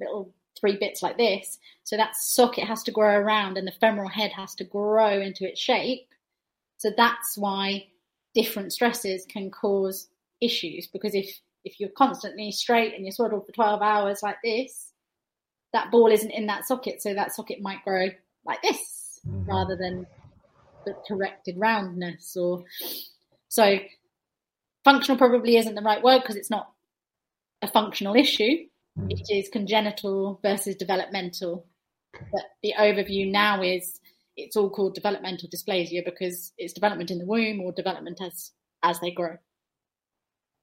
little 0.00 0.32
three 0.58 0.76
bits 0.76 1.02
like 1.02 1.18
this. 1.18 1.58
So 1.84 1.96
that 1.96 2.16
socket 2.16 2.64
has 2.64 2.82
to 2.84 2.92
grow 2.92 3.16
around 3.16 3.58
and 3.58 3.66
the 3.66 3.72
femoral 3.72 4.08
head 4.08 4.32
has 4.32 4.54
to 4.56 4.64
grow 4.64 5.20
into 5.20 5.48
its 5.48 5.60
shape. 5.60 6.08
So 6.78 6.90
that's 6.96 7.36
why 7.36 7.86
different 8.34 8.72
stresses 8.72 9.26
can 9.26 9.50
cause 9.50 10.08
issues 10.40 10.88
because 10.88 11.14
if 11.14 11.40
if 11.64 11.80
you're 11.80 11.90
constantly 11.90 12.50
straight 12.52 12.94
and 12.94 13.04
you're 13.04 13.12
swaddled 13.12 13.46
for 13.46 13.52
12 13.52 13.80
hours 13.80 14.22
like 14.22 14.36
this, 14.44 14.92
that 15.72 15.90
ball 15.90 16.10
isn't 16.12 16.30
in 16.30 16.46
that 16.46 16.66
socket, 16.66 17.00
so 17.00 17.14
that 17.14 17.34
socket 17.34 17.62
might 17.62 17.82
grow 17.84 18.08
like 18.44 18.60
this 18.60 19.20
mm-hmm. 19.26 19.48
rather 19.48 19.74
than 19.74 20.06
the 20.84 20.94
corrected 21.08 21.56
roundness 21.56 22.36
or 22.36 22.62
so 23.48 23.78
functional 24.84 25.16
probably 25.16 25.56
isn't 25.56 25.74
the 25.74 25.80
right 25.80 26.02
word 26.02 26.20
because 26.20 26.36
it's 26.36 26.50
not 26.50 26.73
a 27.64 27.68
functional 27.68 28.14
issue. 28.14 28.66
Mm. 28.98 29.10
It 29.10 29.26
is 29.30 29.48
congenital 29.48 30.38
versus 30.42 30.76
developmental. 30.76 31.66
But 32.12 32.42
the 32.62 32.74
overview 32.78 33.30
now 33.30 33.62
is 33.62 33.98
it's 34.36 34.56
all 34.56 34.70
called 34.70 34.94
developmental 34.94 35.48
dysplasia 35.48 36.04
because 36.04 36.52
it's 36.58 36.72
development 36.72 37.10
in 37.10 37.18
the 37.18 37.26
womb 37.26 37.60
or 37.60 37.72
development 37.72 38.20
as 38.22 38.52
as 38.82 39.00
they 39.00 39.10
grow. 39.10 39.36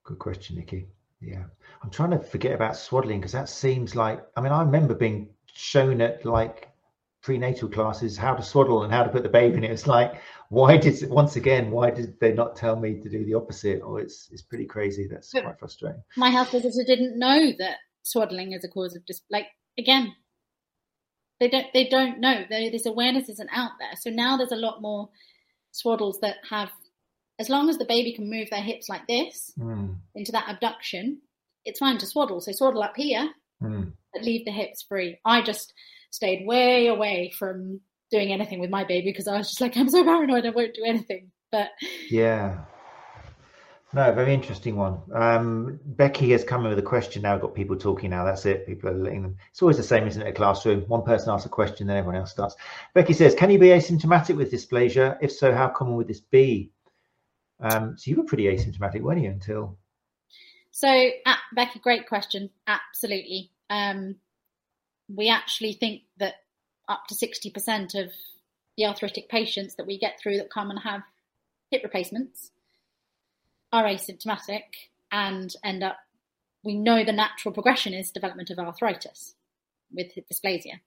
Good 0.04 0.20
question, 0.20 0.56
Nikki. 0.56 0.88
Yeah, 1.20 1.44
I'm 1.84 1.90
trying 1.90 2.12
to 2.12 2.20
forget 2.20 2.54
about 2.54 2.76
swaddling 2.76 3.20
because 3.20 3.34
that 3.34 3.50
seems 3.50 3.96
like 3.96 4.24
I 4.36 4.42
mean 4.42 4.52
I 4.52 4.62
remember 4.64 4.96
being 4.96 5.30
shown 5.54 6.02
at 6.02 6.26
like 6.26 6.70
prenatal 7.22 7.70
classes 7.70 8.18
how 8.18 8.34
to 8.34 8.44
swaddle 8.44 8.84
and 8.84 8.92
how 8.92 9.04
to 9.04 9.10
put 9.10 9.24
the 9.24 9.30
baby 9.30 9.58
in 9.58 9.64
it. 9.64 9.72
It's 9.72 9.88
like, 9.88 10.22
why 10.50 10.78
did 10.78 11.10
once 11.10 11.36
again, 11.36 11.72
why 11.72 11.92
did 11.92 12.20
they 12.20 12.34
not 12.34 12.56
tell 12.56 12.76
me 12.76 13.00
to 13.00 13.10
do 13.10 13.24
the 13.26 13.34
opposite? 13.36 13.82
Or 13.82 14.00
oh, 14.00 14.04
it's 14.04 14.30
it's 14.32 14.42
pretty 14.42 14.66
crazy. 14.66 15.08
That's 15.08 15.32
but 15.32 15.44
quite 15.44 15.60
frustrating. 15.60 16.04
My 16.18 16.30
health 16.30 16.52
visitor 16.52 16.84
didn't 16.86 17.18
know 17.18 17.52
that 17.60 17.78
swaddling 18.04 18.54
is 18.54 18.64
a 18.64 18.68
cause 18.68 18.96
of 18.96 19.06
just 19.06 19.24
like 19.30 19.48
again. 19.78 20.14
They 21.40 21.50
don't. 21.50 21.68
They 21.74 21.88
don't 21.88 22.20
know. 22.20 22.44
This 22.50 22.86
awareness 22.86 23.28
isn't 23.28 23.50
out 23.52 23.72
there. 23.80 23.96
So 24.00 24.12
now 24.12 24.38
there's 24.38 24.52
a 24.52 24.56
lot 24.56 24.82
more 24.82 25.10
swaddles 25.72 26.20
that 26.22 26.36
have, 26.48 26.70
as 27.40 27.50
long 27.50 27.68
as 27.68 27.80
the 27.80 27.86
baby 27.86 28.14
can 28.14 28.30
move 28.30 28.50
their 28.52 28.62
hips 28.62 28.90
like 28.90 29.08
this 29.08 29.52
mm. 29.58 29.96
into 30.14 30.32
that 30.34 30.50
abduction, 30.50 31.20
it's 31.66 31.80
fine 31.80 31.98
to 31.98 32.06
swaddle. 32.06 32.42
So 32.42 32.52
swaddle 32.52 32.84
up 32.84 32.96
here, 32.96 33.28
mm. 33.64 33.92
but 34.14 34.24
leave 34.24 34.46
the 34.46 34.52
hips 34.52 34.84
free. 34.84 35.20
I 35.26 35.42
just 35.42 35.74
stayed 36.12 36.46
way 36.46 36.88
away 36.88 37.34
from 37.38 37.82
doing 38.12 38.32
anything 38.32 38.60
with 38.60 38.70
my 38.70 38.84
baby 38.84 39.10
because 39.10 39.28
I 39.28 39.38
was 39.38 39.50
just 39.50 39.62
like, 39.62 39.76
I'm 39.78 39.90
so 39.90 40.04
paranoid, 40.04 40.46
I 40.46 40.50
won't 40.50 40.76
do 40.76 40.84
anything. 40.86 41.32
But 41.52 41.70
yeah. 42.10 42.66
No, 43.94 44.10
very 44.14 44.34
interesting 44.34 44.78
one. 44.78 45.02
Um, 45.14 45.80
Becky 45.86 46.32
has 46.32 46.46
come 46.46 46.64
in 46.64 46.70
with 46.70 46.80
a 46.80 46.84
question 46.84 47.24
now. 47.24 47.36
I've 47.36 47.42
got 47.42 47.54
people 47.54 47.76
talking 47.76 48.10
now. 48.10 48.24
That's 48.24 48.46
it. 48.46 48.66
People 48.66 48.90
are 48.90 48.94
letting 48.94 49.22
them. 49.22 49.38
It's 49.50 49.62
always 49.62 49.76
the 49.76 49.84
same, 49.84 50.08
isn't 50.08 50.22
it? 50.22 50.30
A 50.30 50.32
classroom. 50.32 50.82
One 50.88 51.04
person 51.04 51.30
asks 51.30 51.46
a 51.46 51.50
question, 51.50 51.88
then 51.88 51.98
everyone 51.98 52.16
else 52.16 52.32
starts. 52.32 52.56
Becky 52.94 53.12
says, 53.12 53.36
"Can 53.36 53.50
you 53.50 53.60
be 53.60 53.68
asymptomatic 53.68 54.38
with 54.38 54.50
dysplasia? 54.50 55.18
If 55.22 55.34
so, 55.34 55.54
how 55.54 55.68
common 55.68 55.96
would 55.96 56.08
this 56.08 56.22
be?" 56.22 56.72
Um, 57.60 57.98
so 57.98 58.10
you 58.10 58.18
were 58.18 58.24
pretty 58.24 58.46
asymptomatic, 58.46 59.02
weren't 59.02 59.24
you, 59.24 59.30
until? 59.30 59.78
So, 60.72 60.88
uh, 61.26 61.36
Becky, 61.54 61.80
great 61.80 62.08
question. 62.08 62.50
Absolutely. 62.68 63.52
Um, 63.70 64.16
we 65.16 65.30
actually 65.30 65.74
think 65.74 66.04
that 66.18 66.36
up 66.88 67.08
to 67.08 67.16
60% 67.16 67.96
of 67.96 68.12
the 68.78 68.86
arthritic 68.86 69.30
patients 69.30 69.76
that 69.76 69.88
we 69.88 69.98
get 69.98 70.20
through 70.20 70.38
that 70.38 70.52
come 70.52 70.70
and 70.70 70.80
have 70.80 71.02
hip 71.70 71.82
replacements 71.84 72.52
are 73.72 73.86
asymptomatic 73.86 74.64
and 75.12 75.54
end 75.64 75.84
up, 75.84 75.98
we 76.64 76.76
know 76.76 77.04
the 77.04 77.12
natural 77.12 77.54
progression 77.54 77.94
is 77.94 78.12
development 78.12 78.50
of 78.50 78.60
arthritis 78.60 79.36
with 79.92 80.12
hip 80.14 80.26
dysplasia. 80.32 80.80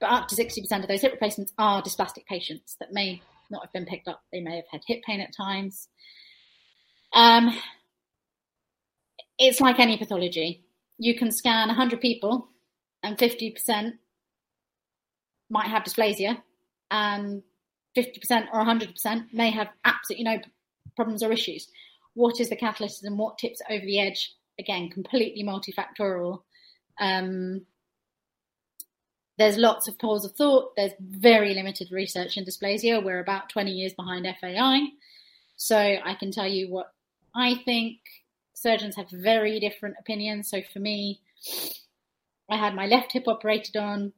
But 0.00 0.10
up 0.10 0.28
to 0.28 0.36
60% 0.36 0.82
of 0.82 0.88
those 0.88 1.02
hip 1.02 1.12
replacements 1.12 1.52
are 1.58 1.82
dysplastic 1.82 2.26
patients 2.26 2.76
that 2.80 2.92
may 2.92 3.22
not 3.50 3.64
have 3.64 3.72
been 3.72 3.86
picked 3.86 4.08
up. 4.08 4.22
They 4.32 4.40
may 4.40 4.56
have 4.56 4.64
had 4.70 4.82
hip 4.86 5.02
pain 5.04 5.20
at 5.20 5.34
times. 5.34 5.88
Um, 7.12 7.56
it's 9.38 9.60
like 9.60 9.78
any 9.78 9.96
pathology. 9.96 10.64
You 10.98 11.16
can 11.16 11.30
scan 11.30 11.68
100 11.68 12.00
people 12.00 12.48
and 13.02 13.18
50% 13.18 13.92
might 15.50 15.68
have 15.68 15.82
dysplasia, 15.82 16.40
and 16.90 17.42
50% 17.96 18.46
or 18.52 18.64
100% 18.64 19.32
may 19.32 19.50
have 19.50 19.68
absolutely 19.84 20.24
no 20.24 20.38
problems 20.96 21.22
or 21.22 21.32
issues. 21.32 21.68
What 22.14 22.40
is 22.40 22.48
the 22.48 22.56
catalyst 22.56 23.04
and 23.04 23.18
what 23.18 23.38
tips 23.38 23.60
over 23.70 23.84
the 23.84 24.00
edge? 24.00 24.34
Again, 24.58 24.90
completely 24.90 25.42
multifactorial. 25.42 26.42
Um, 27.00 27.62
there's 29.38 29.56
lots 29.56 29.88
of 29.88 29.98
pools 29.98 30.24
of 30.24 30.32
thought. 30.32 30.76
There's 30.76 30.92
very 31.00 31.54
limited 31.54 31.90
research 31.90 32.36
in 32.36 32.44
dysplasia. 32.44 33.02
We're 33.02 33.20
about 33.20 33.48
20 33.48 33.70
years 33.70 33.94
behind 33.94 34.26
FAI. 34.40 34.80
So 35.56 35.76
I 35.78 36.14
can 36.14 36.30
tell 36.30 36.46
you 36.46 36.70
what 36.70 36.92
I 37.34 37.56
think. 37.64 37.98
Surgeons 38.54 38.94
have 38.96 39.10
very 39.10 39.58
different 39.58 39.96
opinions. 39.98 40.48
So 40.48 40.60
for 40.72 40.78
me, 40.78 41.20
I 42.52 42.56
had 42.58 42.74
my 42.74 42.86
left 42.86 43.12
hip 43.12 43.24
operated 43.28 43.78
on, 43.78 44.12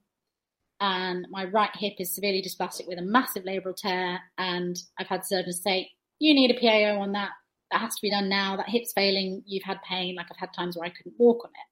and 0.81 1.29
my 1.31 1.45
right 1.45 1.71
hip 1.75 1.95
is 2.01 2.13
severely 2.13 2.43
dysplastic 2.43 2.89
with 2.89 2.99
a 2.99 3.03
massive 3.03 3.45
labral 3.45 3.77
tear. 3.77 4.19
And 4.37 4.77
I've 4.99 5.07
had 5.07 5.25
surgeons 5.25 5.63
say, 5.63 5.93
You 6.19 6.35
need 6.35 6.51
a 6.51 6.61
PAO 6.61 7.01
on 7.01 7.13
that. 7.13 7.31
That 7.71 7.81
has 7.81 7.95
to 7.95 8.03
be 8.03 8.11
done 8.11 8.29
now. 8.29 8.57
That 8.57 8.69
hip's 8.69 8.93
failing. 8.93 9.45
You've 9.47 9.63
had 9.63 9.79
pain. 9.89 10.17
Like 10.17 10.27
I've 10.33 10.37
had 10.37 10.53
times 10.53 10.77
where 10.77 10.85
I 10.85 10.91
couldn't 10.91 11.15
walk 11.17 11.45
on 11.45 11.51
it. 11.51 11.69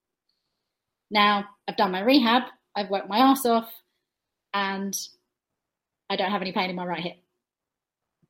Now 1.11 1.47
I've 1.67 1.77
done 1.77 1.91
my 1.91 2.01
rehab. 2.01 2.45
I've 2.77 2.91
worked 2.91 3.09
my 3.09 3.19
ass 3.19 3.45
off, 3.45 3.69
and 4.55 4.97
I 6.09 6.15
don't 6.15 6.31
have 6.31 6.43
any 6.43 6.53
pain 6.53 6.71
in 6.71 6.77
my 6.77 6.87
right 6.87 7.03
hip. 7.03 7.17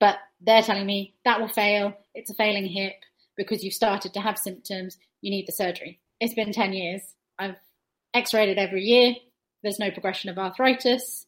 But 0.00 0.16
they're 0.40 0.62
telling 0.62 0.86
me 0.86 1.16
that 1.26 1.38
will 1.38 1.48
fail. 1.48 1.92
It's 2.14 2.30
a 2.30 2.34
failing 2.34 2.64
hip 2.64 2.94
because 3.36 3.62
you've 3.62 3.74
started 3.74 4.14
to 4.14 4.20
have 4.20 4.38
symptoms. 4.38 4.96
You 5.20 5.30
need 5.30 5.46
the 5.46 5.52
surgery. 5.52 6.00
It's 6.18 6.34
been 6.34 6.52
10 6.52 6.72
years. 6.72 7.02
I've 7.38 7.56
x-rayed 8.14 8.58
every 8.58 8.82
year. 8.82 9.14
There's 9.62 9.78
no 9.78 9.90
progression 9.90 10.30
of 10.30 10.38
arthritis. 10.38 11.26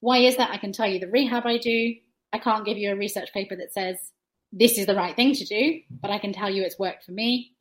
Why 0.00 0.18
is 0.18 0.36
that? 0.36 0.50
I 0.50 0.58
can 0.58 0.72
tell 0.72 0.86
you 0.86 1.00
the 1.00 1.08
rehab 1.08 1.46
I 1.46 1.58
do. 1.58 1.94
I 2.32 2.38
can't 2.38 2.66
give 2.66 2.76
you 2.76 2.92
a 2.92 2.96
research 2.96 3.32
paper 3.32 3.56
that 3.56 3.72
says 3.72 3.96
this 4.52 4.78
is 4.78 4.86
the 4.86 4.94
right 4.94 5.16
thing 5.16 5.34
to 5.34 5.44
do, 5.44 5.80
but 5.90 6.10
I 6.10 6.18
can 6.18 6.32
tell 6.32 6.50
you 6.50 6.62
it's 6.62 6.78
worked 6.78 7.04
for 7.04 7.12
me. 7.12 7.52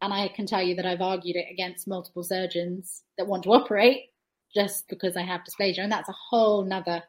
And 0.00 0.12
I 0.12 0.28
can 0.28 0.46
tell 0.46 0.62
you 0.62 0.76
that 0.76 0.86
I've 0.86 1.00
argued 1.00 1.36
it 1.36 1.46
against 1.50 1.88
multiple 1.88 2.24
surgeons 2.24 3.02
that 3.16 3.26
want 3.26 3.44
to 3.44 3.52
operate 3.52 4.10
just 4.54 4.88
because 4.88 5.16
I 5.16 5.22
have 5.22 5.42
dysplasia. 5.42 5.80
And 5.80 5.92
that's 5.92 6.08
a 6.08 6.14
whole 6.30 6.64
nother 6.64 7.02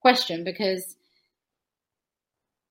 question 0.00 0.44
because, 0.44 0.96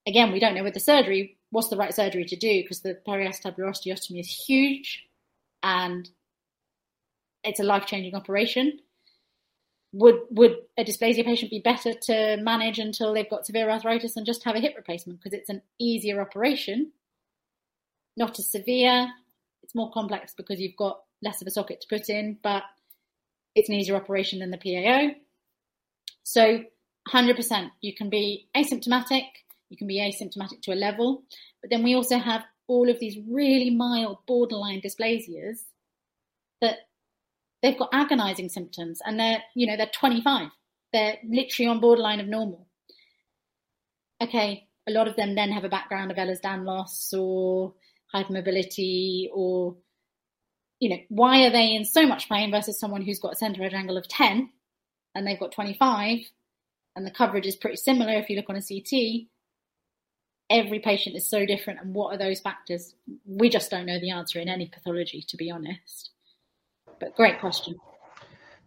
again, 0.08 0.32
we 0.32 0.40
don't 0.40 0.54
know 0.56 0.64
with 0.64 0.74
the 0.74 0.80
surgery 0.80 1.38
what's 1.52 1.70
the 1.70 1.78
right 1.78 1.94
surgery 1.94 2.26
to 2.26 2.36
do 2.36 2.62
because 2.62 2.82
the 2.82 2.98
periacetabular 3.08 3.70
osteotomy 3.70 4.20
is 4.20 4.46
huge 4.48 5.08
and 5.64 6.10
it's 7.44 7.60
a 7.60 7.64
life 7.64 7.86
changing 7.86 8.16
operation. 8.16 8.80
Would 9.92 10.16
would 10.30 10.56
a 10.78 10.84
dysplasia 10.84 11.26
patient 11.26 11.50
be 11.50 11.62
better 11.64 11.94
to 11.94 12.38
manage 12.38 12.78
until 12.78 13.14
they've 13.14 13.30
got 13.30 13.46
severe 13.46 13.70
arthritis 13.70 14.16
and 14.16 14.26
just 14.26 14.44
have 14.44 14.56
a 14.56 14.60
hip 14.60 14.74
replacement 14.76 15.20
because 15.20 15.38
it's 15.38 15.50
an 15.50 15.62
easier 15.80 16.22
operation, 16.22 16.92
not 18.16 18.38
as 18.38 18.52
severe. 18.52 19.08
It's 19.64 19.74
more 19.74 19.92
complex 19.92 20.34
because 20.36 20.60
you've 20.60 20.78
got 20.78 21.02
less 21.24 21.42
of 21.42 21.48
a 21.48 21.52
socket 21.52 21.82
to 21.82 21.88
put 21.88 22.10
in, 22.10 22.38
but 22.44 22.64
it's 23.56 23.70
an 23.70 23.76
easier 23.76 23.96
operation 23.96 24.40
than 24.40 24.52
the 24.52 24.58
PAO. 24.58 25.16
So 26.24 26.64
100%, 27.12 27.72
you 27.82 27.96
can 27.96 28.10
be 28.10 28.48
asymptomatic, 28.56 29.24
you 29.70 29.78
can 29.78 29.88
be 29.88 30.00
asymptomatic 30.00 30.62
to 30.64 30.74
a 30.74 30.76
level, 30.76 31.24
but 31.62 31.70
then 31.70 31.84
we 31.84 31.96
also 31.96 32.18
have 32.18 32.44
all 32.68 32.90
of 32.90 33.00
these 33.00 33.18
really 33.28 33.72
mild 33.72 34.20
borderline 34.28 34.82
dysplasias 34.82 35.64
that 36.62 36.78
they've 37.62 37.78
got 37.78 37.90
agonizing 37.94 38.50
symptoms 38.50 39.00
and 39.06 39.20
they're, 39.20 39.44
you 39.56 39.68
know, 39.68 39.78
they're 39.78 39.92
25. 39.94 40.50
They're 40.94 41.18
literally 41.28 41.70
on 41.70 41.80
borderline 41.80 42.20
of 42.20 42.28
normal. 42.28 42.68
Okay, 44.22 44.68
a 44.88 44.92
lot 44.92 45.08
of 45.08 45.16
them 45.16 45.36
then 45.36 45.52
have 45.52 45.64
a 45.64 45.70
background 45.70 46.12
of 46.12 46.18
Ehlers-Danlos 46.18 47.14
or 47.18 47.74
hypermobility 48.14 49.28
or, 49.34 49.78
you 50.80 50.90
know, 50.90 50.98
why 51.10 51.46
are 51.46 51.52
they 51.52 51.76
in 51.76 51.86
so 51.86 52.06
much 52.06 52.28
pain 52.28 52.52
versus 52.52 52.80
someone 52.80 53.02
who's 53.02 53.20
got 53.20 53.34
a 53.34 53.38
center 53.38 53.64
edge 53.64 53.74
angle 53.74 53.98
of 53.98 54.08
10 54.08 54.50
and 55.16 55.28
they've 55.28 55.40
got 55.40 55.52
25 55.52 56.20
and 56.96 57.06
the 57.06 57.12
coverage 57.12 57.46
is 57.46 57.56
pretty 57.56 57.78
similar 57.78 58.14
if 58.14 58.30
you 58.30 58.36
look 58.36 58.50
on 58.50 58.56
a 58.56 58.62
CT. 58.62 59.28
Every 60.50 60.80
patient 60.80 61.16
is 61.16 61.30
so 61.30 61.46
different, 61.46 61.80
and 61.80 61.94
what 61.94 62.14
are 62.14 62.18
those 62.18 62.40
factors? 62.40 62.96
We 63.26 63.50
just 63.50 63.70
don't 63.70 63.86
know 63.86 64.00
the 64.00 64.10
answer 64.10 64.40
in 64.40 64.50
any 64.50 64.68
pathology, 64.68 65.24
to 65.28 65.38
be 65.38 65.52
honest. 65.52 66.10
But 67.00 67.16
great 67.16 67.40
question. 67.40 67.80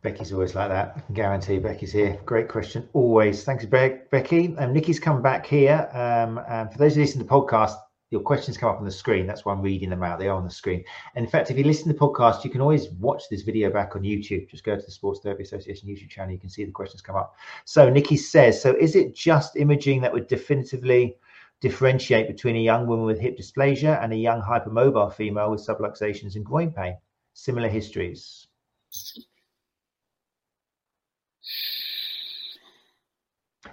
Becky's 0.03 0.33
always 0.33 0.55
like 0.57 0.69
that. 0.69 0.95
I 0.97 1.01
can 1.01 1.15
guarantee 1.15 1.59
Becky's 1.59 1.93
here. 1.93 2.21
Great 2.25 2.49
question, 2.49 2.89
always. 2.93 3.45
Thanks, 3.45 3.65
Becky. 3.65 4.57
Um, 4.59 4.73
Nikki's 4.73 4.99
come 4.99 5.23
back 5.23 5.47
here. 5.47 5.89
Um, 5.93 6.41
and 6.49 6.73
for 6.73 6.79
those 6.79 6.97
who 6.97 7.03
listen 7.03 7.21
to 7.21 7.25
the 7.25 7.31
podcast, 7.31 7.77
your 8.11 8.21
questions 8.21 8.59
come 8.59 8.69
up 8.69 8.79
on 8.79 8.85
the 8.85 8.91
screen. 8.91 9.27
That's 9.27 9.45
why 9.45 9.55
I'm 9.55 9.63
reading 9.63 9.89
them 9.89 10.03
out. 10.03 10.19
They 10.19 10.29
are 10.29 10.37
on 10.37 10.45
the 10.45 10.51
screen. 10.51 10.85
And 11.15 11.25
in 11.25 11.31
fact, 11.31 11.51
if 11.51 11.57
you 11.57 11.65
listen 11.65 11.87
to 11.87 11.93
the 11.93 11.99
podcast, 11.99 12.45
you 12.45 12.51
can 12.51 12.61
always 12.61 12.91
watch 12.91 13.23
this 13.31 13.43
video 13.43 13.71
back 13.71 13.97
on 13.97 14.03
YouTube. 14.03 14.51
Just 14.51 14.65
go 14.65 14.77
to 14.77 14.83
the 14.83 14.91
Sports 14.91 15.21
Therapy 15.21 15.45
Association 15.45 15.89
YouTube 15.89 16.11
channel. 16.11 16.33
You 16.33 16.39
can 16.39 16.51
see 16.51 16.65
the 16.65 16.73
questions 16.73 17.01
come 17.01 17.17
up. 17.17 17.37
So 17.65 17.89
Nikki 17.89 18.17
says, 18.17 18.61
so 18.61 18.75
is 18.75 18.97
it 18.97 19.15
just 19.15 19.57
imaging 19.57 20.03
that 20.03 20.13
would 20.13 20.27
definitively 20.27 21.17
differentiate 21.61 22.27
between 22.27 22.57
a 22.57 22.61
young 22.61 22.87
woman 22.87 23.07
with 23.07 23.21
hip 23.21 23.39
dysplasia 23.39 24.03
and 24.03 24.13
a 24.13 24.17
young 24.17 24.43
hypermobile 24.43 25.15
female 25.15 25.51
with 25.51 25.65
subluxations 25.65 26.35
and 26.35 26.45
groin 26.45 26.73
pain? 26.73 26.97
Similar 27.35 27.69
histories? 27.69 28.47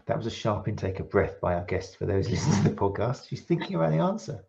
That 0.05 0.17
was 0.17 0.25
a 0.25 0.31
sharp 0.31 0.67
intake 0.67 0.99
of 0.99 1.09
breath 1.09 1.39
by 1.41 1.55
our 1.55 1.65
guest 1.65 1.97
for 1.97 2.05
those 2.05 2.29
listening 2.31 2.63
to 2.63 2.69
the 2.69 2.75
podcast. 2.75 3.27
She's 3.27 3.41
thinking 3.41 3.75
about 3.75 3.91
the 3.91 3.99
answer. 3.99 4.43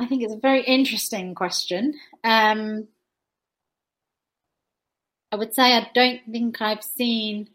I 0.00 0.06
think 0.06 0.22
it's 0.22 0.34
a 0.34 0.40
very 0.40 0.62
interesting 0.62 1.34
question. 1.34 1.94
Um, 2.22 2.88
I 5.32 5.36
would 5.36 5.54
say 5.54 5.74
I 5.74 5.90
don't 5.94 6.20
think 6.30 6.62
I've 6.62 6.84
seen 6.84 7.50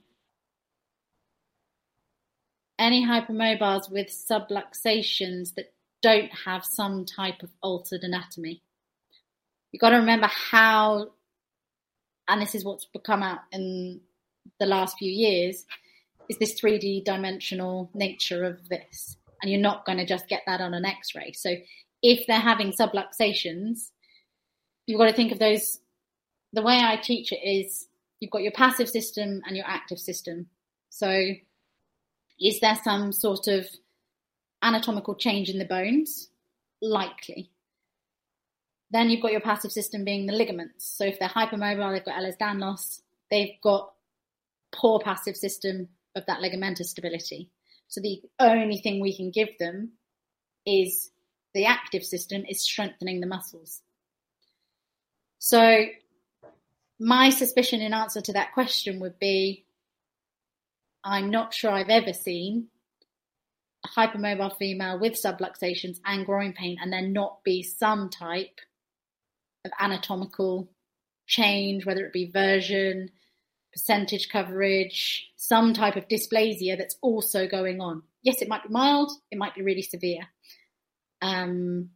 any 2.78 3.06
hypermobiles 3.06 3.90
with 3.90 4.08
subluxations 4.08 5.56
that 5.56 5.74
don't 6.02 6.32
have 6.46 6.66
some 6.66 7.06
type 7.06 7.44
of 7.44 7.50
altered 7.62 8.04
anatomy 8.04 8.62
you've 9.74 9.82
got 9.82 9.90
to 9.90 9.98
remember 9.98 10.28
how, 10.28 11.10
and 12.30 12.42
this 12.42 12.56
is 12.56 12.64
what's 12.64 12.86
become 12.86 13.24
out 13.24 13.40
in 13.52 14.00
the 14.60 14.66
last 14.66 14.98
few 14.98 15.12
years 15.12 15.66
is 16.30 16.38
this 16.38 16.60
3D 16.62 17.04
dimensional 17.04 17.90
nature 17.94 18.46
of 18.46 18.70
this. 18.70 19.18
And 19.42 19.52
you're 19.52 19.60
not 19.60 19.86
going 19.86 19.98
to 19.98 20.06
just 20.06 20.30
get 20.30 20.44
that 20.48 20.62
on 20.62 20.74
an 20.74 20.86
x 20.86 21.14
ray. 21.16 21.34
So 21.34 21.56
if 22.02 22.26
they're 22.28 22.40
having 22.40 22.72
subluxations, 22.72 23.90
you've 24.86 25.00
got 25.00 25.08
to 25.08 25.14
think 25.14 25.34
of 25.34 25.40
those. 25.40 25.80
The 26.54 26.62
way 26.62 26.80
I 26.82 26.96
teach 26.96 27.34
it 27.34 27.42
is 27.44 27.88
you've 28.20 28.32
got 28.32 28.44
your 28.44 28.54
passive 28.54 28.88
system 28.88 29.42
and 29.46 29.58
your 29.58 29.66
active 29.68 30.00
system. 30.00 30.48
So 30.90 31.34
is 32.40 32.60
there 32.62 32.80
some 32.84 33.12
sort 33.12 33.48
of 33.48 33.68
anatomical 34.62 35.16
change 35.16 35.50
in 35.50 35.60
the 35.60 35.66
bones? 35.66 36.30
Likely. 36.82 37.50
Then 38.94 39.10
you've 39.10 39.24
got 39.24 39.32
your 39.32 39.42
passive 39.42 39.72
system 39.72 40.06
being 40.06 40.28
the 40.28 40.34
ligaments. 40.34 40.86
So 40.86 41.04
if 41.04 41.18
they're 41.18 41.28
hypermobile, 41.28 41.94
they've 41.94 42.06
got 42.06 42.22
Ehlers-Danlos, 42.22 43.02
they've 43.32 43.60
got 43.64 43.92
poor 44.72 45.00
passive 45.00 45.36
system 45.36 45.90
of 46.16 46.28
that 46.28 46.42
ligamentous 46.42 46.86
stability. 46.86 47.50
So 47.88 48.02
the 48.02 48.22
only 48.40 48.78
thing 48.78 49.02
we 49.02 49.18
can 49.18 49.32
give 49.32 49.58
them 49.60 49.94
is 50.68 51.10
the 51.56 51.66
active 51.66 52.04
system 52.04 52.44
is 52.48 52.62
strengthening 52.62 53.20
the 53.20 53.26
muscles. 53.26 53.82
So 55.40 55.86
my 57.00 57.32
suspicion 57.32 57.82
in 57.82 57.96
answer 57.96 58.22
to 58.22 58.34
that 58.34 58.54
question 58.54 59.00
would 59.00 59.18
be 59.18 59.66
I'm 61.04 61.32
not 61.32 61.54
sure 61.54 61.72
I've 61.72 61.90
ever 61.90 62.14
seen 62.14 62.68
a 63.84 63.90
hypermobile 63.90 64.56
female 64.58 65.00
with 65.00 65.14
subluxations 65.14 66.00
and 66.06 66.28
groin 66.28 66.54
pain 66.54 66.78
and 66.80 66.94
there 66.94 67.02
not 67.02 67.44
be 67.44 67.64
some 67.64 68.12
type 68.12 68.60
of 69.66 69.72
anatomical 69.80 70.70
change, 71.28 71.86
whether 71.86 72.06
it 72.06 72.14
be 72.14 72.30
version, 72.32 73.10
percentage 73.72 74.30
coverage, 74.30 75.32
some 75.36 75.74
type 75.74 75.96
of 75.96 76.08
dysplasia 76.08 76.78
that's 76.78 76.98
also 77.02 77.48
going 77.48 77.82
on. 77.82 78.04
Yes, 78.22 78.42
it 78.42 78.48
might 78.48 78.64
be 78.64 78.70
mild, 78.70 79.12
it 79.32 79.38
might 79.38 79.56
be 79.56 79.64
really 79.64 79.82
severe. 79.82 80.28
Um, 81.22 81.90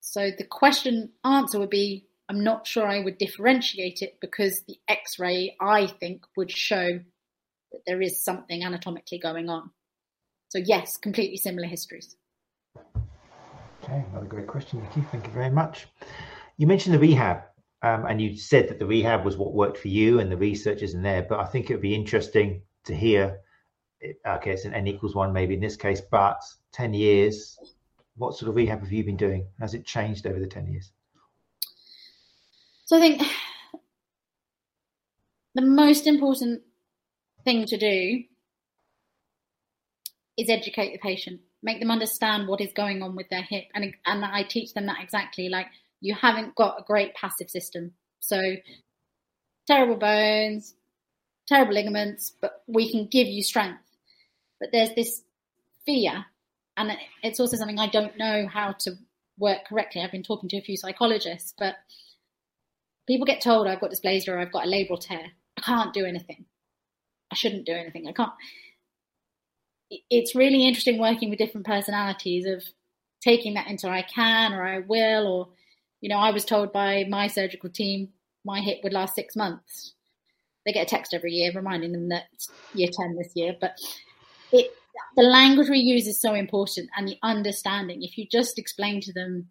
so 0.00 0.30
the 0.36 0.44
question 0.44 1.12
answer 1.24 1.58
would 1.58 1.70
be 1.70 2.06
I'm 2.28 2.44
not 2.44 2.66
sure 2.66 2.86
I 2.86 3.00
would 3.00 3.18
differentiate 3.18 4.00
it 4.00 4.18
because 4.20 4.62
the 4.66 4.78
x 4.88 5.18
ray, 5.18 5.56
I 5.60 5.86
think, 5.86 6.24
would 6.36 6.50
show 6.50 7.00
that 7.72 7.80
there 7.86 8.00
is 8.00 8.24
something 8.24 8.62
anatomically 8.62 9.18
going 9.18 9.48
on. 9.48 9.70
So, 10.48 10.58
yes, 10.58 10.96
completely 10.96 11.36
similar 11.36 11.66
histories. 11.66 12.16
Okay, 13.92 14.06
another 14.10 14.26
great 14.26 14.46
question, 14.46 14.80
Nikki. 14.80 15.02
Thank 15.12 15.26
you 15.26 15.32
very 15.34 15.50
much. 15.50 15.86
You 16.56 16.66
mentioned 16.66 16.94
the 16.94 16.98
rehab, 16.98 17.42
um, 17.82 18.06
and 18.06 18.22
you 18.22 18.38
said 18.38 18.68
that 18.68 18.78
the 18.78 18.86
rehab 18.86 19.22
was 19.22 19.36
what 19.36 19.52
worked 19.52 19.76
for 19.76 19.88
you, 19.88 20.18
and 20.18 20.32
the 20.32 20.36
research 20.36 20.80
isn't 20.80 21.02
there. 21.02 21.22
But 21.22 21.40
I 21.40 21.44
think 21.44 21.68
it 21.68 21.74
would 21.74 21.82
be 21.82 21.94
interesting 21.94 22.62
to 22.84 22.94
hear. 22.94 23.40
Okay, 24.26 24.52
it's 24.52 24.64
an 24.64 24.72
n 24.72 24.86
equals 24.86 25.14
one 25.14 25.30
maybe 25.32 25.52
in 25.52 25.60
this 25.60 25.76
case, 25.76 26.00
but 26.00 26.40
ten 26.72 26.94
years. 26.94 27.58
What 28.16 28.34
sort 28.34 28.48
of 28.48 28.56
rehab 28.56 28.80
have 28.80 28.92
you 28.92 29.04
been 29.04 29.18
doing? 29.18 29.46
Has 29.60 29.74
it 29.74 29.84
changed 29.84 30.26
over 30.26 30.40
the 30.40 30.46
ten 30.46 30.66
years? 30.66 30.90
So 32.86 32.96
I 32.96 33.00
think 33.00 33.22
the 35.54 35.62
most 35.62 36.06
important 36.06 36.62
thing 37.44 37.66
to 37.66 37.76
do 37.76 38.22
is 40.38 40.48
educate 40.48 40.92
the 40.92 40.98
patient, 40.98 41.40
make 41.62 41.80
them 41.80 41.90
understand 41.90 42.48
what 42.48 42.60
is 42.60 42.72
going 42.72 43.02
on 43.02 43.14
with 43.16 43.28
their 43.28 43.42
hip, 43.42 43.64
and 43.74 43.94
and 44.06 44.24
I 44.24 44.42
teach 44.42 44.74
them 44.74 44.86
that 44.86 45.02
exactly. 45.02 45.48
Like 45.48 45.66
you 46.00 46.14
haven't 46.14 46.54
got 46.54 46.80
a 46.80 46.84
great 46.84 47.14
passive 47.14 47.50
system, 47.50 47.92
so 48.20 48.40
terrible 49.66 49.96
bones, 49.96 50.74
terrible 51.46 51.74
ligaments, 51.74 52.32
but 52.40 52.62
we 52.66 52.90
can 52.90 53.06
give 53.06 53.26
you 53.26 53.42
strength. 53.42 53.82
But 54.60 54.70
there's 54.72 54.94
this 54.94 55.22
fear, 55.86 56.26
and 56.76 56.92
it's 57.22 57.40
also 57.40 57.56
something 57.56 57.78
I 57.78 57.88
don't 57.88 58.16
know 58.18 58.46
how 58.46 58.72
to 58.80 58.92
work 59.38 59.66
correctly. 59.68 60.02
I've 60.02 60.12
been 60.12 60.22
talking 60.22 60.48
to 60.50 60.58
a 60.58 60.62
few 60.62 60.76
psychologists, 60.76 61.54
but 61.58 61.76
people 63.06 63.26
get 63.26 63.40
told 63.40 63.66
I've 63.66 63.80
got 63.80 63.90
dysplasia 63.90 64.28
or 64.28 64.38
I've 64.38 64.52
got 64.52 64.66
a 64.66 64.70
labral 64.70 65.00
tear. 65.00 65.32
I 65.58 65.60
can't 65.60 65.92
do 65.92 66.04
anything. 66.04 66.44
I 67.30 67.34
shouldn't 67.34 67.66
do 67.66 67.72
anything. 67.72 68.06
I 68.08 68.12
can't. 68.12 68.32
It's 70.10 70.34
really 70.34 70.66
interesting 70.66 70.98
working 70.98 71.30
with 71.30 71.38
different 71.38 71.66
personalities 71.66 72.46
of 72.46 72.64
taking 73.22 73.54
that 73.54 73.68
into 73.68 73.88
I 73.88 74.02
can 74.02 74.52
or 74.52 74.64
I 74.64 74.80
will 74.80 75.26
or 75.26 75.48
you 76.00 76.08
know 76.08 76.18
I 76.18 76.30
was 76.30 76.44
told 76.44 76.72
by 76.72 77.04
my 77.08 77.26
surgical 77.28 77.70
team 77.70 78.08
my 78.44 78.60
hip 78.60 78.78
would 78.82 78.92
last 78.92 79.14
six 79.14 79.36
months. 79.36 79.94
They 80.64 80.72
get 80.72 80.86
a 80.86 80.90
text 80.90 81.14
every 81.14 81.32
year 81.32 81.52
reminding 81.54 81.92
them 81.92 82.08
that 82.10 82.24
year 82.74 82.88
ten 82.92 83.16
this 83.16 83.32
year, 83.34 83.54
but 83.60 83.78
it 84.52 84.70
the 85.16 85.22
language 85.22 85.68
we 85.68 85.78
use 85.78 86.06
is 86.06 86.20
so 86.20 86.34
important 86.34 86.90
and 86.96 87.08
the 87.08 87.18
understanding. 87.22 88.02
If 88.02 88.18
you 88.18 88.26
just 88.30 88.58
explain 88.58 89.00
to 89.02 89.12
them 89.12 89.48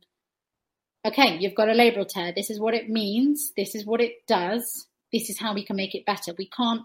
okay, 1.06 1.38
you've 1.38 1.56
got 1.56 1.70
a 1.70 1.74
labral 1.74 2.08
tear. 2.08 2.32
This 2.36 2.50
is 2.50 2.60
what 2.60 2.74
it 2.74 2.90
means. 2.90 3.52
This 3.58 3.76
is 3.76 3.86
what 3.86 4.02
it 4.02 4.28
does. 4.28 4.88
This 5.12 5.30
is 5.30 5.40
how 5.40 5.54
we 5.54 5.66
can 5.66 5.76
make 5.76 5.96
it 5.96 6.06
better. 6.06 6.34
We 6.38 6.50
can't 6.50 6.84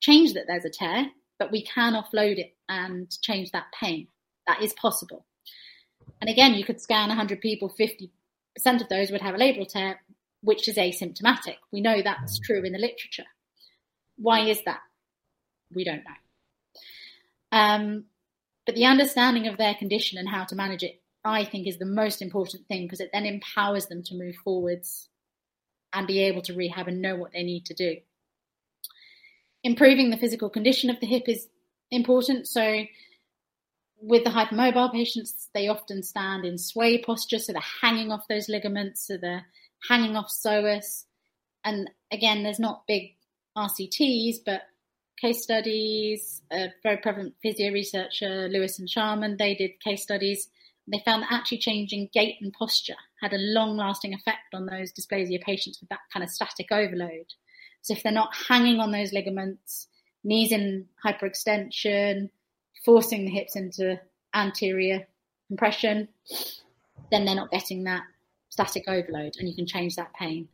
change 0.00 0.34
that 0.34 0.44
there's 0.46 0.64
a 0.64 0.70
tear, 0.70 1.06
but 1.40 1.50
we 1.50 1.64
can 1.64 1.94
offload 1.94 2.38
it 2.38 2.54
and 2.68 3.10
change 3.22 3.50
that 3.50 3.72
pain. 3.78 4.06
That 4.46 4.62
is 4.62 4.72
possible. 4.74 5.26
And 6.20 6.30
again, 6.30 6.54
you 6.54 6.64
could 6.64 6.80
scan 6.80 7.08
100 7.08 7.40
people, 7.40 7.68
50% 7.68 8.10
of 8.80 8.88
those 8.88 9.10
would 9.10 9.22
have 9.22 9.34
a 9.34 9.38
labral 9.38 9.66
tear, 9.66 10.00
which 10.42 10.68
is 10.68 10.76
asymptomatic. 10.76 11.56
We 11.72 11.80
know 11.80 12.00
that's 12.02 12.38
true 12.38 12.62
in 12.62 12.72
the 12.72 12.78
literature. 12.78 13.26
Why 14.16 14.48
is 14.48 14.62
that? 14.66 14.80
We 15.74 15.82
don't 15.82 16.04
know. 16.04 17.58
Um, 17.58 18.04
but 18.66 18.76
the 18.76 18.84
understanding 18.84 19.48
of 19.48 19.58
their 19.58 19.74
condition 19.74 20.18
and 20.18 20.28
how 20.28 20.44
to 20.44 20.54
manage 20.54 20.84
it 20.84 21.00
I 21.24 21.44
think 21.44 21.66
is 21.66 21.78
the 21.78 21.86
most 21.86 22.22
important 22.22 22.66
thing 22.66 22.84
because 22.84 23.00
it 23.00 23.10
then 23.12 23.26
empowers 23.26 23.86
them 23.86 24.02
to 24.04 24.14
move 24.14 24.36
forwards 24.36 25.08
and 25.92 26.06
be 26.06 26.20
able 26.20 26.42
to 26.42 26.54
rehab 26.54 26.88
and 26.88 27.02
know 27.02 27.16
what 27.16 27.32
they 27.32 27.42
need 27.42 27.66
to 27.66 27.74
do. 27.74 27.96
Improving 29.62 30.10
the 30.10 30.16
physical 30.16 30.48
condition 30.48 30.90
of 30.90 31.00
the 31.00 31.06
hip 31.06 31.24
is 31.26 31.48
important. 31.90 32.48
So, 32.48 32.84
with 34.02 34.24
the 34.24 34.30
hypermobile 34.30 34.92
patients, 34.92 35.48
they 35.54 35.68
often 35.68 36.02
stand 36.02 36.44
in 36.44 36.56
sway 36.56 37.02
posture, 37.02 37.38
so 37.38 37.52
they're 37.52 37.62
hanging 37.82 38.10
off 38.10 38.28
those 38.28 38.48
ligaments, 38.48 39.06
so 39.06 39.18
they're 39.18 39.46
hanging 39.88 40.16
off 40.16 40.28
psoas. 40.30 41.04
And 41.64 41.90
again, 42.10 42.42
there's 42.42 42.58
not 42.58 42.86
big 42.86 43.16
RCTs, 43.56 44.36
but 44.46 44.62
case 45.20 45.42
studies. 45.42 46.40
A 46.50 46.72
very 46.82 46.96
prevalent 46.96 47.34
physio 47.42 47.72
researcher, 47.72 48.48
Lewis 48.48 48.78
and 48.78 48.88
Sahrmann, 48.88 49.36
they 49.36 49.54
did 49.54 49.80
case 49.84 50.02
studies 50.02 50.48
they 50.90 51.02
found 51.04 51.22
that 51.22 51.32
actually 51.32 51.58
changing 51.58 52.10
gait 52.12 52.36
and 52.40 52.52
posture 52.52 52.96
had 53.20 53.32
a 53.32 53.38
long 53.38 53.76
lasting 53.76 54.14
effect 54.14 54.54
on 54.54 54.66
those 54.66 54.92
dysplasia 54.92 55.40
patients 55.40 55.80
with 55.80 55.88
that 55.90 56.00
kind 56.12 56.24
of 56.24 56.30
static 56.30 56.72
overload. 56.72 57.26
So 57.82 57.94
if 57.94 58.02
they're 58.02 58.12
not 58.12 58.34
hanging 58.48 58.80
on 58.80 58.92
those 58.92 59.12
ligaments, 59.12 59.88
knees 60.22 60.52
in 60.52 60.86
hyperextension, 61.04 62.30
forcing 62.84 63.24
the 63.24 63.30
hips 63.30 63.56
into 63.56 64.00
anterior 64.34 65.06
compression, 65.48 66.08
then 67.10 67.24
they're 67.24 67.34
not 67.34 67.50
getting 67.50 67.84
that 67.84 68.02
static 68.50 68.84
overload 68.86 69.36
and 69.38 69.48
you 69.48 69.54
can 69.54 69.66
change 69.66 69.96
that 69.96 70.14
pain. 70.14 70.48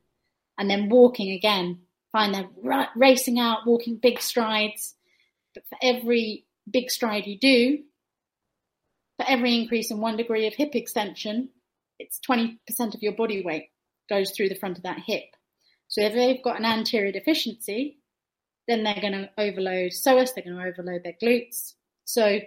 And 0.58 0.70
then 0.70 0.88
walking 0.88 1.32
again, 1.32 1.80
find 2.12 2.34
they're 2.34 2.88
racing 2.94 3.38
out, 3.38 3.66
walking 3.66 3.96
big 3.96 4.20
strides. 4.20 4.94
But 5.54 5.64
for 5.68 5.78
every 5.82 6.44
big 6.70 6.90
stride 6.90 7.26
you 7.26 7.38
do, 7.38 7.82
for 9.18 9.26
every 9.28 9.54
increase 9.54 9.90
in 9.90 10.00
one 10.00 10.16
degree 10.16 10.46
of 10.46 10.54
hip 10.54 10.74
extension, 10.74 11.50
it's 11.98 12.20
20% 12.28 12.58
of 12.94 13.02
your 13.02 13.12
body 13.12 13.42
weight 13.42 13.70
goes 14.08 14.30
through 14.30 14.48
the 14.48 14.54
front 14.54 14.76
of 14.76 14.84
that 14.84 15.00
hip. 15.06 15.35
So 15.88 16.02
if 16.02 16.12
they've 16.12 16.42
got 16.42 16.58
an 16.58 16.64
anterior 16.64 17.12
deficiency, 17.12 17.98
then 18.68 18.82
they're 18.82 19.00
going 19.00 19.12
to 19.12 19.30
overload 19.38 19.92
psoas, 19.92 20.34
they're 20.34 20.44
going 20.44 20.56
to 20.56 20.68
overload 20.68 21.02
their 21.04 21.16
glutes. 21.22 21.74
So 22.04 22.40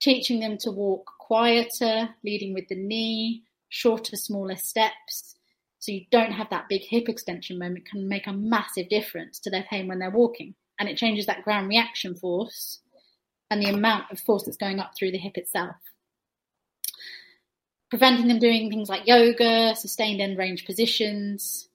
teaching 0.00 0.40
them 0.40 0.58
to 0.58 0.70
walk 0.70 1.10
quieter, 1.18 2.10
leading 2.24 2.52
with 2.54 2.68
the 2.68 2.74
knee, 2.74 3.44
shorter, 3.68 4.16
smaller 4.16 4.56
steps, 4.56 5.36
so 5.78 5.90
you 5.90 6.04
don't 6.12 6.32
have 6.32 6.50
that 6.50 6.68
big 6.68 6.82
hip 6.82 7.08
extension 7.08 7.58
moment 7.58 7.86
can 7.86 8.08
make 8.08 8.28
a 8.28 8.32
massive 8.32 8.88
difference 8.88 9.40
to 9.40 9.50
their 9.50 9.64
pain 9.68 9.88
when 9.88 9.98
they're 9.98 10.10
walking. 10.10 10.54
And 10.78 10.88
it 10.88 10.96
changes 10.96 11.26
that 11.26 11.42
ground 11.42 11.68
reaction 11.68 12.14
force 12.14 12.78
and 13.50 13.60
the 13.60 13.70
amount 13.70 14.04
of 14.12 14.20
force 14.20 14.44
that's 14.44 14.56
going 14.56 14.78
up 14.78 14.92
through 14.96 15.10
the 15.10 15.18
hip 15.18 15.36
itself 15.36 15.76
preventing 17.92 18.26
them 18.26 18.38
doing 18.38 18.70
things 18.70 18.88
like 18.88 19.06
yoga, 19.06 19.76
sustained 19.76 20.18
end 20.18 20.38
range 20.38 20.64
positions. 20.64 21.68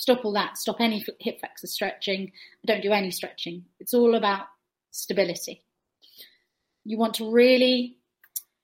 Stop 0.00 0.24
all 0.24 0.32
that. 0.32 0.56
Stop 0.56 0.80
any 0.80 1.04
hip 1.18 1.40
flexor 1.40 1.66
stretching. 1.66 2.32
Don't 2.64 2.82
do 2.82 2.90
any 2.90 3.10
stretching. 3.10 3.66
It's 3.80 3.92
all 3.92 4.14
about 4.14 4.46
stability. 4.92 5.62
You 6.86 6.96
want 6.96 7.12
to 7.16 7.30
really 7.30 7.98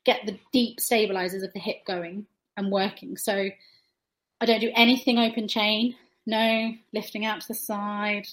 get 0.07 0.25
the 0.25 0.39
deep 0.51 0.81
stabilizers 0.81 1.43
of 1.43 1.53
the 1.53 1.61
hip 1.61 1.85
going 1.87 2.25
and 2.57 2.73
working. 2.73 3.19
So 3.19 3.51
I 4.41 4.47
don't 4.47 4.63
do 4.63 4.73
anything 4.75 5.19
open 5.19 5.47
chain. 5.47 5.97
No 6.25 6.73
lifting 6.95 7.27
out 7.27 7.43
to 7.43 7.49
the 7.49 7.55
side. 7.55 8.27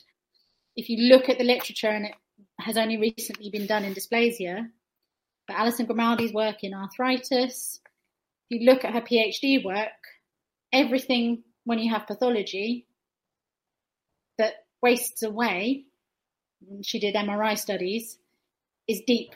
if 0.77 0.87
you 0.89 1.09
look 1.09 1.27
at 1.27 1.37
the 1.37 1.43
literature, 1.43 1.89
and 1.89 2.05
it 2.05 2.15
has 2.61 2.77
only 2.77 2.95
recently 2.95 3.49
been 3.49 3.67
done 3.67 3.83
in 3.83 3.93
dysplasia, 3.93 4.69
but 5.45 5.57
Alison 5.57 5.87
Grimaldi's 5.87 6.31
work 6.31 6.63
in 6.63 6.73
arthritis, 6.73 7.81
if 8.49 8.61
you 8.61 8.65
look 8.65 8.85
at 8.85 8.93
her 8.93 9.01
PhD 9.01 9.61
work, 9.61 9.89
everything 10.71 11.43
when 11.65 11.79
you 11.79 11.91
have 11.91 12.07
pathology 12.07 12.87
wastes 14.83 15.23
away, 15.23 15.85
she 16.83 16.99
did 16.99 17.15
MRI 17.15 17.57
studies, 17.57 18.19
is 18.87 19.01
deep. 19.07 19.33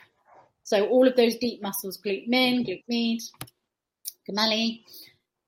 So 0.62 0.86
all 0.86 1.08
of 1.08 1.16
those 1.16 1.36
deep 1.36 1.62
muscles, 1.62 1.98
glute 1.98 2.28
min, 2.28 2.64
glute 2.64 2.84
med, 2.86 3.20
gemelli, 4.28 4.82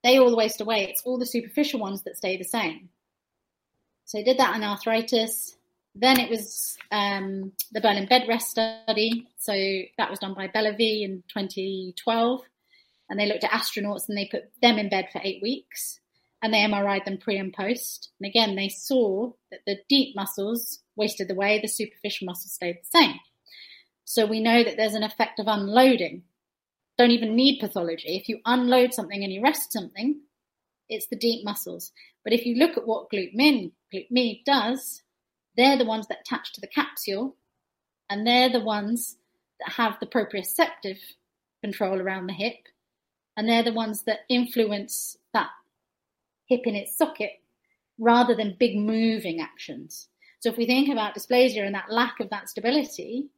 they 0.03 0.19
all 0.19 0.35
waste 0.35 0.63
away. 0.63 0.85
It's 0.85 1.03
all 1.05 1.19
the 1.19 1.27
superficial 1.27 1.79
ones 1.79 2.03
that 2.05 2.17
stay 2.17 2.39
the 2.39 2.45
same. 2.45 2.89
So 4.07 4.19
I 4.19 4.23
did 4.23 4.39
that 4.39 4.57
in 4.57 4.65
arthritis. 4.65 5.57
Then 5.95 6.19
it 6.19 6.31
was 6.31 6.79
um, 6.91 7.53
the 7.71 7.83
Berlin 7.83 8.07
bed 8.07 8.27
rest 8.27 8.49
study. 8.49 9.29
So 9.37 9.53
that 9.99 10.09
was 10.09 10.19
done 10.19 10.35
by 10.35 10.49
Belavý 10.49 11.03
in 11.03 11.23
2012. 11.29 12.41
And 13.11 13.21
they 13.21 13.27
looked 13.27 13.45
at 13.45 13.51
astronauts 13.51 14.09
and 14.09 14.17
they 14.17 14.29
put 14.31 14.45
them 14.63 14.79
in 14.79 14.89
bed 14.89 15.09
for 15.13 15.21
eight 15.23 15.43
weeks 15.43 16.00
and 16.43 16.53
they 16.53 16.59
MRI'd 16.59 17.05
them 17.05 17.19
pre 17.19 17.37
and 17.39 17.53
post. 17.53 18.11
And 18.21 18.29
again, 18.29 18.57
they 18.57 18.69
saw 18.69 19.33
that 19.51 19.61
the 19.67 19.79
deep 19.89 20.17
muscles 20.17 20.81
wasted 20.97 21.31
away, 21.31 21.61
the 21.61 21.69
superficial 21.69 22.27
muscles 22.27 22.53
stayed 22.53 22.77
the 22.77 22.99
same. 22.99 23.15
So 24.05 24.27
we 24.27 24.41
know 24.41 24.65
that 24.65 24.77
there's 24.77 24.95
an 24.95 25.03
effect 25.03 25.39
of 25.39 25.47
unloading. 25.47 26.23
Don't 26.99 27.13
even 27.13 27.37
need 27.37 27.61
pathology. 27.61 28.17
If 28.17 28.29
you 28.29 28.41
unload 28.45 28.93
something 28.93 29.23
and 29.23 29.33
you 29.33 29.43
rest 29.43 29.73
something, 29.73 30.21
it's 30.89 31.07
the 31.07 31.17
deep 31.17 31.45
muscles. 31.45 31.93
But 32.25 32.33
if 32.33 32.45
you 32.45 32.57
look 32.57 32.77
at 32.77 32.87
what 32.87 33.11
glute 33.11 33.35
min, 33.35 33.73
glute 33.95 34.45
does, 34.45 35.03
they're 35.57 35.79
the 35.79 35.85
ones 35.85 36.07
that 36.09 36.21
attach 36.21 36.53
to 36.55 36.61
the 36.61 36.67
capsule, 36.67 37.37
and 38.09 38.27
they're 38.27 38.51
the 38.51 38.61
ones 38.61 39.17
that 39.61 39.75
have 39.75 39.99
the 40.01 40.07
proprioceptive 40.07 40.99
control 41.63 42.01
around 42.01 42.27
the 42.27 42.33
hip, 42.33 42.57
and 43.37 43.49
they're 43.49 43.63
the 43.63 43.73
ones 43.73 44.03
that 44.03 44.21
influence 44.29 45.17
that 45.33 45.51
hip 46.51 46.63
in 46.65 46.75
its 46.75 46.99
socket 46.99 47.31
rather 47.99 48.35
than 48.35 48.57
big 48.59 48.77
moving 48.77 49.41
actions. 49.41 50.09
So 50.41 50.51
if 50.51 50.57
we 50.57 50.67
think 50.67 50.89
about 50.91 51.15
dysplasia 51.15 51.65
and 51.65 51.75
that 51.75 51.91
lack 51.91 52.19
of 52.21 52.29
that 52.31 52.49
stability, 52.49 53.29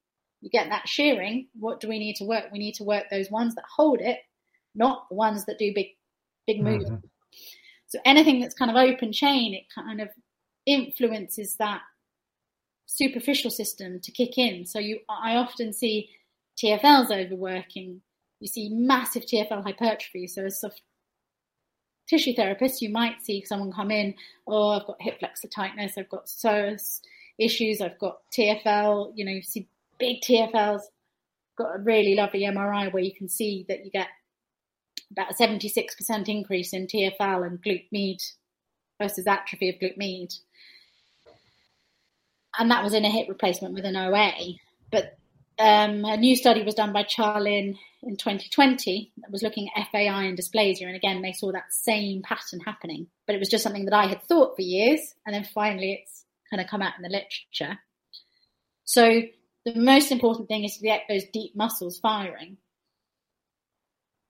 you 0.40 0.50
get 0.50 0.70
that 0.70 0.88
shearing. 0.88 1.48
What 1.58 1.80
do 1.80 1.88
we 1.88 1.98
need 1.98 2.16
to 2.16 2.24
work? 2.24 2.44
We 2.52 2.58
need 2.58 2.74
to 2.76 2.84
work 2.84 3.04
those 3.10 3.30
ones 3.30 3.54
that 3.54 3.64
hold 3.76 4.00
it, 4.00 4.18
not 4.74 5.08
the 5.08 5.14
ones 5.14 5.44
that 5.44 5.58
do 5.58 5.72
big, 5.74 5.88
big 6.46 6.62
moves. 6.62 6.86
Mm-hmm. 6.86 7.06
So 7.86 7.98
anything 8.04 8.40
that's 8.40 8.54
kind 8.54 8.70
of 8.70 8.76
open 8.76 9.12
chain, 9.12 9.54
it 9.54 9.64
kind 9.74 10.00
of 10.00 10.08
influences 10.64 11.56
that 11.56 11.82
superficial 12.86 13.50
system 13.50 14.00
to 14.00 14.12
kick 14.12 14.38
in. 14.38 14.64
So 14.64 14.78
you, 14.78 15.00
I 15.08 15.36
often 15.36 15.72
see 15.72 16.10
TFLs 16.62 17.10
overworking. 17.10 18.00
You 18.40 18.48
see 18.48 18.70
massive 18.70 19.24
TFL 19.24 19.62
hypertrophy. 19.62 20.26
So 20.26 20.44
as 20.44 20.60
soft 20.60 20.82
tissue 22.12 22.34
therapist, 22.34 22.82
you 22.82 22.90
might 22.90 23.22
see 23.22 23.42
someone 23.42 23.72
come 23.72 23.90
in, 23.90 24.14
oh, 24.46 24.70
I've 24.70 24.86
got 24.86 25.00
hip 25.00 25.18
flexor 25.18 25.48
tightness, 25.48 25.96
I've 25.96 26.10
got 26.10 26.26
psoas 26.26 27.00
issues, 27.38 27.80
I've 27.80 27.98
got 27.98 28.18
TFL, 28.36 29.12
you 29.14 29.24
know, 29.24 29.32
you 29.32 29.42
see 29.42 29.66
big 29.98 30.20
TFLs, 30.20 30.82
got 31.56 31.76
a 31.76 31.78
really 31.78 32.14
lovely 32.14 32.42
MRI 32.42 32.92
where 32.92 33.02
you 33.02 33.14
can 33.14 33.30
see 33.30 33.64
that 33.68 33.84
you 33.86 33.90
get 33.90 34.08
about 35.10 35.30
a 35.30 35.34
76% 35.34 36.28
increase 36.28 36.74
in 36.74 36.86
TFL 36.86 37.46
and 37.46 37.62
glute 37.62 37.86
med 37.90 38.20
versus 39.00 39.26
atrophy 39.26 39.70
of 39.70 39.76
glute 39.76 39.96
med. 39.96 40.34
And 42.58 42.70
that 42.70 42.84
was 42.84 42.92
in 42.92 43.06
a 43.06 43.10
hip 43.10 43.26
replacement 43.28 43.72
with 43.72 43.86
an 43.86 43.96
OA. 43.96 44.34
But 44.90 45.18
um, 45.62 46.04
a 46.04 46.16
new 46.16 46.34
study 46.34 46.62
was 46.62 46.74
done 46.74 46.92
by 46.92 47.04
Charlin 47.04 47.78
in 48.02 48.16
2020 48.16 49.12
that 49.18 49.30
was 49.30 49.42
looking 49.42 49.70
at 49.76 49.88
FAI 49.92 50.24
and 50.24 50.36
dysplasia. 50.36 50.86
And 50.86 50.96
again, 50.96 51.22
they 51.22 51.32
saw 51.32 51.52
that 51.52 51.72
same 51.72 52.22
pattern 52.22 52.58
happening. 52.60 53.06
But 53.26 53.36
it 53.36 53.38
was 53.38 53.48
just 53.48 53.62
something 53.62 53.84
that 53.84 53.94
I 53.94 54.06
had 54.06 54.22
thought 54.24 54.56
for 54.56 54.62
years. 54.62 55.14
And 55.24 55.34
then 55.34 55.44
finally, 55.44 56.00
it's 56.02 56.24
kind 56.50 56.60
of 56.60 56.68
come 56.68 56.82
out 56.82 56.94
in 56.96 57.02
the 57.02 57.08
literature. 57.08 57.78
So 58.84 59.22
the 59.64 59.74
most 59.76 60.10
important 60.10 60.48
thing 60.48 60.64
is 60.64 60.76
to 60.78 60.82
get 60.82 61.02
those 61.08 61.24
deep 61.32 61.54
muscles 61.54 62.00
firing. 62.00 62.56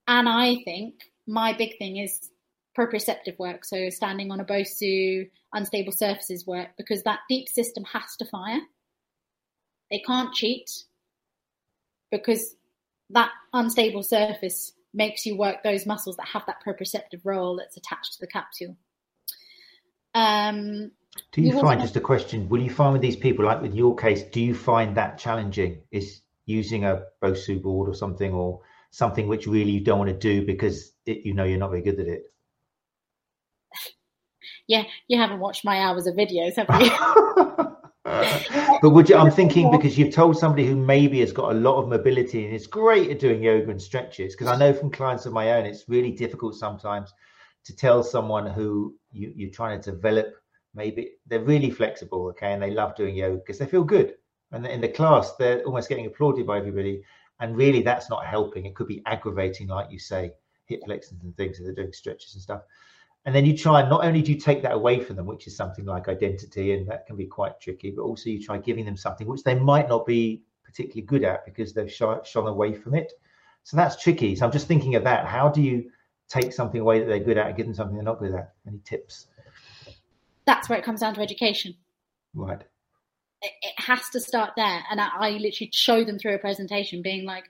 And 0.06 0.28
I 0.28 0.56
think 0.64 0.94
my 1.26 1.54
big 1.54 1.78
thing 1.78 1.96
is 1.96 2.30
proprioceptive 2.78 3.38
work. 3.38 3.64
So 3.64 3.88
standing 3.88 4.30
on 4.30 4.40
a 4.40 4.44
BOSU, 4.44 5.30
unstable 5.54 5.92
surfaces 5.92 6.46
work, 6.46 6.68
because 6.76 7.02
that 7.04 7.20
deep 7.28 7.48
system 7.48 7.84
has 7.84 8.16
to 8.18 8.26
fire. 8.26 8.60
They 9.90 10.02
can't 10.06 10.34
cheat 10.34 10.70
because 12.12 12.54
that 13.10 13.30
unstable 13.52 14.04
surface 14.04 14.72
makes 14.94 15.26
you 15.26 15.36
work 15.36 15.64
those 15.64 15.86
muscles 15.86 16.16
that 16.16 16.28
have 16.28 16.44
that 16.46 16.62
proprioceptive 16.64 17.22
role 17.24 17.56
that's 17.56 17.76
attached 17.76 18.12
to 18.12 18.20
the 18.20 18.26
capsule. 18.28 18.76
Um, 20.14 20.92
do 21.32 21.42
you, 21.42 21.54
you 21.54 21.60
find 21.60 21.80
just 21.80 21.96
a 21.96 22.00
question? 22.00 22.48
Will 22.48 22.62
you 22.62 22.70
find 22.70 22.92
with 22.92 23.02
these 23.02 23.16
people, 23.16 23.44
like 23.44 23.62
with 23.62 23.74
your 23.74 23.96
case, 23.96 24.22
do 24.22 24.40
you 24.40 24.54
find 24.54 24.96
that 24.96 25.18
challenging? 25.18 25.80
Is 25.90 26.20
using 26.44 26.84
a 26.84 27.02
BOSU 27.22 27.62
board 27.62 27.88
or 27.88 27.94
something, 27.94 28.32
or 28.32 28.60
something 28.90 29.26
which 29.26 29.46
really 29.46 29.70
you 29.70 29.80
don't 29.80 29.98
want 29.98 30.10
to 30.10 30.16
do 30.16 30.46
because 30.46 30.92
it, 31.06 31.24
you 31.24 31.34
know 31.34 31.44
you're 31.44 31.58
not 31.58 31.70
very 31.70 31.82
good 31.82 31.98
at 31.98 32.06
it? 32.06 32.22
Yeah, 34.68 34.84
you 35.08 35.18
haven't 35.18 35.40
watched 35.40 35.64
my 35.64 35.80
hours 35.80 36.06
of 36.06 36.14
videos, 36.14 36.54
have 36.54 36.68
you? 36.80 37.76
but 38.04 38.90
would 38.90 39.08
you? 39.08 39.16
I'm 39.16 39.30
thinking 39.30 39.70
because 39.70 39.96
you've 39.96 40.14
told 40.14 40.36
somebody 40.36 40.66
who 40.66 40.74
maybe 40.74 41.20
has 41.20 41.32
got 41.32 41.52
a 41.52 41.54
lot 41.54 41.80
of 41.80 41.88
mobility 41.88 42.44
and 42.44 42.54
is 42.54 42.66
great 42.66 43.10
at 43.10 43.20
doing 43.20 43.42
yoga 43.42 43.70
and 43.70 43.80
stretches. 43.80 44.34
Because 44.34 44.48
I 44.48 44.56
know 44.56 44.72
from 44.72 44.90
clients 44.90 45.24
of 45.26 45.32
my 45.32 45.52
own, 45.52 45.66
it's 45.66 45.88
really 45.88 46.10
difficult 46.10 46.56
sometimes 46.56 47.12
to 47.64 47.76
tell 47.76 48.02
someone 48.02 48.46
who 48.46 48.96
you, 49.12 49.32
you're 49.36 49.50
trying 49.50 49.80
to 49.80 49.90
develop. 49.92 50.34
Maybe 50.74 51.12
they're 51.26 51.44
really 51.44 51.70
flexible, 51.70 52.28
okay, 52.28 52.52
and 52.52 52.62
they 52.62 52.70
love 52.70 52.96
doing 52.96 53.14
yoga 53.14 53.36
because 53.36 53.58
they 53.58 53.66
feel 53.66 53.84
good. 53.84 54.14
And 54.50 54.66
in 54.66 54.80
the 54.80 54.88
class, 54.88 55.34
they're 55.36 55.62
almost 55.62 55.88
getting 55.88 56.06
applauded 56.06 56.46
by 56.46 56.58
everybody. 56.58 57.02
And 57.40 57.56
really, 57.56 57.82
that's 57.82 58.10
not 58.10 58.26
helping. 58.26 58.66
It 58.66 58.74
could 58.74 58.88
be 58.88 59.02
aggravating, 59.06 59.68
like 59.68 59.90
you 59.90 59.98
say, 59.98 60.32
hip 60.66 60.80
flexors 60.84 61.18
and 61.22 61.36
things 61.36 61.58
if 61.58 61.64
they're 61.64 61.74
doing 61.74 61.92
stretches 61.92 62.34
and 62.34 62.42
stuff 62.42 62.62
and 63.24 63.34
then 63.34 63.46
you 63.46 63.56
try 63.56 63.80
and 63.80 63.90
not 63.90 64.04
only 64.04 64.22
do 64.22 64.32
you 64.32 64.38
take 64.38 64.62
that 64.62 64.72
away 64.72 65.00
from 65.00 65.16
them 65.16 65.26
which 65.26 65.46
is 65.46 65.56
something 65.56 65.84
like 65.84 66.08
identity 66.08 66.72
and 66.72 66.88
that 66.88 67.06
can 67.06 67.16
be 67.16 67.26
quite 67.26 67.60
tricky 67.60 67.90
but 67.90 68.02
also 68.02 68.30
you 68.30 68.42
try 68.42 68.58
giving 68.58 68.84
them 68.84 68.96
something 68.96 69.26
which 69.26 69.44
they 69.44 69.54
might 69.54 69.88
not 69.88 70.04
be 70.06 70.42
particularly 70.72 71.02
good 71.02 71.24
at 71.24 71.44
because 71.44 71.72
they've 71.72 71.92
shone, 71.92 72.20
shone 72.24 72.48
away 72.48 72.72
from 72.72 72.94
it. 72.94 73.12
So 73.64 73.76
that's 73.76 74.02
tricky. 74.02 74.34
So 74.34 74.46
i'm 74.46 74.52
just 74.52 74.66
thinking 74.66 74.94
of 74.96 75.04
that. 75.04 75.26
How 75.26 75.48
do 75.48 75.62
you 75.62 75.90
take 76.28 76.52
something 76.52 76.80
away 76.80 77.00
that 77.00 77.06
they're 77.06 77.20
good 77.20 77.38
at 77.38 77.48
and 77.48 77.56
give 77.56 77.66
them 77.66 77.74
something 77.74 77.94
they're 77.94 78.04
not 78.04 78.18
good 78.18 78.34
at? 78.34 78.54
Any 78.66 78.80
tips? 78.84 79.26
That's 80.46 80.68
where 80.68 80.78
it 80.78 80.84
comes 80.84 81.00
down 81.00 81.14
to 81.14 81.20
education. 81.20 81.74
Right. 82.34 82.62
It, 83.42 83.52
it 83.62 83.74
has 83.76 84.08
to 84.10 84.20
start 84.20 84.52
there. 84.56 84.82
And 84.90 85.00
I, 85.00 85.10
I 85.18 85.30
literally 85.32 85.70
show 85.72 86.04
them 86.04 86.18
through 86.18 86.34
a 86.34 86.38
presentation 86.38 87.02
being 87.02 87.24
like 87.24 87.44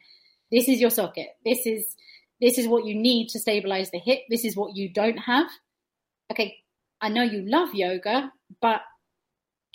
this 0.50 0.68
is 0.68 0.80
your 0.80 0.90
socket. 0.90 1.28
This 1.44 1.64
is 1.64 1.96
this 2.42 2.58
is 2.58 2.68
what 2.68 2.84
you 2.84 2.94
need 2.94 3.28
to 3.28 3.38
stabilize 3.38 3.90
the 3.90 3.98
hip 3.98 4.20
this 4.28 4.44
is 4.44 4.54
what 4.56 4.76
you 4.76 4.92
don't 4.92 5.18
have 5.18 5.48
okay, 6.32 6.58
I 7.00 7.08
know 7.08 7.22
you 7.22 7.42
love 7.42 7.74
yoga, 7.74 8.32
but 8.60 8.80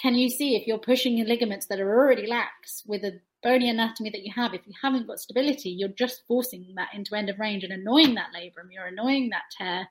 can 0.01 0.15
you 0.15 0.29
see 0.29 0.55
if 0.55 0.67
you're 0.67 0.77
pushing 0.77 1.17
your 1.17 1.27
ligaments 1.27 1.67
that 1.67 1.79
are 1.79 1.89
already 1.89 2.27
lax 2.27 2.83
with 2.85 3.03
a 3.03 3.19
bony 3.43 3.69
anatomy 3.69 4.09
that 4.09 4.23
you 4.23 4.33
have, 4.35 4.53
if 4.53 4.65
you 4.65 4.73
haven't 4.81 5.07
got 5.07 5.19
stability, 5.19 5.69
you're 5.69 5.89
just 5.89 6.23
forcing 6.27 6.73
that 6.75 6.89
into 6.93 7.15
end 7.15 7.29
of 7.29 7.39
range 7.39 7.63
and 7.63 7.73
annoying 7.73 8.15
that 8.15 8.29
labrum, 8.35 8.71
you're 8.71 8.85
annoying 8.85 9.29
that 9.29 9.43
tear. 9.57 9.87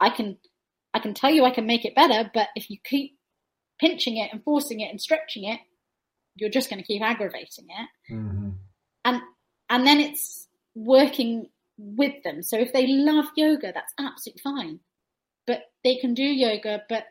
I 0.00 0.10
can 0.10 0.38
I 0.92 0.98
can 0.98 1.14
tell 1.14 1.30
you 1.30 1.44
I 1.44 1.50
can 1.50 1.66
make 1.66 1.84
it 1.84 1.94
better, 1.94 2.30
but 2.32 2.48
if 2.56 2.70
you 2.70 2.78
keep 2.82 3.18
pinching 3.78 4.16
it 4.16 4.30
and 4.32 4.42
forcing 4.42 4.80
it 4.80 4.90
and 4.90 5.00
stretching 5.00 5.44
it, 5.44 5.60
you're 6.34 6.50
just 6.50 6.70
going 6.70 6.80
to 6.80 6.86
keep 6.86 7.02
aggravating 7.02 7.66
it. 7.68 8.12
Mm-hmm. 8.12 8.50
And 9.04 9.20
and 9.68 9.86
then 9.86 10.00
it's 10.00 10.48
working 10.74 11.48
with 11.78 12.22
them. 12.24 12.42
So 12.42 12.58
if 12.58 12.72
they 12.72 12.86
love 12.86 13.26
yoga, 13.36 13.72
that's 13.72 13.92
absolutely 13.98 14.40
fine 14.42 14.80
but 15.46 15.62
they 15.84 15.96
can 15.96 16.14
do 16.14 16.24
yoga, 16.24 16.82
but 16.88 17.04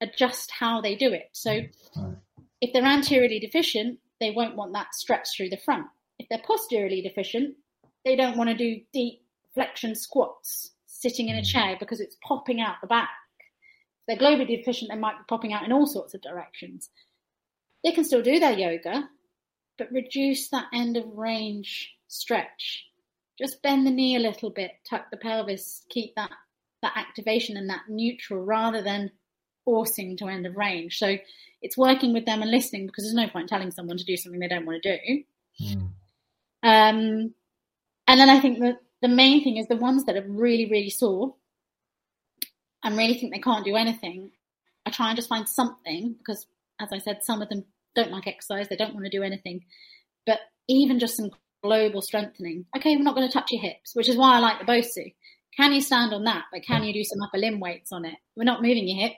adjust 0.00 0.50
how 0.50 0.80
they 0.80 0.94
do 0.94 1.12
it. 1.12 1.28
So 1.32 1.50
right. 1.50 2.16
if 2.60 2.72
they're 2.72 2.84
anteriorly 2.84 3.38
deficient, 3.38 3.98
they 4.20 4.30
won't 4.30 4.56
want 4.56 4.72
that 4.74 4.94
stretch 4.94 5.28
through 5.36 5.50
the 5.50 5.56
front. 5.56 5.86
If 6.18 6.28
they're 6.28 6.42
posteriorly 6.44 7.02
deficient, 7.02 7.54
they 8.04 8.16
don't 8.16 8.36
want 8.36 8.50
to 8.50 8.56
do 8.56 8.80
deep 8.92 9.22
flexion 9.54 9.94
squats 9.94 10.72
sitting 10.86 11.28
in 11.28 11.36
a 11.36 11.42
mm. 11.42 11.46
chair 11.46 11.76
because 11.78 12.00
it's 12.00 12.16
popping 12.22 12.60
out 12.60 12.76
the 12.80 12.86
back. 12.86 13.10
If 14.08 14.18
they're 14.18 14.28
globally 14.28 14.48
deficient, 14.48 14.90
they 14.90 14.98
might 14.98 15.18
be 15.18 15.24
popping 15.28 15.52
out 15.52 15.64
in 15.64 15.72
all 15.72 15.86
sorts 15.86 16.14
of 16.14 16.22
directions. 16.22 16.90
They 17.84 17.92
can 17.92 18.04
still 18.04 18.22
do 18.22 18.38
their 18.38 18.58
yoga, 18.58 19.08
but 19.78 19.92
reduce 19.92 20.48
that 20.48 20.66
end 20.72 20.96
of 20.96 21.04
range 21.16 21.94
stretch. 22.08 22.86
Just 23.38 23.62
bend 23.62 23.86
the 23.86 23.90
knee 23.90 24.16
a 24.16 24.20
little 24.20 24.50
bit, 24.50 24.72
tuck 24.88 25.10
the 25.10 25.16
pelvis, 25.16 25.82
keep 25.90 26.14
that 26.16 26.30
that 26.82 26.96
activation 26.96 27.56
and 27.56 27.70
that 27.70 27.82
neutral 27.88 28.44
rather 28.44 28.82
than 28.82 29.10
forcing 29.64 30.16
to 30.16 30.28
end 30.28 30.46
of 30.46 30.56
range. 30.56 30.98
So 30.98 31.16
it's 31.62 31.76
working 31.76 32.12
with 32.12 32.26
them 32.26 32.42
and 32.42 32.50
listening 32.50 32.86
because 32.86 33.04
there's 33.04 33.14
no 33.14 33.28
point 33.28 33.48
telling 33.48 33.70
someone 33.70 33.96
to 33.96 34.04
do 34.04 34.16
something 34.16 34.40
they 34.40 34.48
don't 34.48 34.66
want 34.66 34.82
to 34.82 34.98
do. 34.98 35.22
Mm. 35.60 35.88
Um, 36.62 37.34
and 38.08 38.20
then 38.20 38.30
I 38.30 38.40
think 38.40 38.60
that 38.60 38.78
the 39.02 39.08
main 39.08 39.42
thing 39.42 39.56
is 39.56 39.66
the 39.66 39.76
ones 39.76 40.04
that 40.04 40.16
are 40.16 40.26
really, 40.26 40.66
really 40.70 40.90
sore 40.90 41.34
and 42.82 42.96
really 42.96 43.14
think 43.14 43.32
they 43.32 43.40
can't 43.40 43.64
do 43.64 43.76
anything. 43.76 44.30
I 44.84 44.90
try 44.90 45.08
and 45.08 45.16
just 45.16 45.28
find 45.28 45.48
something 45.48 46.14
because, 46.18 46.46
as 46.80 46.88
I 46.92 46.98
said, 46.98 47.24
some 47.24 47.42
of 47.42 47.48
them 47.48 47.64
don't 47.94 48.12
like 48.12 48.26
exercise, 48.26 48.68
they 48.68 48.76
don't 48.76 48.94
want 48.94 49.06
to 49.06 49.10
do 49.10 49.22
anything. 49.22 49.64
But 50.24 50.40
even 50.68 50.98
just 50.98 51.16
some 51.16 51.30
global 51.66 52.00
strengthening. 52.00 52.64
Okay, 52.76 52.96
we're 52.96 53.02
not 53.02 53.16
going 53.16 53.26
to 53.26 53.32
touch 53.32 53.50
your 53.50 53.60
hips, 53.60 53.94
which 53.94 54.08
is 54.08 54.16
why 54.16 54.36
I 54.36 54.38
like 54.38 54.60
the 54.60 54.64
Bosu. 54.64 55.12
Can 55.56 55.72
you 55.72 55.80
stand 55.80 56.12
on 56.12 56.24
that? 56.24 56.44
But 56.52 56.62
can 56.62 56.84
you 56.84 56.92
do 56.92 57.02
some 57.02 57.22
upper 57.22 57.38
limb 57.38 57.60
weights 57.60 57.90
on 57.92 58.04
it? 58.04 58.14
We're 58.36 58.44
not 58.44 58.62
moving 58.62 58.86
your 58.86 59.08
hip, 59.08 59.16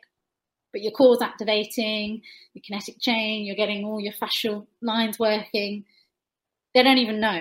but 0.73 0.83
your 0.83 0.93
core's 0.93 1.21
activating, 1.21 2.23
your 2.55 2.63
kinetic 2.65 3.01
chain, 3.01 3.45
you're 3.45 3.57
getting 3.57 3.85
all 3.85 4.01
your 4.01 4.13
fascial 4.13 4.67
lines 4.81 5.19
working. 5.19 5.85
They 6.75 6.83
don't 6.83 6.99
even 6.99 7.21
know, 7.21 7.41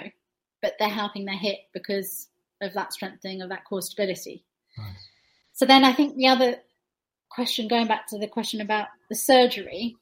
but 0.61 0.73
they're 0.79 0.89
helping 0.89 1.25
their 1.25 1.37
hip 1.37 1.59
because 1.73 2.27
of 2.61 2.73
that 2.73 2.91
strengthening 2.91 3.41
of 3.41 3.49
that 3.49 3.65
core 3.65 3.81
stability. 3.81 4.43
Nice. 4.77 5.09
So 5.53 5.65
then 5.65 5.83
I 5.83 5.93
think 5.93 6.15
the 6.15 6.27
other 6.27 6.57
question, 7.29 7.67
going 7.67 7.87
back 7.87 8.07
to 8.07 8.17
the 8.17 8.27
question 8.27 8.61
about 8.61 8.87
the 9.09 9.15
surgery. 9.15 9.95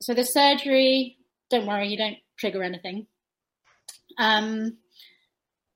So 0.00 0.14
the 0.14 0.24
surgery, 0.24 1.18
don't 1.50 1.66
worry, 1.66 1.88
you 1.88 1.96
don't 1.96 2.18
trigger 2.38 2.62
anything. 2.62 3.06
Um, 4.18 4.78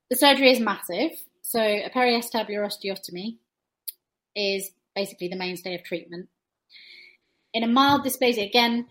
the 0.09 0.17
surgery 0.17 0.51
is 0.51 0.59
massive. 0.59 1.11
So 1.41 1.59
a 1.59 1.89
periacetabular 1.89 2.67
osteotomy 2.67 3.37
is 4.35 4.71
basically 4.95 5.27
the 5.27 5.35
mainstay 5.35 5.75
of 5.75 5.83
treatment. 5.83 6.29
In 7.53 7.63
a 7.63 7.67
mild 7.67 8.05
dysplasia, 8.05 8.47
again, 8.47 8.87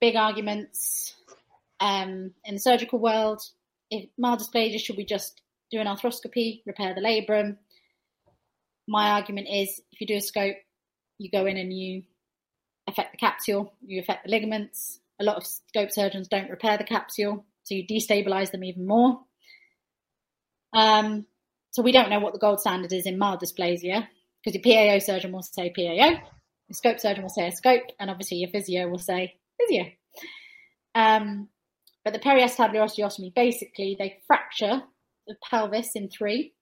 big 0.00 0.16
arguments. 0.16 1.14
Um, 1.80 2.32
in 2.44 2.54
the 2.54 2.60
surgical 2.60 2.98
world, 2.98 3.40
if 3.90 4.08
mild 4.18 4.40
dysplasia, 4.40 4.80
should 4.80 4.96
we 4.96 5.04
just 5.04 5.40
do 5.70 5.80
an 5.80 5.86
arthroscopy, 5.86 6.62
repair 6.66 6.94
the 6.94 7.00
labrum? 7.00 7.56
My 8.86 9.10
argument 9.10 9.48
is 9.50 9.80
if 9.92 10.00
you 10.00 10.06
do 10.06 10.16
a 10.16 10.20
scope, 10.20 10.56
you 11.18 11.30
go 11.30 11.46
in 11.46 11.56
and 11.56 11.72
you 11.72 12.02
affect 12.86 13.12
the 13.12 13.18
capsule, 13.18 13.74
you 13.84 14.00
affect 14.00 14.24
the 14.24 14.30
ligaments. 14.30 15.00
A 15.20 15.24
lot 15.24 15.36
of 15.36 15.46
scope 15.46 15.90
surgeons 15.92 16.28
don't 16.28 16.50
repair 16.50 16.78
the 16.78 16.84
capsule, 16.84 17.44
so 17.68 17.74
you 17.74 17.86
destabilize 17.86 18.50
them 18.50 18.64
even 18.64 18.86
more. 18.86 19.20
Um, 20.72 21.26
so 21.70 21.82
we 21.82 21.92
don't 21.92 22.10
know 22.10 22.18
what 22.18 22.32
the 22.32 22.38
gold 22.38 22.60
standard 22.60 22.92
is 22.92 23.06
in 23.06 23.18
mild 23.18 23.40
dysplasia 23.40 24.06
because 24.42 24.58
your 24.58 24.62
PAO 24.62 24.98
surgeon 24.98 25.32
will 25.32 25.42
say 25.42 25.72
PAO, 25.74 25.82
your 25.92 26.20
scope 26.72 26.98
surgeon 26.98 27.22
will 27.22 27.30
say 27.30 27.46
a 27.46 27.52
scope, 27.52 27.82
and 28.00 28.10
obviously 28.10 28.38
your 28.38 28.50
physio 28.50 28.88
will 28.88 28.98
say 28.98 29.34
physio. 29.60 29.84
Um, 30.94 31.48
but 32.04 32.14
the 32.14 32.18
periacetabular 32.20 32.84
osteotomy, 32.84 33.34
basically, 33.34 33.96
they 33.98 34.18
fracture 34.26 34.82
the 35.26 35.36
pelvis 35.50 35.90
in 35.94 36.08
three. 36.08 36.54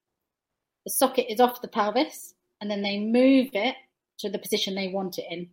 The 0.85 0.91
socket 0.91 1.27
is 1.29 1.41
off 1.41 1.63
the 1.63 1.69
pelvis, 1.69 2.35
and 2.61 2.71
then 2.71 2.83
they 2.83 2.99
move 2.99 3.51
it 3.53 3.77
to 4.21 4.31
the 4.31 4.39
position 4.39 4.75
they 4.75 4.89
want 4.89 5.19
it 5.19 5.27
in. 5.31 5.51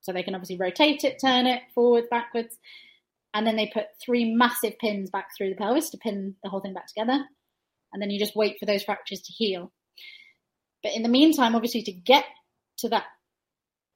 So 0.00 0.12
they 0.12 0.22
can 0.22 0.34
obviously 0.34 0.56
rotate 0.56 1.04
it, 1.04 1.18
turn 1.20 1.46
it 1.46 1.62
forwards, 1.74 2.06
backwards, 2.10 2.56
and 3.36 3.46
then 3.46 3.56
they 3.56 3.70
put 3.72 3.84
three 4.02 4.34
massive 4.34 4.78
pins 4.78 5.10
back 5.10 5.28
through 5.36 5.50
the 5.50 5.56
pelvis 5.56 5.90
to 5.90 5.98
pin 5.98 6.34
the 6.42 6.48
whole 6.48 6.60
thing 6.60 6.72
back 6.72 6.86
together. 6.86 7.22
And 7.92 8.00
then 8.00 8.08
you 8.08 8.18
just 8.18 8.34
wait 8.34 8.56
for 8.58 8.64
those 8.64 8.82
fractures 8.82 9.20
to 9.20 9.32
heal. 9.32 9.70
But 10.82 10.94
in 10.94 11.02
the 11.02 11.10
meantime, 11.10 11.54
obviously, 11.54 11.82
to 11.82 11.92
get 11.92 12.24
to 12.78 12.88
that, 12.88 13.04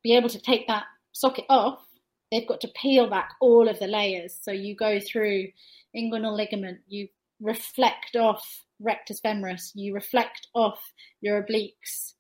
be 0.03 0.14
able 0.14 0.28
to 0.28 0.38
take 0.38 0.68
that 0.68 0.84
socket 1.12 1.47
off, 1.49 1.82
they've 2.30 2.47
got 2.47 2.61
to 2.61 2.72
peel 2.82 3.09
back 3.09 3.30
all 3.41 3.66
of 3.66 3.78
the 3.78 3.86
layers. 3.86 4.36
So 4.43 4.53
you 4.53 4.76
go 4.76 5.01
through 5.01 5.49
inguinal 5.97 6.36
ligament, 6.36 6.80
you 6.86 7.09
reflect 7.41 8.16
off 8.16 8.47
rectus 8.78 9.22
femoris, 9.22 9.70
you 9.74 9.95
reflect 9.95 10.49
off 10.55 10.80
your 11.22 11.43
obliques, 11.43 12.12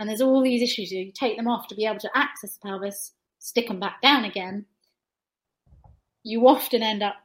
and 0.00 0.08
there's 0.08 0.20
all 0.20 0.42
these 0.42 0.62
issues. 0.62 0.90
You 0.90 1.12
take 1.12 1.36
them 1.36 1.46
off 1.46 1.68
to 1.68 1.76
be 1.76 1.86
able 1.86 2.00
to 2.00 2.10
access 2.16 2.54
the 2.54 2.68
pelvis, 2.68 3.12
stick 3.38 3.68
them 3.68 3.78
back 3.78 4.02
down 4.02 4.24
again. 4.24 4.66
You 6.24 6.48
often 6.48 6.82
end 6.82 7.02
up, 7.02 7.16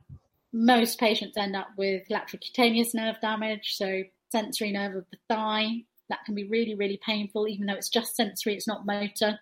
most 0.53 0.99
patients 0.99 1.37
end 1.37 1.55
up 1.55 1.69
with 1.77 2.03
lateral 2.09 2.39
cutaneous 2.39 2.93
nerve 2.93 3.15
damage, 3.21 3.75
so 3.75 4.03
sensory 4.31 4.71
nerve 4.71 4.95
of 4.95 5.05
the 5.11 5.17
thigh. 5.27 5.83
That 6.09 6.25
can 6.25 6.35
be 6.35 6.43
really, 6.43 6.75
really 6.75 6.99
painful, 7.03 7.47
even 7.47 7.65
though 7.65 7.75
it's 7.75 7.89
just 7.89 8.15
sensory, 8.15 8.55
it's 8.55 8.67
not 8.67 8.85
motor. 8.85 9.39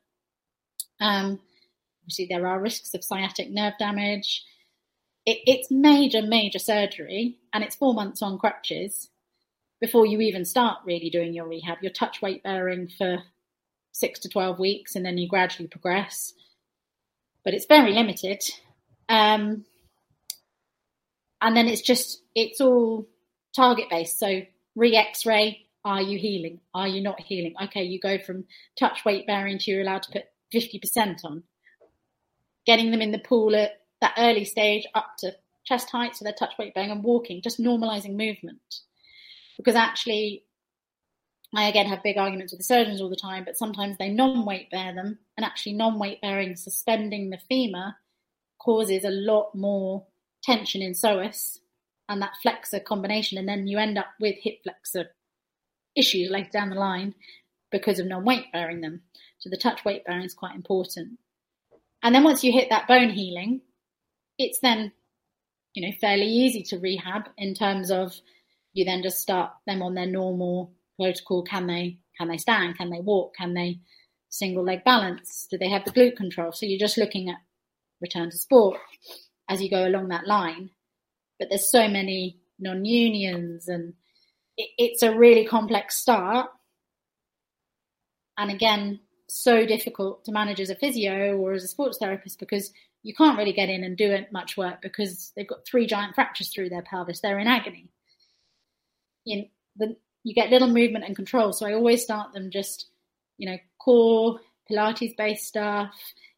Um, 0.99 1.39
obviously, 2.03 2.28
there 2.30 2.47
are 2.47 2.60
risks 2.62 2.93
of 2.93 3.03
sciatic 3.03 3.49
nerve 3.49 3.74
damage. 3.80 4.43
It, 5.26 5.39
it's 5.45 5.72
major, 5.72 6.22
major 6.22 6.60
surgery, 6.60 7.38
and 7.53 7.64
it's 7.64 7.76
four 7.76 7.93
months 7.93 8.22
on 8.22 8.38
crutches 8.38 9.10
before 9.80 10.05
you 10.05 10.22
even 10.22 10.45
start 10.45 10.80
really 10.86 11.10
doing 11.10 11.34
your 11.34 11.47
rehab. 11.47 11.78
You're 11.82 11.91
touch 11.91 12.22
weight 12.22 12.43
bearing 12.43 12.88
for 12.88 13.24
six 13.91 14.20
to 14.20 14.30
12 14.30 14.60
weeks 14.60 14.95
and 14.95 15.05
then 15.05 15.18
you 15.18 15.28
gradually 15.28 15.68
progress. 15.68 16.34
But 17.43 17.53
it's 17.53 17.66
very 17.66 17.93
limited. 17.93 18.43
Um, 19.10 19.66
and 21.41 21.55
then 21.55 21.68
it's 21.68 21.82
just, 21.82 22.22
it's 22.36 22.62
all 22.62 23.08
target 23.55 23.89
based. 23.89 24.20
So 24.20 24.41
re 24.76 24.95
x 24.95 25.26
ray, 25.26 25.68
are 25.86 26.01
you 26.01 26.18
healing? 26.18 26.60
Are 26.74 26.88
you 26.88 27.01
not 27.01 27.20
healing? 27.22 27.53
Okay, 27.66 27.84
you 27.84 27.99
go 27.99 28.18
from 28.18 28.45
touch 28.78 29.05
weight 29.05 29.28
bearing 29.28 29.58
to 29.60 29.72
you're 29.72 29.82
allowed 29.82 30.03
to 30.03 30.12
put 30.12 30.26
50% 30.53 31.24
on. 31.24 31.43
Getting 32.66 32.91
them 32.91 33.01
in 33.01 33.12
the 33.12 33.20
pool 33.20 33.55
at 33.55 33.82
that 34.01 34.14
early 34.18 34.43
stage 34.43 34.86
up 34.93 35.16
to 35.20 35.34
chest 35.66 35.89
height, 35.89 36.16
so 36.16 36.24
they're 36.24 36.34
touch 36.34 36.58
weight 36.58 36.74
bearing 36.74 36.91
and 36.91 37.03
walking, 37.03 37.41
just 37.41 37.60
normalizing 37.60 38.16
movement 38.16 38.60
because 39.58 39.76
actually 39.76 40.43
I 41.55 41.68
again 41.68 41.88
have 41.88 42.03
big 42.03 42.18
arguments 42.18 42.53
with 42.53 42.60
the 42.60 42.66
surgeons 42.66 43.01
all 43.01 43.10
the 43.10 43.16
time, 43.16 43.43
but 43.43 43.58
sometimes 43.58 43.97
they 43.97 44.10
non-weight 44.10 44.70
bear 44.70 44.93
them, 44.93 45.20
and 45.36 45.45
actually 45.45 45.74
non-weight 45.74 46.22
bearing 46.22 46.55
suspending 46.55 47.30
the 47.30 47.39
femur 47.49 47.95
causes 48.60 49.03
a 49.03 49.10
lot 49.10 49.53
more 49.55 50.05
tension 50.43 50.82
in 50.82 50.93
psoas 50.93 51.60
and 52.10 52.22
that 52.22 52.38
flexor 52.41 52.80
combination, 52.80 53.38
and 53.38 53.47
then 53.47 53.68
you 53.68 53.78
end 53.78 53.97
up 53.97 54.08
with 54.20 54.36
hip 54.41 54.64
flexor 54.64 55.08
issues 55.95 56.30
later 56.30 56.49
down 56.51 56.70
the 56.70 56.76
line 56.76 57.14
because 57.72 57.99
of 57.99 58.08
non-weight 58.08 58.51
bearing 58.53 58.82
them. 58.82 59.01
So 59.39 59.49
the 59.49 59.58
touch 59.58 59.84
weight 59.84 60.05
bearing 60.05 60.24
is 60.24 60.34
quite 60.34 60.55
important. 60.55 61.20
And 62.01 62.16
then 62.16 62.24
once 62.24 62.43
you 62.43 62.51
hit 62.51 62.70
that 62.70 62.88
bone 62.88 63.10
healing, 63.10 63.62
it's 64.38 64.60
then 64.60 64.91
you 65.74 65.86
know 65.86 65.95
fairly 65.99 66.28
easy 66.28 66.64
to 66.64 66.80
rehab 66.80 67.30
in 67.38 67.53
terms 67.53 67.91
of 67.91 68.16
you 68.74 68.86
then 68.86 69.03
just 69.03 69.20
start 69.20 69.51
them 69.66 69.82
on 69.82 69.95
their 69.95 70.05
normal 70.05 70.72
protocol. 70.97 71.43
Can 71.43 71.68
they 71.68 71.97
can 72.18 72.30
they 72.30 72.38
stand? 72.38 72.78
Can 72.78 72.89
they 72.89 73.01
walk? 73.01 73.36
Can 73.36 73.53
they 73.53 73.80
single 74.30 74.64
leg 74.64 74.84
balance? 74.84 75.47
Do 75.49 75.58
they 75.58 75.70
have 75.70 75.84
the 75.86 75.91
glute 75.91 76.16
control? 76.16 76.51
So 76.51 76.66
you're 76.66 76.80
just 76.80 76.97
looking 76.97 77.30
at 77.30 77.38
return 78.02 78.30
to 78.30 78.38
sport 78.38 78.78
as 79.50 79.62
you 79.62 79.70
go 79.70 79.88
along 79.88 80.10
that 80.10 80.28
line. 80.28 80.70
But 81.39 81.50
there's 81.50 81.72
so 81.72 81.88
many 81.88 82.39
non-unions 82.60 83.68
and 83.68 83.93
it, 84.58 84.70
it's 84.78 85.04
a 85.04 85.16
really 85.16 85.45
complex 85.45 85.98
start. 85.98 86.50
And 88.38 88.52
again, 88.52 89.00
so 89.30 89.66
difficult 89.66 90.26
to 90.26 90.32
manage 90.32 90.60
as 90.60 90.70
a 90.70 90.76
physio 90.76 91.38
or 91.38 91.54
as 91.54 91.64
a 91.64 91.68
sports 91.68 91.98
therapist 91.98 92.39
because 92.39 92.72
you 93.04 93.14
can't 93.14 93.38
really 93.38 93.54
get 93.54 93.70
in 93.70 93.84
and 93.84 93.98
do 93.98 94.18
much 94.32 94.58
work 94.58 94.82
because 94.82 95.32
they've 95.36 95.48
got 95.48 95.66
three 95.66 95.86
giant 95.86 96.16
fractures 96.16 96.50
through 96.50 96.70
their 96.70 96.82
pelvis. 96.82 97.20
They're 97.22 97.39
in 97.39 97.48
agony 97.48 97.89
you 99.28 99.45
the, 99.76 99.95
you 100.24 100.34
get 100.34 100.50
little 100.50 100.70
movement 100.70 101.06
and 101.06 101.16
control. 101.16 101.54
So 101.54 101.68
I 101.68 101.74
always 101.74 102.02
start 102.02 102.34
them 102.34 102.50
just, 102.50 102.88
you 103.38 103.50
know, 103.50 103.58
core 103.80 104.39
Pilates 104.70 105.16
based 105.16 105.45
stuff, 105.45 105.93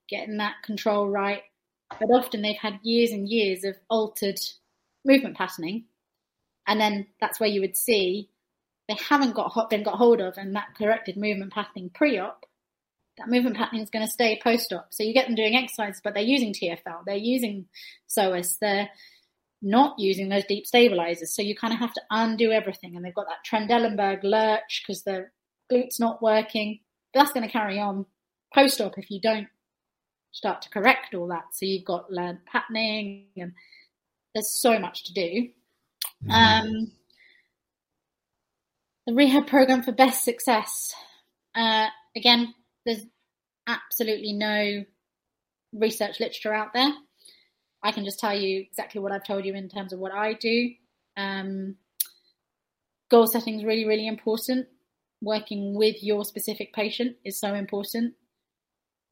getting 0.09 0.37
that 0.37 0.55
control 0.63 1.07
right. 1.07 1.41
But 1.89 2.09
often 2.11 2.41
they've 2.41 2.55
had 2.55 2.79
years 2.83 3.11
and 3.11 3.27
years 3.27 3.63
of 3.63 3.75
altered 3.89 4.39
movement 5.05 5.37
patterning. 5.37 5.85
And 6.67 6.79
then 6.79 7.07
that's 7.19 7.39
where 7.39 7.49
you 7.49 7.61
would 7.61 7.75
see 7.75 8.29
they 8.87 8.95
haven't 8.95 9.35
got 9.35 9.69
been 9.69 9.83
got 9.83 9.97
hold 9.97 10.19
of 10.19 10.35
and 10.37 10.55
that 10.55 10.75
corrected 10.75 11.15
movement 11.15 11.53
patterning 11.53 11.91
pre-op. 11.93 12.45
That 13.17 13.29
movement 13.29 13.55
patterning 13.55 13.83
is 13.83 13.89
going 13.89 14.05
to 14.05 14.11
stay 14.11 14.39
post-op. 14.43 14.87
So 14.91 15.03
you 15.03 15.13
get 15.13 15.27
them 15.27 15.35
doing 15.35 15.55
exercises, 15.55 16.01
but 16.03 16.13
they're 16.13 16.23
using 16.23 16.53
TFL, 16.53 17.05
they're 17.05 17.15
using 17.15 17.65
psoas, 18.09 18.57
they're 18.59 18.89
not 19.61 19.99
using 19.99 20.29
those 20.29 20.45
deep 20.45 20.65
stabilizers. 20.65 21.35
So 21.35 21.41
you 21.41 21.55
kind 21.55 21.73
of 21.73 21.79
have 21.79 21.93
to 21.93 22.01
undo 22.09 22.51
everything. 22.51 22.95
And 22.95 23.05
they've 23.05 23.13
got 23.13 23.27
that 23.27 23.45
Trendelenburg 23.47 24.23
lurch 24.23 24.83
because 24.85 25.03
the 25.03 25.27
glute's 25.69 25.99
not 25.99 26.21
working. 26.21 26.79
But 27.13 27.21
that's 27.21 27.33
going 27.33 27.45
to 27.45 27.51
carry 27.51 27.79
on 27.79 28.05
post 28.53 28.81
op 28.81 28.97
if 28.97 29.11
you 29.11 29.19
don't 29.21 29.47
start 30.31 30.61
to 30.63 30.69
correct 30.69 31.13
all 31.13 31.27
that. 31.27 31.45
So 31.53 31.65
you've 31.65 31.85
got 31.85 32.11
learned 32.11 32.45
patterning 32.45 33.27
and 33.37 33.53
there's 34.33 34.49
so 34.61 34.79
much 34.79 35.05
to 35.05 35.13
do. 35.13 35.49
Mm-hmm. 36.27 36.31
Um, 36.31 36.91
the 39.07 39.13
rehab 39.13 39.47
program 39.47 39.81
for 39.81 39.91
best 39.91 40.23
success. 40.23 40.93
Uh, 41.55 41.87
again, 42.15 42.53
there's 42.85 43.01
absolutely 43.67 44.33
no 44.33 44.83
research 45.73 46.19
literature 46.19 46.53
out 46.53 46.73
there. 46.73 46.91
I 47.81 47.91
can 47.91 48.03
just 48.03 48.19
tell 48.19 48.37
you 48.37 48.59
exactly 48.59 49.01
what 49.01 49.11
I've 49.11 49.25
told 49.25 49.45
you 49.45 49.53
in 49.53 49.69
terms 49.69 49.93
of 49.93 49.99
what 49.99 50.13
I 50.13 50.33
do. 50.33 50.71
Um, 51.15 51.75
goal 53.09 53.27
setting 53.27 53.57
is 53.57 53.65
really, 53.65 53.85
really 53.85 54.07
important. 54.07 54.67
Working 55.21 55.75
with 55.75 56.03
your 56.03 56.23
specific 56.23 56.73
patient 56.73 57.17
is 57.25 57.39
so 57.39 57.53
important. 57.53 58.13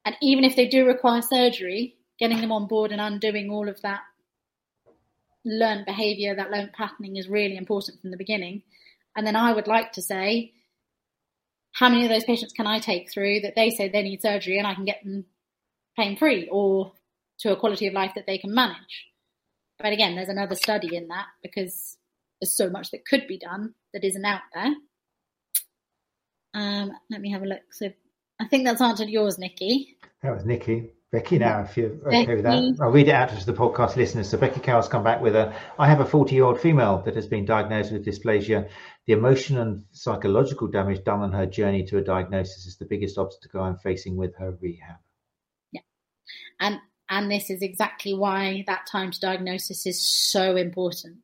And 0.04 0.16
even 0.22 0.44
if 0.44 0.56
they 0.56 0.68
do 0.68 0.86
require 0.86 1.22
surgery, 1.22 1.96
getting 2.18 2.40
them 2.40 2.52
on 2.52 2.66
board 2.66 2.92
and 2.92 3.00
undoing 3.00 3.50
all 3.50 3.68
of 3.68 3.80
that 3.82 4.00
learned 5.44 5.86
behavior, 5.86 6.34
that 6.34 6.50
learned 6.50 6.72
patterning 6.72 7.16
is 7.16 7.28
really 7.28 7.56
important 7.56 8.00
from 8.00 8.10
the 8.10 8.16
beginning. 8.16 8.62
And 9.16 9.26
then 9.26 9.36
I 9.36 9.52
would 9.52 9.66
like 9.66 9.92
to 9.92 10.02
say, 10.02 10.52
how 11.72 11.88
many 11.88 12.04
of 12.04 12.10
those 12.10 12.24
patients 12.24 12.52
can 12.52 12.66
I 12.66 12.78
take 12.78 13.10
through 13.10 13.40
that 13.40 13.54
they 13.54 13.70
say 13.70 13.88
they 13.88 14.02
need 14.02 14.22
surgery 14.22 14.58
and 14.58 14.66
I 14.66 14.74
can 14.74 14.84
get 14.84 15.02
them 15.04 15.24
pain 15.96 16.16
free 16.16 16.48
or 16.50 16.92
to 17.40 17.52
a 17.52 17.56
quality 17.56 17.86
of 17.86 17.94
life 17.94 18.12
that 18.14 18.26
they 18.26 18.38
can 18.38 18.54
manage? 18.54 19.06
But 19.78 19.92
again, 19.92 20.16
there's 20.16 20.28
another 20.28 20.56
study 20.56 20.96
in 20.96 21.08
that 21.08 21.26
because 21.42 21.96
there's 22.40 22.56
so 22.56 22.68
much 22.68 22.90
that 22.90 23.06
could 23.06 23.26
be 23.28 23.38
done 23.38 23.74
that 23.92 24.04
isn't 24.04 24.24
out 24.24 24.40
there. 24.54 24.74
Um, 26.54 26.92
let 27.10 27.20
me 27.20 27.30
have 27.30 27.42
a 27.42 27.46
look. 27.46 27.62
So 27.72 27.90
I 28.40 28.46
think 28.46 28.64
that's 28.64 28.80
answered 28.80 29.08
yours, 29.08 29.38
Nikki. 29.38 29.96
That 30.22 30.34
was 30.34 30.44
Nikki. 30.44 30.90
Becky 31.10 31.38
now, 31.38 31.62
if 31.62 31.74
you're 31.74 31.92
okay 32.06 32.26
Becky. 32.26 32.34
with 32.34 32.44
that. 32.44 32.76
I'll 32.82 32.90
read 32.90 33.08
it 33.08 33.14
out 33.14 33.30
to 33.30 33.46
the 33.46 33.54
podcast 33.54 33.96
listeners. 33.96 34.28
So 34.28 34.36
Becky 34.36 34.60
Carroll's 34.60 34.88
come 34.88 35.02
back 35.02 35.22
with 35.22 35.34
a, 35.34 35.54
I 35.78 35.88
have 35.88 36.00
a 36.00 36.04
40 36.04 36.34
year 36.34 36.44
old 36.44 36.60
female 36.60 37.00
that 37.06 37.16
has 37.16 37.26
been 37.26 37.46
diagnosed 37.46 37.92
with 37.92 38.04
dysplasia. 38.04 38.68
The 39.06 39.14
emotional 39.14 39.62
and 39.62 39.84
psychological 39.92 40.68
damage 40.68 41.04
done 41.04 41.20
on 41.20 41.32
her 41.32 41.46
journey 41.46 41.84
to 41.86 41.96
a 41.96 42.02
diagnosis 42.02 42.66
is 42.66 42.76
the 42.76 42.84
biggest 42.84 43.16
obstacle 43.16 43.62
I'm 43.62 43.78
facing 43.78 44.16
with 44.16 44.36
her 44.36 44.54
rehab. 44.60 44.98
Yeah. 45.72 45.80
And, 46.60 46.78
and 47.08 47.30
this 47.30 47.48
is 47.48 47.62
exactly 47.62 48.12
why 48.12 48.64
that 48.66 48.86
time 48.86 49.10
to 49.10 49.20
diagnosis 49.20 49.86
is 49.86 50.06
so 50.06 50.56
important. 50.56 51.20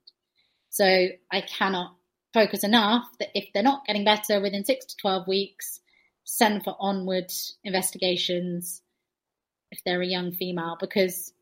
So 0.70 1.08
I 1.30 1.42
cannot 1.42 1.94
focus 2.32 2.64
enough 2.64 3.06
that 3.18 3.28
if 3.34 3.50
they're 3.52 3.62
not 3.62 3.84
getting 3.84 4.04
better 4.04 4.40
within 4.40 4.64
six 4.64 4.86
to 4.86 4.96
12 4.96 5.28
weeks, 5.28 5.80
send 6.24 6.64
for 6.64 6.74
onward 6.78 7.30
investigations 7.62 8.82
if 9.70 9.80
they're 9.84 10.02
a 10.02 10.06
young 10.06 10.32
female 10.32 10.76
because 10.80 11.32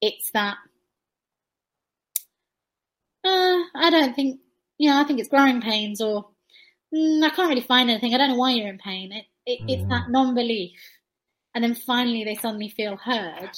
it's 0.00 0.30
that 0.32 0.56
uh, 3.24 3.60
I 3.74 3.90
don't 3.90 4.14
think 4.14 4.40
you 4.78 4.90
know 4.90 5.00
I 5.00 5.04
think 5.04 5.20
it's 5.20 5.28
growing 5.28 5.60
pains 5.60 6.00
or 6.00 6.28
mm, 6.94 7.22
I 7.22 7.30
can't 7.30 7.48
really 7.48 7.62
find 7.62 7.90
anything 7.90 8.14
I 8.14 8.18
don't 8.18 8.30
know 8.30 8.36
why 8.36 8.52
you're 8.52 8.68
in 8.68 8.78
pain 8.78 9.12
it, 9.12 9.24
it 9.46 9.62
mm. 9.62 9.70
it's 9.70 9.88
that 9.88 10.06
mm. 10.06 10.10
non-belief 10.10 10.78
and 11.54 11.62
then 11.62 11.74
finally 11.74 12.24
they 12.24 12.34
suddenly 12.34 12.68
feel 12.68 12.96
heard 12.96 13.50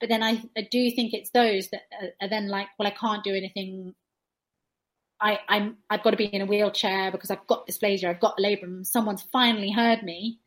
but 0.00 0.08
then 0.08 0.22
I, 0.22 0.42
I 0.56 0.68
do 0.70 0.90
think 0.90 1.14
it's 1.14 1.30
those 1.30 1.68
that 1.68 1.82
are, 2.00 2.26
are 2.26 2.28
then 2.28 2.48
like 2.48 2.68
well 2.78 2.88
I 2.88 2.92
can't 2.92 3.24
do 3.24 3.34
anything 3.34 3.94
I, 5.22 5.38
I'm 5.48 5.76
I've 5.88 6.02
got 6.02 6.10
to 6.10 6.16
be 6.16 6.26
in 6.26 6.42
a 6.42 6.46
wheelchair 6.46 7.12
because 7.12 7.30
I've 7.30 7.46
got 7.46 7.66
dysplasia, 7.68 8.10
I've 8.10 8.20
got 8.20 8.38
labrum. 8.38 8.84
Someone's 8.84 9.22
finally 9.32 9.70
heard 9.70 10.02
me, 10.02 10.40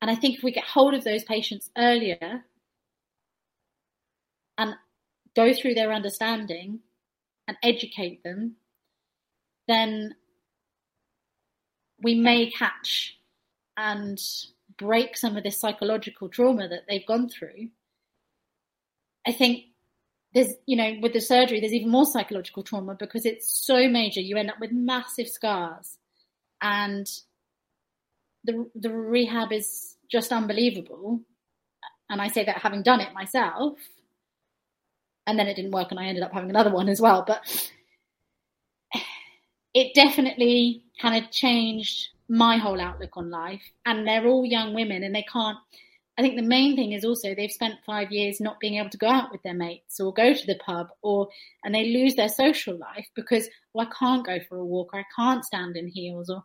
and 0.00 0.10
I 0.10 0.14
think 0.14 0.36
if 0.36 0.42
we 0.44 0.52
get 0.52 0.64
hold 0.64 0.94
of 0.94 1.04
those 1.04 1.24
patients 1.24 1.70
earlier 1.76 2.44
and 4.56 4.74
go 5.36 5.52
through 5.52 5.74
their 5.74 5.92
understanding 5.92 6.80
and 7.46 7.56
educate 7.62 8.22
them, 8.24 8.56
then 9.66 10.14
we 12.02 12.14
may 12.14 12.50
catch 12.50 13.18
and 13.76 14.18
break 14.76 15.16
some 15.16 15.36
of 15.36 15.42
this 15.42 15.60
psychological 15.60 16.28
trauma 16.28 16.68
that 16.68 16.84
they've 16.88 17.06
gone 17.06 17.28
through. 17.28 17.68
I 19.26 19.32
think 19.32 19.64
there's, 20.34 20.54
you 20.66 20.76
know, 20.76 20.96
with 21.00 21.12
the 21.12 21.20
surgery, 21.20 21.60
there's 21.60 21.72
even 21.72 21.90
more 21.90 22.04
psychological 22.04 22.62
trauma 22.62 22.94
because 22.94 23.24
it's 23.24 23.50
so 23.50 23.88
major. 23.88 24.20
You 24.20 24.36
end 24.36 24.50
up 24.50 24.60
with 24.60 24.72
massive 24.72 25.28
scars. 25.28 25.98
And 26.60 27.08
the 28.44 28.68
the 28.74 28.90
rehab 28.90 29.52
is 29.52 29.96
just 30.10 30.32
unbelievable. 30.32 31.20
And 32.10 32.20
I 32.20 32.28
say 32.28 32.44
that 32.44 32.58
having 32.58 32.82
done 32.82 33.00
it 33.00 33.12
myself, 33.14 33.78
and 35.26 35.38
then 35.38 35.46
it 35.46 35.54
didn't 35.54 35.72
work, 35.72 35.90
and 35.90 36.00
I 36.00 36.06
ended 36.06 36.24
up 36.24 36.32
having 36.32 36.50
another 36.50 36.70
one 36.70 36.88
as 36.88 37.00
well. 37.00 37.24
But 37.26 37.70
it 39.74 39.94
definitely 39.94 40.84
kind 41.00 41.22
of 41.22 41.30
changed 41.30 42.08
my 42.28 42.56
whole 42.56 42.80
outlook 42.80 43.16
on 43.16 43.30
life. 43.30 43.62
And 43.86 44.06
they're 44.06 44.26
all 44.26 44.44
young 44.44 44.74
women, 44.74 45.02
and 45.04 45.14
they 45.14 45.24
can't. 45.30 45.58
I 46.18 46.22
think 46.22 46.34
the 46.34 46.42
main 46.42 46.74
thing 46.74 46.92
is 46.92 47.04
also 47.04 47.32
they've 47.32 47.50
spent 47.50 47.84
five 47.86 48.10
years 48.10 48.40
not 48.40 48.58
being 48.58 48.74
able 48.74 48.90
to 48.90 48.98
go 48.98 49.08
out 49.08 49.30
with 49.30 49.40
their 49.44 49.54
mates 49.54 50.00
or 50.00 50.12
go 50.12 50.34
to 50.34 50.46
the 50.46 50.56
pub, 50.56 50.88
or 51.00 51.28
and 51.62 51.72
they 51.72 51.92
lose 51.92 52.16
their 52.16 52.28
social 52.28 52.76
life 52.76 53.06
because 53.14 53.48
well, 53.72 53.86
I 53.86 53.94
can't 53.96 54.26
go 54.26 54.38
for 54.48 54.58
a 54.58 54.64
walk 54.64 54.92
or 54.92 55.00
I 55.00 55.04
can't 55.14 55.44
stand 55.44 55.76
in 55.76 55.86
heels 55.86 56.28
or 56.28 56.42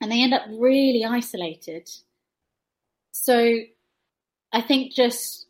and 0.00 0.12
they 0.12 0.22
end 0.22 0.32
up 0.32 0.42
really 0.48 1.04
isolated. 1.04 1.88
So 3.10 3.58
I 4.52 4.60
think 4.60 4.94
just 4.94 5.46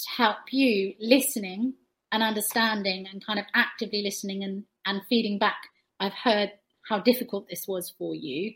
to 0.00 0.10
help 0.10 0.38
you 0.50 0.94
listening 1.00 1.74
and 2.10 2.22
understanding 2.22 3.06
and 3.10 3.24
kind 3.24 3.38
of 3.38 3.46
actively 3.54 4.02
listening 4.02 4.44
and, 4.44 4.64
and 4.84 5.00
feeding 5.08 5.38
back, 5.38 5.68
I've 5.98 6.12
heard 6.12 6.52
how 6.88 6.98
difficult 6.98 7.48
this 7.48 7.66
was 7.66 7.94
for 7.98 8.14
you. 8.14 8.54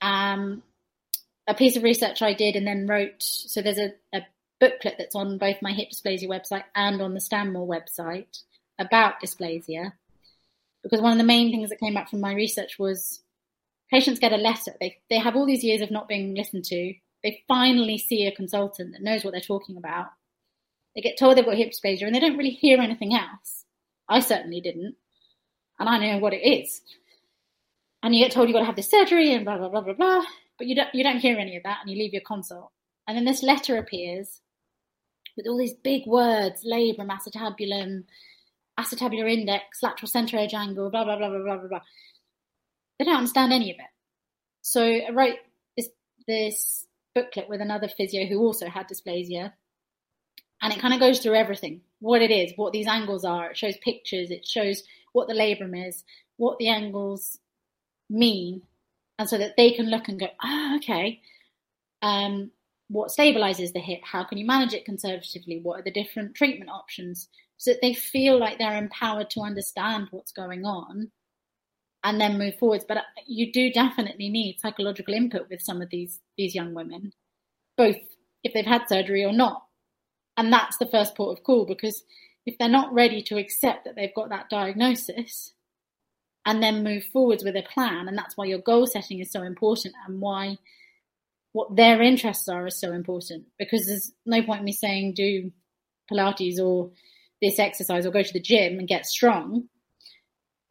Um, 0.00 0.62
a 1.46 1.54
piece 1.54 1.76
of 1.76 1.82
research 1.82 2.22
I 2.22 2.32
did 2.32 2.56
and 2.56 2.66
then 2.66 2.86
wrote, 2.86 3.22
so 3.22 3.60
there's 3.60 3.78
a, 3.78 3.92
a 4.14 4.22
booklet 4.60 4.96
that's 4.98 5.14
on 5.14 5.38
both 5.38 5.56
my 5.60 5.72
hip 5.72 5.88
dysplasia 5.90 6.28
website 6.28 6.64
and 6.74 7.00
on 7.02 7.14
the 7.14 7.20
Stanmore 7.20 7.68
website 7.68 8.42
about 8.78 9.20
dysplasia. 9.22 9.92
Because 10.82 11.00
one 11.00 11.12
of 11.12 11.18
the 11.18 11.24
main 11.24 11.50
things 11.50 11.70
that 11.70 11.80
came 11.80 11.94
back 11.94 12.10
from 12.10 12.20
my 12.20 12.34
research 12.34 12.78
was 12.78 13.22
patients 13.90 14.18
get 14.18 14.32
a 14.32 14.36
letter. 14.36 14.72
They 14.80 14.98
they 15.08 15.18
have 15.18 15.36
all 15.36 15.46
these 15.46 15.64
years 15.64 15.80
of 15.80 15.90
not 15.90 16.08
being 16.08 16.34
listened 16.34 16.64
to. 16.66 16.94
They 17.22 17.42
finally 17.48 17.96
see 17.98 18.26
a 18.26 18.34
consultant 18.34 18.92
that 18.92 19.02
knows 19.02 19.24
what 19.24 19.32
they're 19.32 19.40
talking 19.40 19.76
about. 19.76 20.08
They 20.94 21.00
get 21.00 21.18
told 21.18 21.36
they've 21.36 21.44
got 21.44 21.56
hip 21.56 21.72
dysplasia 21.72 22.02
and 22.02 22.14
they 22.14 22.20
don't 22.20 22.36
really 22.36 22.50
hear 22.50 22.80
anything 22.80 23.14
else. 23.14 23.64
I 24.08 24.20
certainly 24.20 24.60
didn't, 24.60 24.96
and 25.78 25.88
I 25.88 25.98
know 25.98 26.18
what 26.18 26.34
it 26.34 26.46
is. 26.46 26.82
And 28.02 28.14
you 28.14 28.22
get 28.22 28.32
told 28.32 28.48
you've 28.48 28.54
got 28.54 28.60
to 28.60 28.66
have 28.66 28.76
this 28.76 28.90
surgery 28.90 29.32
and 29.32 29.46
blah 29.46 29.56
blah 29.56 29.70
blah 29.70 29.80
blah 29.80 29.94
blah, 29.94 30.24
but 30.58 30.66
you 30.66 30.74
don't 30.74 30.94
you 30.94 31.02
don't 31.02 31.18
hear 31.18 31.38
any 31.38 31.56
of 31.56 31.62
that, 31.64 31.78
and 31.82 31.90
you 31.90 31.96
leave 31.96 32.12
your 32.12 32.22
consult. 32.22 32.70
And 33.06 33.16
then 33.16 33.24
this 33.24 33.42
letter 33.42 33.76
appears 33.76 34.40
with 35.36 35.46
all 35.46 35.58
these 35.58 35.74
big 35.74 36.06
words: 36.06 36.64
labrum, 36.64 37.10
acetabulum, 37.10 38.04
acetabular 38.78 39.30
index, 39.32 39.82
lateral 39.82 40.08
center 40.08 40.36
edge 40.36 40.54
angle, 40.54 40.90
blah 40.90 41.04
blah 41.04 41.16
blah 41.16 41.28
blah 41.28 41.38
blah 41.38 41.68
blah. 41.68 41.80
They 42.98 43.04
don't 43.04 43.16
understand 43.16 43.52
any 43.52 43.70
of 43.70 43.78
it. 43.78 43.90
So 44.62 44.82
I 44.82 45.10
wrote 45.10 45.36
this, 45.76 45.88
this 46.26 46.86
booklet 47.14 47.48
with 47.48 47.60
another 47.60 47.88
physio 47.88 48.26
who 48.26 48.40
also 48.40 48.68
had 48.68 48.88
dysplasia. 48.88 49.52
And 50.62 50.72
it 50.72 50.80
kind 50.80 50.94
of 50.94 51.00
goes 51.00 51.18
through 51.18 51.34
everything 51.34 51.82
what 51.98 52.22
it 52.22 52.30
is, 52.30 52.52
what 52.56 52.72
these 52.72 52.86
angles 52.86 53.24
are. 53.24 53.50
It 53.50 53.56
shows 53.56 53.76
pictures, 53.78 54.30
it 54.30 54.46
shows 54.46 54.82
what 55.12 55.28
the 55.28 55.34
labrum 55.34 55.88
is, 55.88 56.04
what 56.36 56.58
the 56.58 56.68
angles 56.68 57.38
mean, 58.08 58.62
and 59.18 59.28
so 59.28 59.38
that 59.38 59.56
they 59.56 59.72
can 59.72 59.90
look 59.90 60.08
and 60.08 60.18
go, 60.18 60.28
oh, 60.42 60.76
okay. 60.76 61.20
Um, 62.02 62.50
what 62.88 63.10
stabilizes 63.10 63.72
the 63.72 63.80
hip? 63.80 64.00
How 64.04 64.24
can 64.24 64.38
you 64.38 64.46
manage 64.46 64.74
it 64.74 64.84
conservatively? 64.84 65.60
What 65.62 65.80
are 65.80 65.82
the 65.82 65.90
different 65.90 66.34
treatment 66.34 66.70
options? 66.70 67.28
So 67.56 67.72
that 67.72 67.80
they 67.80 67.94
feel 67.94 68.38
like 68.38 68.58
they're 68.58 68.76
empowered 68.76 69.30
to 69.30 69.40
understand 69.40 70.08
what's 70.10 70.32
going 70.32 70.64
on 70.64 71.10
and 72.02 72.20
then 72.20 72.38
move 72.38 72.58
forwards. 72.58 72.84
But 72.86 72.98
uh, 72.98 73.02
you 73.26 73.52
do 73.52 73.72
definitely 73.72 74.28
need 74.28 74.60
psychological 74.60 75.14
input 75.14 75.48
with 75.48 75.62
some 75.62 75.80
of 75.80 75.88
these 75.90 76.20
these 76.36 76.54
young 76.54 76.74
women, 76.74 77.12
both 77.76 77.96
if 78.42 78.52
they've 78.52 78.66
had 78.66 78.88
surgery 78.88 79.24
or 79.24 79.32
not. 79.32 79.64
And 80.36 80.52
that's 80.52 80.76
the 80.76 80.86
first 80.86 81.14
port 81.14 81.38
of 81.38 81.44
call 81.44 81.64
because 81.64 82.02
if 82.44 82.58
they're 82.58 82.68
not 82.68 82.92
ready 82.92 83.22
to 83.22 83.38
accept 83.38 83.84
that 83.84 83.94
they've 83.96 84.14
got 84.14 84.28
that 84.30 84.50
diagnosis 84.50 85.54
and 86.46 86.62
then 86.62 86.84
move 86.84 87.04
forwards 87.12 87.42
with 87.44 87.56
a 87.56 87.62
plan, 87.62 88.08
and 88.08 88.16
that's 88.16 88.36
why 88.36 88.44
your 88.44 88.58
goal 88.58 88.86
setting 88.86 89.20
is 89.20 89.30
so 89.30 89.42
important 89.42 89.94
and 90.06 90.20
why 90.20 90.58
what 91.52 91.76
their 91.76 92.02
interests 92.02 92.48
are 92.48 92.66
is 92.66 92.78
so 92.78 92.92
important 92.92 93.44
because 93.60 93.86
there's 93.86 94.12
no 94.26 94.42
point 94.42 94.58
in 94.58 94.64
me 94.64 94.72
saying 94.72 95.14
do 95.14 95.52
Pilates 96.10 96.58
or 96.58 96.90
this 97.40 97.60
exercise 97.60 98.04
or 98.04 98.10
go 98.10 98.22
to 98.22 98.32
the 98.32 98.40
gym 98.40 98.78
and 98.78 98.88
get 98.88 99.06
strong 99.06 99.68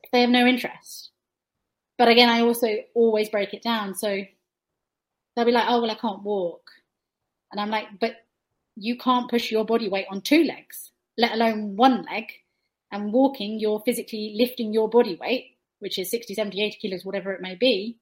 if 0.04 0.12
they 0.12 0.22
have 0.22 0.30
no 0.30 0.46
interest. 0.46 1.12
But 1.98 2.10
again, 2.10 2.30
I 2.30 2.42
also 2.42 2.68
always 2.94 3.30
break 3.30 3.54
it 3.54 3.64
down. 3.64 3.96
So 3.96 4.24
they'll 5.36 5.46
be 5.46 5.52
like, 5.52 5.68
oh, 5.68 5.82
well, 5.82 5.92
I 5.92 5.96
can't 5.96 6.24
walk. 6.24 6.70
And 7.52 7.62
I'm 7.62 7.70
like, 7.70 7.88
but 8.02 8.16
you 8.76 8.98
can't 8.98 9.30
push 9.30 9.52
your 9.52 9.66
body 9.66 9.88
weight 9.88 10.08
on 10.10 10.22
two 10.22 10.44
legs, 10.44 10.92
let 11.18 11.34
alone 11.34 11.76
one 11.78 12.04
leg. 12.12 12.26
And 12.92 13.14
walking, 13.14 13.60
you're 13.60 13.82
physically 13.86 14.36
lifting 14.38 14.74
your 14.74 14.90
body 14.90 15.18
weight, 15.20 15.53
which 15.84 16.00
is 16.00 16.10
60, 16.10 16.34
70, 16.34 16.64
80 16.64 16.78
kilos, 16.82 17.06
whatever 17.06 17.34
it 17.34 17.42
may 17.42 17.56
be, 17.56 17.98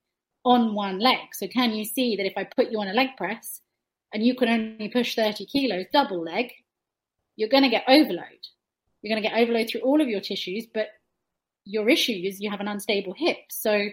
on 0.45 0.75
one 0.75 0.99
leg. 0.99 1.34
So 1.34 1.47
can 1.47 1.71
you 1.71 1.84
see 1.84 2.15
that 2.15 2.25
if 2.25 2.34
I 2.38 2.43
put 2.43 2.71
you 2.71 2.79
on 2.79 2.88
a 2.88 2.93
leg 2.93 3.09
press 3.17 3.59
and 4.13 4.23
you 4.23 4.36
can 4.36 4.49
only 4.49 4.88
push 4.89 5.15
30 5.15 5.47
kilos 5.47 5.86
double 5.91 6.23
leg, 6.23 6.51
you're 7.36 7.49
going 7.49 7.63
to 7.63 7.69
get 7.69 7.84
overload. 7.88 8.47
You're 9.01 9.13
going 9.13 9.23
to 9.23 9.27
get 9.27 9.38
overload 9.38 9.67
through 9.67 9.82
all 9.82 9.99
of 9.99 10.07
your 10.07 10.21
tissues, 10.21 10.67
but 10.71 10.89
your 11.65 11.89
issue 11.89 12.21
is 12.23 12.39
you 12.39 12.51
have 12.51 12.59
an 12.59 12.67
unstable 12.67 13.13
hip. 13.13 13.38
So 13.49 13.88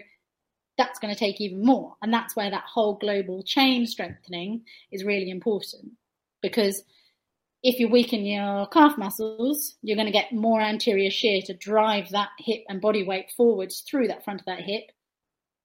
that's 0.77 0.99
going 0.99 1.13
to 1.13 1.19
take 1.19 1.41
even 1.41 1.65
more. 1.65 1.95
And 2.01 2.13
that's 2.13 2.35
where 2.35 2.51
that 2.51 2.63
whole 2.63 2.93
global 2.95 3.41
chain 3.41 3.87
strengthening 3.87 4.65
is 4.91 5.03
really 5.03 5.31
important 5.31 5.93
because 6.41 6.83
if 7.61 7.79
you 7.79 7.89
weaken 7.89 8.25
your 8.25 8.67
calf 8.67 8.97
muscles, 8.97 9.75
you're 9.81 9.97
going 9.97 10.05
to 10.05 10.11
get 10.11 10.31
more 10.31 10.61
anterior 10.61 11.11
shear 11.11 11.41
to 11.45 11.53
drive 11.53 12.09
that 12.09 12.29
hip 12.39 12.63
and 12.69 12.81
body 12.81 13.03
weight 13.03 13.31
forwards 13.35 13.81
through 13.81 14.07
that 14.07 14.23
front 14.23 14.39
of 14.39 14.45
that 14.45 14.61
hip. 14.61 14.83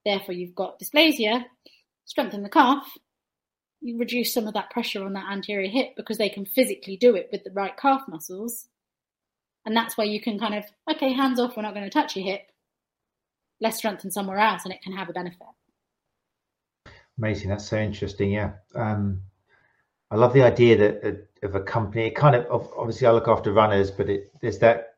Therefore, 0.05 0.34
you've 0.34 0.55
got 0.55 0.80
dysplasia, 0.80 1.45
strengthen 2.05 2.42
the 2.42 2.49
calf, 2.49 2.86
you 3.80 3.99
reduce 3.99 4.32
some 4.32 4.47
of 4.47 4.55
that 4.55 4.70
pressure 4.70 5.05
on 5.05 5.12
that 5.12 5.30
anterior 5.30 5.70
hip 5.70 5.90
because 5.95 6.18
they 6.18 6.30
can 6.30 6.47
physically 6.47 6.97
do 6.97 7.14
it 7.14 7.28
with 7.30 7.45
the 7.45 7.51
right 7.51 7.76
calf 7.76 8.03
muscles. 8.09 8.66
And 9.66 9.76
that's 9.76 9.97
where 9.97 10.07
you 10.07 10.20
can 10.20 10.38
kind 10.38 10.55
of, 10.55 10.64
okay, 10.90 11.12
hands 11.12 11.38
off, 11.38 11.57
we're 11.57 11.62
not 11.62 11.74
going 11.74 11.84
to 11.84 11.90
touch 11.90 12.16
your 12.16 12.24
hip. 12.24 12.42
Let's 13.61 13.76
strengthen 13.76 14.11
somewhere 14.11 14.38
else 14.38 14.64
and 14.64 14.74
it 14.74 14.82
can 14.82 14.95
have 14.95 15.09
a 15.09 15.12
benefit. 15.12 15.47
Amazing. 17.18 17.51
That's 17.51 17.68
so 17.68 17.78
interesting. 17.78 18.32
Yeah. 18.32 18.53
Um, 18.74 19.20
I 20.14 20.16
love 20.16 20.32
the 20.32 20.44
idea 20.44 20.76
that 20.76 21.04
uh, 21.04 21.46
of 21.46 21.56
a 21.56 21.60
company. 21.60 22.06
It 22.06 22.14
kind 22.14 22.36
of 22.36 22.46
obviously 22.78 23.08
I 23.08 23.10
look 23.10 23.26
after 23.26 23.52
runners, 23.52 23.90
but 23.90 24.08
it, 24.08 24.30
there's 24.40 24.60
that 24.60 24.94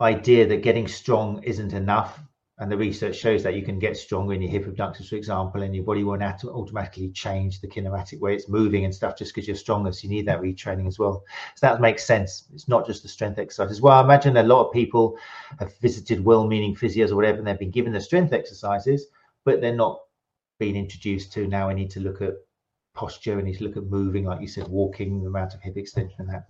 idea 0.00 0.48
that 0.48 0.64
getting 0.64 0.88
strong 0.88 1.40
isn't 1.44 1.72
enough 1.72 2.20
and 2.58 2.72
the 2.72 2.76
research 2.76 3.14
shows 3.14 3.44
that 3.44 3.54
you 3.54 3.62
can 3.62 3.78
get 3.78 3.96
stronger 3.96 4.34
in 4.34 4.42
your 4.42 4.50
hip 4.50 4.66
abductors, 4.66 5.08
for 5.08 5.14
example, 5.14 5.62
and 5.62 5.76
your 5.76 5.84
body 5.84 6.02
won't 6.02 6.24
automatically 6.24 7.10
change 7.10 7.60
the 7.60 7.68
kinematic 7.68 8.18
way 8.18 8.34
it's 8.34 8.48
moving 8.48 8.84
and 8.84 8.92
stuff 8.92 9.16
just 9.16 9.32
because 9.32 9.46
you're 9.46 9.56
stronger. 9.56 9.92
So 9.92 10.08
you 10.08 10.10
need 10.10 10.26
that 10.26 10.40
retraining 10.40 10.88
as 10.88 10.98
well. 10.98 11.22
So 11.54 11.68
that 11.68 11.80
makes 11.80 12.04
sense. 12.04 12.46
It's 12.52 12.66
not 12.66 12.88
just 12.88 13.04
the 13.04 13.08
strength 13.08 13.38
exercises. 13.38 13.80
Well, 13.80 13.96
I 13.96 14.02
imagine 14.02 14.36
a 14.36 14.42
lot 14.42 14.66
of 14.66 14.72
people 14.72 15.16
have 15.60 15.72
visited 15.78 16.24
well-meaning 16.24 16.74
physios 16.74 17.12
or 17.12 17.16
whatever, 17.16 17.38
and 17.38 17.46
they've 17.46 17.58
been 17.58 17.70
given 17.70 17.92
the 17.92 18.00
strength 18.00 18.32
exercises, 18.32 19.06
but 19.44 19.60
they're 19.60 19.72
not 19.72 20.00
being 20.58 20.74
introduced 20.74 21.32
to 21.34 21.46
now. 21.46 21.68
I 21.68 21.74
need 21.74 21.90
to 21.90 22.00
look 22.00 22.20
at 22.20 22.34
posture. 22.94 23.40
Need 23.42 23.58
to 23.58 23.64
look 23.64 23.76
at 23.76 23.84
moving, 23.84 24.24
like 24.24 24.40
you 24.40 24.48
said, 24.48 24.68
walking, 24.68 25.20
the 25.20 25.28
amount 25.28 25.54
of 25.54 25.60
hip 25.60 25.76
extension 25.76 26.16
and 26.20 26.28
that. 26.30 26.46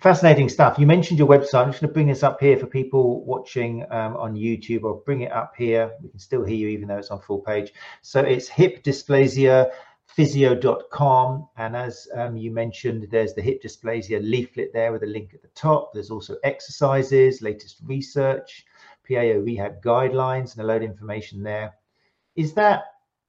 Fascinating 0.00 0.48
stuff. 0.48 0.78
You 0.78 0.86
mentioned 0.86 1.18
your 1.18 1.28
website. 1.28 1.62
I'm 1.62 1.70
just 1.70 1.80
going 1.80 1.88
to 1.88 1.94
bring 1.94 2.08
this 2.08 2.22
up 2.22 2.40
here 2.40 2.58
for 2.58 2.66
people 2.66 3.24
watching 3.24 3.84
um, 3.90 4.16
on 4.16 4.34
YouTube. 4.34 4.84
I'll 4.84 5.02
bring 5.06 5.22
it 5.22 5.32
up 5.32 5.54
here. 5.56 5.92
We 6.02 6.10
can 6.10 6.18
still 6.18 6.44
hear 6.44 6.56
you 6.56 6.68
even 6.68 6.88
though 6.88 6.98
it's 6.98 7.10
on 7.10 7.20
full 7.20 7.40
page. 7.40 7.72
So 8.02 8.20
it's 8.20 8.48
hip 8.48 8.82
dysplasia 8.82 9.70
physio.com 10.06 11.48
and 11.56 11.74
as 11.74 12.06
um, 12.14 12.36
you 12.36 12.50
mentioned 12.50 13.08
there's 13.10 13.34
the 13.34 13.42
hip 13.42 13.62
dysplasia 13.62 14.20
leaflet 14.22 14.72
there 14.72 14.92
with 14.92 15.02
a 15.02 15.06
link 15.06 15.34
at 15.34 15.42
the 15.42 15.48
top 15.56 15.92
there's 15.92 16.10
also 16.10 16.36
exercises 16.44 17.42
latest 17.42 17.78
research 17.84 18.64
pao 19.08 19.16
rehab 19.16 19.82
guidelines 19.82 20.52
and 20.52 20.62
a 20.62 20.66
load 20.66 20.82
of 20.82 20.90
information 20.90 21.42
there 21.42 21.74
is 22.36 22.52
that 22.52 22.84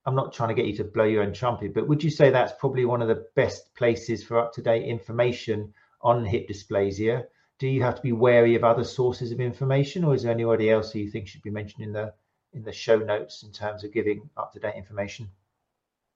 i'm 0.06 0.16
not 0.16 0.34
trying 0.34 0.50
to 0.50 0.56
get 0.56 0.66
you 0.66 0.76
to 0.76 0.84
blow 0.84 1.06
your 1.06 1.24
own 1.24 1.34
trumpet 1.34 1.74
but 1.74 1.88
would 1.88 2.04
you 2.04 2.10
say 2.10 2.30
that's 2.30 2.54
probably 2.60 2.86
one 2.86 3.02
of 3.02 3.08
the 3.08 3.26
best 3.36 3.74
places 3.76 4.24
for 4.24 4.40
up-to-date 4.40 4.86
information 4.86 5.74
on 6.06 6.24
hip 6.24 6.48
dysplasia, 6.48 7.26
do 7.58 7.68
you 7.68 7.82
have 7.82 7.96
to 7.96 8.02
be 8.02 8.12
wary 8.12 8.56
of 8.56 8.64
other 8.64 8.84
sources 8.84 9.32
of 9.32 9.40
information, 9.40 10.04
or 10.04 10.14
is 10.14 10.24
there 10.24 10.32
anybody 10.32 10.70
else 10.70 10.92
who 10.92 11.00
you 11.00 11.10
think 11.10 11.28
should 11.28 11.42
be 11.42 11.50
mentioned 11.50 11.84
in 11.84 11.92
the 11.92 12.14
in 12.54 12.64
the 12.64 12.72
show 12.72 12.98
notes 12.98 13.44
in 13.44 13.52
terms 13.52 13.84
of 13.84 13.92
giving 13.92 14.30
up 14.38 14.54
to 14.54 14.60
date 14.60 14.76
information? 14.76 15.30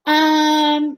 Um. 0.05 0.97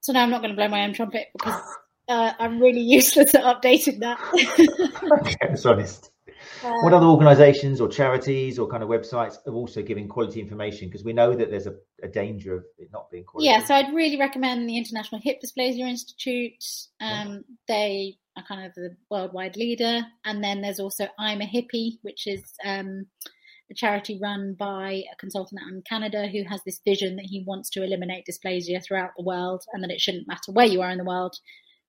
So 0.00 0.14
now 0.14 0.22
I'm 0.22 0.30
not 0.30 0.40
going 0.40 0.52
to 0.52 0.56
blow 0.56 0.68
my 0.68 0.84
own 0.84 0.94
trumpet 0.94 1.28
because 1.34 1.60
uh, 2.08 2.32
I'm 2.38 2.60
really 2.60 2.80
useless 2.96 3.34
at 3.34 3.44
updating 3.44 4.00
that. 4.00 4.18
okay, 5.20 5.36
it's 5.42 5.66
honest. 5.66 6.10
What 6.62 6.92
other 6.92 7.06
organisations 7.06 7.80
or 7.80 7.88
charities 7.88 8.58
or 8.58 8.68
kind 8.68 8.82
of 8.82 8.88
websites 8.88 9.36
are 9.46 9.54
also 9.54 9.82
giving 9.82 10.08
quality 10.08 10.40
information? 10.40 10.88
Because 10.88 11.04
we 11.04 11.12
know 11.12 11.34
that 11.34 11.50
there's 11.50 11.66
a, 11.66 11.74
a, 12.02 12.08
danger 12.08 12.56
of 12.56 12.64
it 12.78 12.90
not 12.92 13.10
being 13.10 13.24
quality. 13.24 13.48
Yeah, 13.48 13.64
so 13.64 13.74
I'd 13.74 13.94
really 13.94 14.18
recommend 14.18 14.68
the 14.68 14.76
International 14.76 15.20
Hip 15.22 15.40
Dysplasia 15.44 15.88
Institute. 15.88 16.62
Um, 17.00 17.32
yeah. 17.32 17.38
They 17.68 18.18
are 18.36 18.44
kind 18.46 18.66
of 18.66 18.74
the 18.74 18.96
worldwide 19.10 19.56
leader, 19.56 20.02
and 20.24 20.42
then 20.42 20.60
there's 20.60 20.80
also 20.80 21.08
I'm 21.18 21.40
a 21.40 21.46
Hippie, 21.46 21.98
which 22.02 22.26
is 22.26 22.42
um, 22.64 23.06
a 23.70 23.74
charity 23.74 24.18
run 24.20 24.54
by 24.58 25.02
a 25.12 25.16
consultant 25.18 25.60
out 25.62 25.72
in 25.72 25.82
Canada 25.88 26.28
who 26.28 26.44
has 26.44 26.60
this 26.64 26.80
vision 26.84 27.16
that 27.16 27.26
he 27.26 27.44
wants 27.46 27.70
to 27.70 27.82
eliminate 27.82 28.26
dysplasia 28.28 28.84
throughout 28.84 29.12
the 29.16 29.24
world, 29.24 29.64
and 29.72 29.82
that 29.82 29.90
it 29.90 30.00
shouldn't 30.00 30.28
matter 30.28 30.52
where 30.52 30.66
you 30.66 30.82
are 30.82 30.90
in 30.90 30.98
the 30.98 31.04
world, 31.04 31.36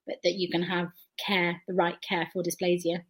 but 0.07 0.17
that 0.23 0.35
you 0.35 0.49
can 0.49 0.63
have 0.63 0.87
care, 1.19 1.61
the 1.67 1.73
right 1.73 2.01
care 2.01 2.29
for 2.31 2.43
dysplasia. 2.43 3.03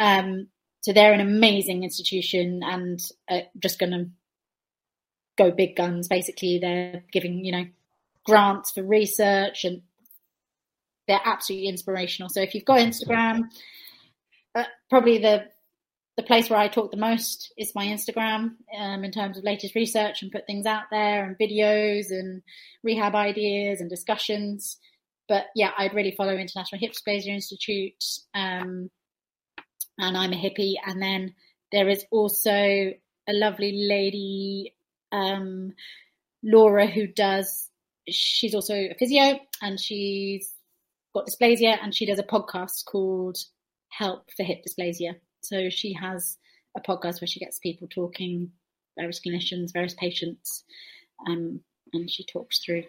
Um, 0.00 0.48
so 0.84 0.92
they're 0.92 1.14
an 1.14 1.20
amazing 1.20 1.82
institution 1.82 2.60
and 2.62 3.00
uh, 3.30 3.40
just 3.58 3.78
going 3.78 3.92
to 3.92 4.10
go 5.38 5.50
big 5.50 5.76
guns. 5.76 6.08
Basically, 6.08 6.58
they're 6.58 7.02
giving 7.10 7.42
you 7.42 7.52
know 7.52 7.64
grants 8.26 8.72
for 8.72 8.82
research 8.82 9.64
and 9.64 9.80
they're 11.08 11.22
absolutely 11.24 11.68
inspirational. 11.68 12.28
So 12.28 12.42
if 12.42 12.54
you've 12.54 12.66
got 12.66 12.80
Instagram, 12.80 13.44
uh, 14.54 14.64
probably 14.90 15.16
the 15.16 15.46
the 16.18 16.22
place 16.22 16.50
where 16.50 16.58
I 16.58 16.68
talk 16.68 16.90
the 16.90 16.98
most 16.98 17.54
is 17.56 17.74
my 17.74 17.86
Instagram 17.86 18.56
um, 18.78 19.04
in 19.04 19.10
terms 19.10 19.38
of 19.38 19.44
latest 19.44 19.74
research 19.74 20.20
and 20.20 20.30
put 20.30 20.46
things 20.46 20.66
out 20.66 20.84
there 20.90 21.24
and 21.24 21.38
videos 21.38 22.10
and 22.10 22.42
rehab 22.82 23.14
ideas 23.14 23.80
and 23.80 23.88
discussions. 23.88 24.76
But 25.30 25.46
yeah, 25.56 25.70
I'd 25.78 25.94
really 25.94 26.14
follow 26.14 26.34
International 26.34 26.78
Hip 26.78 26.92
Dysplasia 26.92 27.28
Institute. 27.28 28.04
Um, 28.34 28.90
and 29.98 30.16
I'm 30.16 30.32
a 30.32 30.36
hippie. 30.36 30.74
And 30.84 31.00
then 31.00 31.34
there 31.72 31.88
is 31.88 32.04
also 32.10 32.50
a 32.52 33.32
lovely 33.32 33.86
lady, 33.88 34.74
um, 35.12 35.72
Laura, 36.42 36.86
who 36.86 37.06
does, 37.06 37.70
she's 38.08 38.54
also 38.54 38.74
a 38.74 38.94
physio 38.98 39.38
and 39.62 39.80
she's 39.80 40.52
got 41.14 41.26
dysplasia 41.26 41.78
and 41.82 41.94
she 41.94 42.06
does 42.06 42.18
a 42.18 42.24
podcast 42.24 42.84
called 42.84 43.38
Help 43.88 44.30
for 44.36 44.42
Hip 44.42 44.62
Dysplasia. 44.68 45.16
So 45.42 45.70
she 45.70 45.94
has 45.94 46.36
a 46.76 46.80
podcast 46.80 47.20
where 47.20 47.28
she 47.28 47.40
gets 47.40 47.58
people 47.58 47.88
talking, 47.88 48.50
various 48.98 49.20
clinicians, 49.24 49.72
various 49.72 49.94
patients, 49.94 50.64
um, 51.26 51.60
and 51.92 52.10
she 52.10 52.24
talks 52.24 52.58
through 52.64 52.84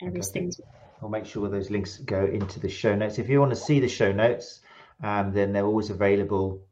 various 0.00 0.28
okay. 0.30 0.40
things. 0.40 0.60
I'll 1.02 1.08
make 1.08 1.26
sure 1.26 1.48
those 1.48 1.70
links 1.70 1.98
go 1.98 2.24
into 2.24 2.60
the 2.60 2.68
show 2.68 2.94
notes. 2.94 3.18
If 3.18 3.28
you 3.28 3.40
want 3.40 3.52
to 3.52 3.60
see 3.60 3.80
the 3.80 3.88
show 3.88 4.12
notes, 4.12 4.60
um, 5.04 5.32
then 5.34 5.52
they're 5.52 5.66
always 5.66 5.90
available 5.90 6.66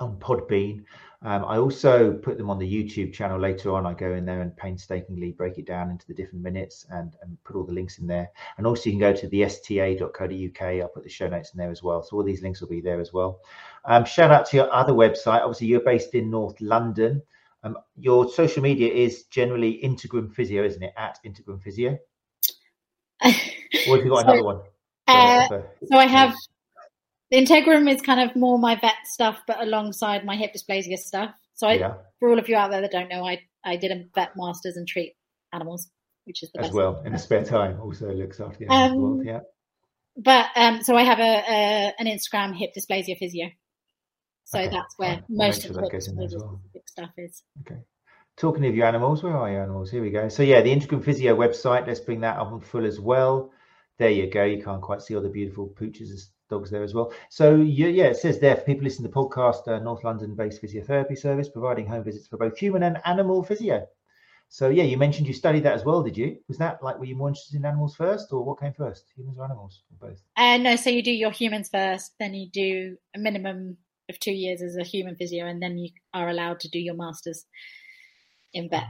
on 0.00 0.16
Podbean. 0.16 0.84
Um, 1.24 1.44
I 1.44 1.58
also 1.58 2.14
put 2.14 2.36
them 2.36 2.50
on 2.50 2.58
the 2.58 2.66
YouTube 2.66 3.12
channel 3.12 3.38
later 3.38 3.72
on. 3.72 3.86
I 3.86 3.94
go 3.94 4.14
in 4.14 4.24
there 4.24 4.40
and 4.40 4.56
painstakingly 4.56 5.30
break 5.30 5.56
it 5.58 5.66
down 5.66 5.88
into 5.88 6.04
the 6.08 6.14
different 6.14 6.42
minutes 6.42 6.84
and, 6.90 7.14
and 7.22 7.38
put 7.44 7.54
all 7.54 7.62
the 7.62 7.72
links 7.72 7.98
in 7.98 8.08
there. 8.08 8.28
And 8.58 8.66
also, 8.66 8.90
you 8.90 8.94
can 8.94 9.00
go 9.00 9.12
to 9.12 9.28
the 9.28 9.48
sta.co.uk. 9.48 10.62
I'll 10.62 10.88
put 10.88 11.04
the 11.04 11.08
show 11.08 11.28
notes 11.28 11.52
in 11.54 11.58
there 11.58 11.70
as 11.70 11.84
well. 11.84 12.02
So, 12.02 12.16
all 12.16 12.24
these 12.24 12.42
links 12.42 12.60
will 12.60 12.68
be 12.68 12.80
there 12.80 13.00
as 13.00 13.12
well. 13.12 13.38
Um, 13.84 14.04
shout 14.04 14.32
out 14.32 14.46
to 14.46 14.56
your 14.56 14.74
other 14.74 14.92
website. 14.92 15.42
Obviously, 15.42 15.68
you're 15.68 15.84
based 15.84 16.16
in 16.16 16.28
North 16.28 16.60
London. 16.60 17.22
Um, 17.62 17.78
your 17.96 18.28
social 18.28 18.60
media 18.60 18.92
is 18.92 19.22
generally 19.24 19.80
Integrum 19.84 20.34
Physio, 20.34 20.64
isn't 20.64 20.82
it? 20.82 20.92
At 20.96 21.20
Integrum 21.24 21.62
Physio. 21.62 21.96
or 23.24 23.30
have 23.30 24.04
you 24.04 24.10
got 24.10 24.26
so, 24.26 24.32
another 24.32 24.42
one? 24.42 24.60
Uh, 25.06 25.46
so 25.48 25.98
I 25.98 26.06
have 26.06 26.34
the 27.32 27.38
Integrum 27.38 27.90
is 27.90 28.02
kind 28.02 28.20
of 28.20 28.36
more 28.36 28.58
my 28.58 28.76
vet 28.76 28.94
stuff, 29.04 29.38
but 29.46 29.60
alongside 29.60 30.26
my 30.26 30.36
hip 30.36 30.52
dysplasia 30.54 30.98
stuff. 30.98 31.34
So 31.54 31.66
I, 31.66 31.74
yeah. 31.74 31.94
for 32.20 32.28
all 32.28 32.38
of 32.38 32.46
you 32.46 32.56
out 32.56 32.70
there 32.70 32.82
that 32.82 32.92
don't 32.92 33.08
know, 33.08 33.26
I 33.26 33.40
I 33.64 33.76
did 33.76 33.90
a 33.90 34.04
vet 34.14 34.32
masters 34.36 34.76
and 34.76 34.86
treat 34.86 35.14
animals, 35.52 35.88
which 36.24 36.42
is 36.42 36.50
the 36.52 36.60
as 36.60 36.66
best 36.66 36.74
well 36.74 37.02
in 37.06 37.12
the 37.12 37.18
spare 37.18 37.42
time. 37.42 37.80
Also 37.80 38.12
looks 38.12 38.38
after 38.38 38.58
the 38.58 38.70
animals. 38.70 39.20
Um, 39.20 39.26
yeah. 39.26 39.40
But 40.14 40.48
um, 40.56 40.82
so 40.82 40.94
I 40.94 41.04
have 41.04 41.20
a, 41.20 41.22
a, 41.22 41.94
an 41.98 42.06
Instagram 42.06 42.54
hip 42.54 42.72
dysplasia 42.76 43.16
physio. 43.16 43.48
So 44.44 44.58
okay. 44.58 44.68
that's 44.68 44.98
where 44.98 45.14
right. 45.14 45.24
most 45.30 45.64
of 45.64 45.72
the 45.72 45.80
well. 45.80 46.60
stuff 46.86 47.10
is. 47.16 47.42
Okay. 47.62 47.80
Talking 48.36 48.66
of 48.66 48.74
your 48.74 48.86
animals, 48.86 49.22
where 49.22 49.34
are 49.34 49.50
your 49.50 49.62
animals? 49.62 49.90
Here 49.90 50.02
we 50.02 50.10
go. 50.10 50.28
So 50.28 50.42
yeah, 50.42 50.60
the 50.60 50.74
Integrum 50.74 51.02
Physio 51.02 51.34
website. 51.34 51.86
Let's 51.86 52.00
bring 52.00 52.20
that 52.20 52.38
up 52.38 52.52
on 52.52 52.60
full 52.60 52.84
as 52.84 53.00
well. 53.00 53.52
There 53.98 54.10
you 54.10 54.30
go. 54.30 54.44
You 54.44 54.62
can't 54.62 54.82
quite 54.82 55.00
see 55.00 55.16
all 55.16 55.22
the 55.22 55.30
beautiful 55.30 55.68
pooches 55.68 56.28
dogs 56.52 56.70
there 56.70 56.82
as 56.82 56.94
well. 56.94 57.12
So 57.30 57.56
yeah, 57.56 57.88
yeah, 57.88 58.04
it 58.04 58.16
says 58.16 58.38
there 58.38 58.56
for 58.56 58.62
people 58.62 58.84
listening 58.84 59.10
to 59.10 59.14
the 59.14 59.20
podcast, 59.20 59.66
uh, 59.66 59.78
North 59.78 60.04
London-based 60.04 60.62
physiotherapy 60.62 61.18
service 61.18 61.48
providing 61.48 61.86
home 61.86 62.04
visits 62.04 62.28
for 62.28 62.36
both 62.36 62.56
human 62.56 62.82
and 62.82 62.98
animal 63.04 63.42
physio. 63.42 63.86
So 64.48 64.68
yeah, 64.68 64.84
you 64.84 64.98
mentioned 64.98 65.26
you 65.26 65.32
studied 65.32 65.62
that 65.62 65.72
as 65.72 65.84
well, 65.84 66.02
did 66.02 66.16
you? 66.16 66.36
Was 66.46 66.58
that 66.58 66.82
like 66.82 66.98
were 66.98 67.06
you 67.06 67.16
more 67.16 67.28
interested 67.28 67.56
in 67.56 67.64
animals 67.64 67.96
first, 67.96 68.32
or 68.32 68.44
what 68.44 68.60
came 68.60 68.74
first, 68.74 69.06
humans 69.16 69.38
or 69.38 69.44
animals, 69.46 69.82
or 69.90 70.08
both? 70.08 70.20
Uh, 70.36 70.58
no, 70.58 70.76
so 70.76 70.90
you 70.90 71.02
do 71.02 71.10
your 71.10 71.30
humans 71.30 71.70
first, 71.72 72.12
then 72.20 72.34
you 72.34 72.50
do 72.50 72.96
a 73.16 73.18
minimum 73.18 73.78
of 74.10 74.18
two 74.20 74.32
years 74.32 74.60
as 74.60 74.76
a 74.76 74.84
human 74.84 75.16
physio, 75.16 75.46
and 75.46 75.62
then 75.62 75.78
you 75.78 75.88
are 76.12 76.28
allowed 76.28 76.60
to 76.60 76.68
do 76.68 76.78
your 76.78 76.94
masters 76.94 77.46
in 78.52 78.68
vet. 78.68 78.84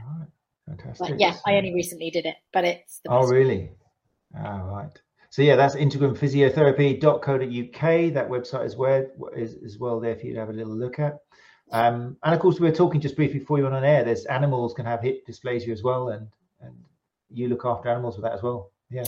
Fantastic. 0.67 1.07
But 1.07 1.19
yeah, 1.19 1.35
I 1.47 1.55
only 1.55 1.73
recently 1.73 2.09
did 2.09 2.25
it, 2.25 2.35
but 2.51 2.65
it's 2.65 2.99
the 3.05 3.11
oh 3.11 3.25
really? 3.25 3.71
All 4.37 4.67
oh, 4.69 4.75
right. 4.75 5.01
So 5.33 5.41
yeah, 5.41 5.55
that's 5.55 5.75
integrumphysiotherapy.co.uk. 5.75 8.13
That 8.13 8.29
website 8.29 8.65
is 8.67 8.75
where 8.75 9.09
is 9.35 9.57
as 9.65 9.79
well 9.79 9.99
there 9.99 10.15
for 10.15 10.27
you 10.27 10.35
to 10.35 10.39
have 10.39 10.49
a 10.49 10.53
little 10.53 10.75
look 10.75 10.99
at. 10.99 11.17
Um, 11.71 12.17
and 12.23 12.35
of 12.35 12.39
course, 12.39 12.59
we 12.59 12.69
were 12.69 12.75
talking 12.75 13.01
just 13.01 13.15
briefly 13.15 13.39
before 13.39 13.57
you 13.57 13.63
went 13.63 13.73
on 13.73 13.83
air. 13.83 14.03
There's 14.03 14.25
animals 14.25 14.75
can 14.75 14.85
have 14.85 15.01
hip 15.01 15.25
dysplasia 15.27 15.69
as 15.69 15.81
well, 15.81 16.09
and 16.09 16.27
and 16.61 16.75
you 17.31 17.47
look 17.47 17.65
after 17.65 17.89
animals 17.89 18.15
with 18.15 18.25
that 18.25 18.33
as 18.33 18.43
well. 18.43 18.69
Yeah. 18.91 19.05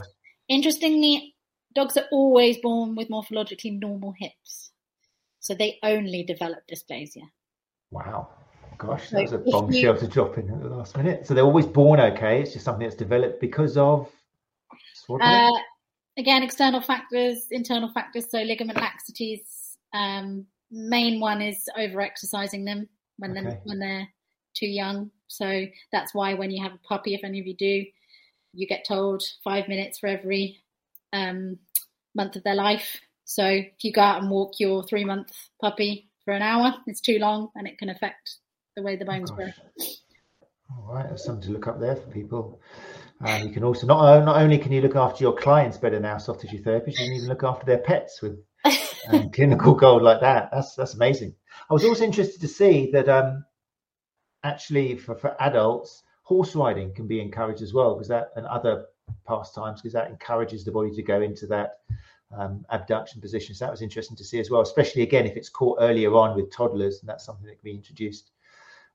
Interestingly, 0.50 1.36
dogs 1.76 1.96
are 1.96 2.08
always 2.12 2.58
born 2.58 2.96
with 2.96 3.10
morphologically 3.10 3.80
normal 3.80 4.16
hips, 4.18 4.72
so 5.42 5.54
they 5.54 5.78
only 5.84 6.24
develop 6.24 6.68
dysplasia. 6.68 7.30
Wow. 7.92 8.30
Gosh, 8.80 9.12
that 9.12 9.22
was 9.22 9.34
a 9.34 9.38
bombshell 9.38 9.98
to 9.98 10.08
drop 10.08 10.40
in 10.40 10.50
at 10.50 10.60
the 10.60 10.70
last 10.70 10.98
minute. 10.98 11.28
So 11.28 11.36
they're 11.36 11.44
always 11.44 11.68
born 11.68 12.00
okay. 12.00 12.42
It's 12.42 12.54
just 12.54 12.66
something 12.66 12.88
that's 12.88 12.98
developed 12.98 13.40
because 13.40 13.78
of. 13.78 14.10
Uh, 15.22 15.52
again, 16.18 16.44
external 16.44 16.82
factors, 16.82 17.48
internal 17.52 17.90
factors. 17.92 18.30
So 18.30 18.40
ligament 18.40 18.78
laxities. 18.78 19.42
Um, 19.94 20.46
main 20.72 21.20
one 21.20 21.42
is 21.42 21.70
over 21.78 22.02
exercising 22.02 22.66
them 22.66 22.90
when 23.18 23.32
okay. 23.32 23.42
they're 23.42 23.60
when 23.64 23.80
they're 23.80 24.08
too 24.56 24.68
young. 24.68 25.12
So 25.28 25.66
that's 25.92 26.14
why 26.14 26.34
when 26.34 26.52
you 26.52 26.64
have 26.64 26.74
a 26.74 26.88
puppy, 26.88 27.14
if 27.14 27.24
any 27.24 27.40
of 27.40 27.48
you 27.48 27.56
do, 27.56 27.86
you 28.54 28.68
get 28.68 28.86
told 28.88 29.24
five 29.44 29.68
minutes 29.68 30.00
for 30.00 30.08
every 30.08 30.62
um, 31.14 31.58
month 32.14 32.36
of 32.36 32.44
their 32.44 32.56
life. 32.56 33.00
So 33.26 33.46
if 33.46 33.84
you 33.84 33.92
go 33.92 34.02
out 34.02 34.22
and 34.22 34.32
walk 34.32 34.60
your 34.60 34.84
three 34.84 35.04
month 35.04 35.32
puppy 35.62 36.10
for 36.24 36.34
an 36.34 36.42
hour, 36.42 36.76
it's 36.88 37.02
too 37.02 37.20
long 37.20 37.50
and 37.56 37.68
it 37.68 37.78
can 37.78 37.90
affect 37.90 38.38
the 38.76 38.84
way 38.84 38.96
the 38.96 39.06
bones 39.06 39.32
oh, 39.32 39.36
grow. 39.36 39.50
All 40.70 40.94
right, 40.94 41.08
that's 41.10 41.24
something 41.24 41.46
to 41.48 41.52
look 41.52 41.68
up 41.68 41.80
there 41.80 41.96
for 41.96 42.10
people. 42.10 42.60
Um, 43.22 43.44
you 43.44 43.54
can 43.54 43.64
also 43.64 43.88
not 43.88 44.26
not 44.26 44.42
only 44.42 44.58
can 44.58 44.72
you 44.72 44.82
look 44.82 44.96
after 44.96 45.24
your 45.24 45.34
clients 45.34 45.78
better 45.78 46.00
now, 46.00 46.18
soft 46.18 46.42
tissue 46.42 46.62
therapists, 46.62 47.00
you 47.00 47.06
can 47.06 47.14
even 47.14 47.30
look 47.30 47.44
after 47.44 47.66
their 47.66 47.78
pets 47.78 48.22
with 48.22 48.40
um, 49.10 49.30
clinical 49.32 49.74
gold 49.74 50.02
like 50.02 50.22
that. 50.22 50.50
That's 50.52 50.76
that's 50.76 50.96
amazing. 50.96 51.36
I 51.70 51.74
was 51.74 51.86
also 51.86 52.04
interested 52.04 52.42
to 52.42 52.48
see 52.48 52.92
that 52.92 53.08
um, 53.08 53.46
actually 54.44 54.98
for, 54.98 55.16
for 55.16 55.42
adults, 55.42 56.04
horse 56.24 56.56
riding 56.56 56.94
can 56.94 57.08
be 57.08 57.22
encouraged 57.22 57.62
as 57.62 57.74
well 57.74 57.94
because 57.96 58.10
that 58.10 58.32
and 58.36 58.46
other 58.48 58.86
pastimes 59.28 59.82
because 59.82 59.94
that 59.94 60.10
encourages 60.10 60.66
the 60.66 60.72
body 60.72 60.92
to 60.92 61.04
go 61.04 61.22
into 61.22 61.48
that 61.48 61.80
um, 62.36 62.66
abduction 62.70 63.22
position. 63.22 63.56
So 63.56 63.66
that 63.66 63.72
was 63.72 63.82
interesting 63.82 64.18
to 64.18 64.24
see 64.24 64.40
as 64.40 64.50
well, 64.50 64.62
especially 64.62 65.04
again 65.04 65.26
if 65.26 65.38
it's 65.38 65.50
caught 65.50 65.78
earlier 65.80 66.14
on 66.16 66.36
with 66.36 66.52
toddlers, 66.52 67.00
and 67.00 67.10
that's 67.10 67.26
something 67.26 67.46
that 67.46 67.60
can 67.60 67.64
be 67.64 67.76
introduced, 67.76 68.32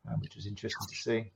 um, 0.09 0.21
which 0.21 0.35
was 0.35 0.47
interesting 0.47 0.87
to 0.89 0.95
see. 0.95 1.33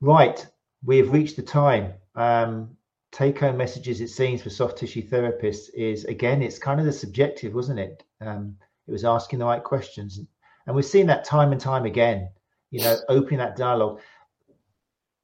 Right, 0.00 0.46
we 0.84 0.98
have 0.98 1.12
reached 1.12 1.36
the 1.36 1.42
time. 1.42 1.94
Um, 2.14 2.76
take 3.12 3.38
home 3.38 3.56
messages, 3.56 4.00
it 4.00 4.08
seems, 4.08 4.42
for 4.42 4.50
soft 4.50 4.78
tissue 4.78 5.02
therapists 5.02 5.70
is 5.74 6.04
again, 6.04 6.42
it's 6.42 6.58
kind 6.58 6.80
of 6.80 6.86
the 6.86 6.92
subjective, 6.92 7.54
wasn't 7.54 7.80
it? 7.80 8.04
Um, 8.20 8.56
it 8.86 8.92
was 8.92 9.04
asking 9.04 9.38
the 9.38 9.46
right 9.46 9.64
questions. 9.64 10.20
And 10.66 10.76
we've 10.76 10.84
seen 10.84 11.06
that 11.06 11.24
time 11.24 11.52
and 11.52 11.60
time 11.60 11.86
again, 11.86 12.28
you 12.70 12.80
know, 12.80 12.96
opening 13.08 13.38
that 13.38 13.56
dialogue. 13.56 14.00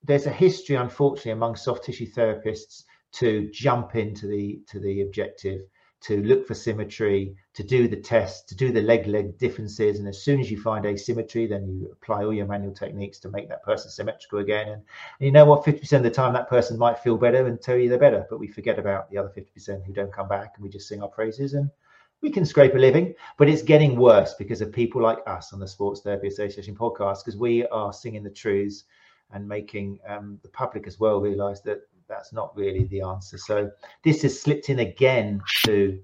There's 0.04 0.26
a 0.26 0.32
history, 0.32 0.76
unfortunately, 0.76 1.32
among 1.32 1.56
soft 1.56 1.84
tissue 1.84 2.10
therapists 2.10 2.84
to 3.12 3.50
jump 3.52 3.94
into 3.94 4.26
the 4.26 4.62
to 4.68 4.80
the 4.80 5.02
objective 5.02 5.60
to 6.03 6.20
look 6.22 6.46
for 6.46 6.55
symmetry, 6.55 7.34
to 7.55 7.62
do 7.62 7.86
the 7.86 7.96
test, 7.96 8.48
to 8.48 8.57
do 8.57 8.72
the 8.72 8.82
leg 8.82 9.07
leg 9.07 9.38
differences. 9.38 9.98
And 9.98 10.09
as 10.09 10.22
soon 10.22 10.40
as 10.40 10.50
you 10.50 10.61
find 10.61 10.84
asymmetry, 10.84 11.46
then 11.46 11.68
you 11.68 11.90
apply 11.92 12.24
all 12.24 12.32
your 12.32 12.46
manual 12.46 12.74
techniques 12.74 13.18
to 13.20 13.30
make 13.30 13.48
that 13.48 13.62
person 13.62 13.90
symmetrical 13.90 14.40
again. 14.40 14.68
And, 14.68 14.82
and 15.20 15.26
you 15.26 15.30
know 15.30 15.44
what? 15.44 15.64
50% 15.64 15.92
of 15.98 16.03
the 16.03 16.11
time, 16.11 16.32
that 16.32 16.48
person 16.48 16.76
might 16.76 16.98
feel 16.98 17.16
better 17.16 17.46
and 17.46 17.61
tell 17.61 17.76
you 17.76 17.88
they're 17.88 17.98
better, 17.98 18.26
but 18.28 18.40
we 18.40 18.48
forget 18.48 18.78
about 18.80 19.11
the 19.11 19.18
other 19.18 19.32
50% 19.36 19.84
who 19.84 19.92
don't 19.92 20.12
come 20.12 20.28
back 20.28 20.53
and 20.57 20.64
we 20.64 20.70
just 20.70 20.88
sing 20.88 21.03
our 21.03 21.09
praises 21.09 21.55
and 21.55 21.70
we 22.20 22.30
can 22.30 22.44
scrape 22.44 22.74
a 22.74 22.78
living. 22.78 23.14
But 23.38 23.48
it's 23.48 23.62
getting 23.62 23.96
worse 23.96 24.34
because 24.34 24.61
of 24.61 24.72
people 24.72 25.00
like 25.00 25.18
us 25.26 25.53
on 25.53 25.61
the 25.61 25.68
Sports 25.68 26.00
Therapy 26.00 26.28
Association 26.28 26.74
podcast, 26.74 27.24
because 27.24 27.38
we 27.38 27.64
are 27.66 27.92
singing 27.92 28.24
the 28.24 28.30
truths 28.30 28.84
and 29.32 29.48
making 29.48 29.98
um, 30.09 30.38
the 30.42 30.48
public 30.48 30.86
as 30.86 30.98
well 30.98 31.20
realize 31.20 31.62
that 31.62 31.82
that's 32.12 32.32
not 32.32 32.56
really 32.56 32.84
the 32.84 33.02
answer. 33.02 33.38
So 33.38 33.70
this 34.04 34.22
has 34.22 34.40
slipped 34.40 34.70
in 34.70 34.80
again 34.80 35.40
to 35.64 36.00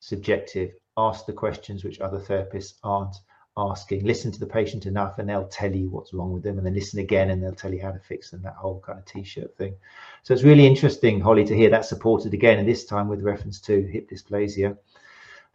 subjective. 0.00 0.70
Ask 0.96 1.26
the 1.26 1.32
questions 1.32 1.84
which 1.84 2.00
other 2.00 2.18
therapists 2.18 2.74
aren't 2.82 3.16
asking. 3.56 4.04
Listen 4.04 4.32
to 4.32 4.40
the 4.40 4.46
patient 4.46 4.86
enough, 4.86 5.18
and 5.18 5.28
they'll 5.28 5.48
tell 5.48 5.74
you 5.74 5.88
what's 5.90 6.14
wrong 6.14 6.32
with 6.32 6.42
them, 6.42 6.58
and 6.58 6.66
then 6.66 6.74
listen 6.74 7.00
again, 7.00 7.30
and 7.30 7.42
they'll 7.42 7.52
tell 7.52 7.72
you 7.72 7.82
how 7.82 7.92
to 7.92 7.98
fix 7.98 8.30
them. 8.30 8.42
That 8.42 8.54
whole 8.54 8.80
kind 8.80 8.98
of 8.98 9.04
t-shirt 9.04 9.56
thing. 9.56 9.74
So 10.22 10.34
it's 10.34 10.42
really 10.42 10.66
interesting, 10.66 11.20
Holly, 11.20 11.44
to 11.44 11.56
hear 11.56 11.70
that 11.70 11.84
supported 11.84 12.34
again, 12.34 12.58
and 12.58 12.68
this 12.68 12.84
time 12.84 13.08
with 13.08 13.22
reference 13.22 13.60
to 13.62 13.82
hip 13.82 14.10
dysplasia. 14.10 14.76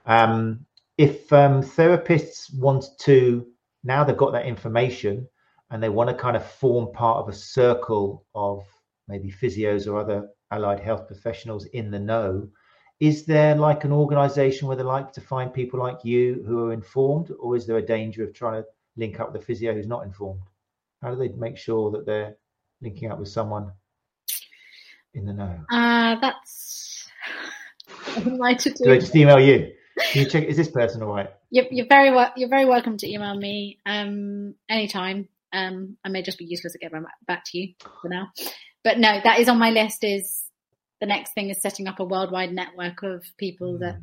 Um, 0.05 0.65
if 0.97 1.31
um, 1.33 1.61
therapists 1.61 2.53
want 2.53 2.85
to 2.99 3.47
now 3.83 4.03
they've 4.03 4.17
got 4.17 4.31
that 4.31 4.45
information 4.45 5.27
and 5.69 5.81
they 5.81 5.89
want 5.89 6.09
to 6.09 6.15
kind 6.15 6.37
of 6.37 6.45
form 6.45 6.91
part 6.93 7.17
of 7.17 7.29
a 7.29 7.33
circle 7.33 8.25
of 8.33 8.63
maybe 9.07 9.31
physios 9.31 9.87
or 9.87 9.99
other 9.99 10.29
allied 10.51 10.79
health 10.79 11.07
professionals 11.07 11.65
in 11.65 11.91
the 11.91 11.99
know. 11.99 12.47
Is 12.99 13.25
there 13.25 13.55
like 13.55 13.83
an 13.83 13.91
organization 13.91 14.67
where 14.67 14.77
they 14.77 14.83
like 14.83 15.11
to 15.13 15.21
find 15.21 15.53
people 15.53 15.79
like 15.79 16.05
you 16.05 16.43
who 16.47 16.67
are 16.67 16.73
informed, 16.73 17.31
or 17.39 17.55
is 17.55 17.65
there 17.65 17.77
a 17.77 17.85
danger 17.85 18.23
of 18.23 18.33
trying 18.33 18.61
to 18.61 18.67
link 18.95 19.19
up 19.19 19.33
with 19.33 19.41
a 19.41 19.45
physio 19.45 19.73
who's 19.73 19.87
not 19.87 20.03
informed? 20.03 20.41
How 21.01 21.09
do 21.09 21.17
they 21.17 21.29
make 21.29 21.57
sure 21.57 21.91
that 21.91 22.05
they're 22.05 22.35
linking 22.81 23.11
up 23.11 23.19
with 23.19 23.27
someone 23.27 23.71
in 25.13 25.25
the 25.25 25.33
know? 25.33 25.59
Uh, 25.69 26.15
that's 26.21 27.09
I 28.41 28.53
to 28.53 28.69
do. 28.69 28.85
do 28.85 28.93
I 28.93 28.99
just 28.99 29.15
email 29.15 29.39
you? 29.39 29.73
Can 30.11 30.23
you 30.23 30.29
check? 30.29 30.43
Is 30.43 30.57
this 30.57 30.69
person 30.69 31.03
all 31.03 31.13
right? 31.13 31.29
You're, 31.49 31.65
you're 31.71 31.87
very 31.87 32.11
well. 32.11 32.31
You're 32.35 32.49
very 32.49 32.65
welcome 32.65 32.97
to 32.97 33.09
email 33.09 33.35
me 33.35 33.79
um, 33.85 34.55
anytime. 34.69 35.27
Um, 35.53 35.97
I 36.03 36.09
may 36.09 36.23
just 36.23 36.39
be 36.39 36.45
useless 36.45 36.75
at 36.75 36.81
getting 36.81 37.05
back 37.27 37.43
to 37.45 37.57
you 37.57 37.73
for 38.01 38.09
now 38.09 38.31
but 38.83 38.99
no, 38.99 39.19
that 39.23 39.39
is 39.39 39.49
on 39.49 39.57
my 39.57 39.69
list. 39.69 40.03
Is 40.03 40.43
the 40.99 41.05
next 41.05 41.33
thing 41.33 41.49
is 41.49 41.61
setting 41.61 41.87
up 41.87 41.99
a 41.99 42.05
worldwide 42.05 42.53
network 42.53 43.01
of 43.03 43.23
people 43.37 43.75
mm. 43.75 43.79
that 43.79 44.01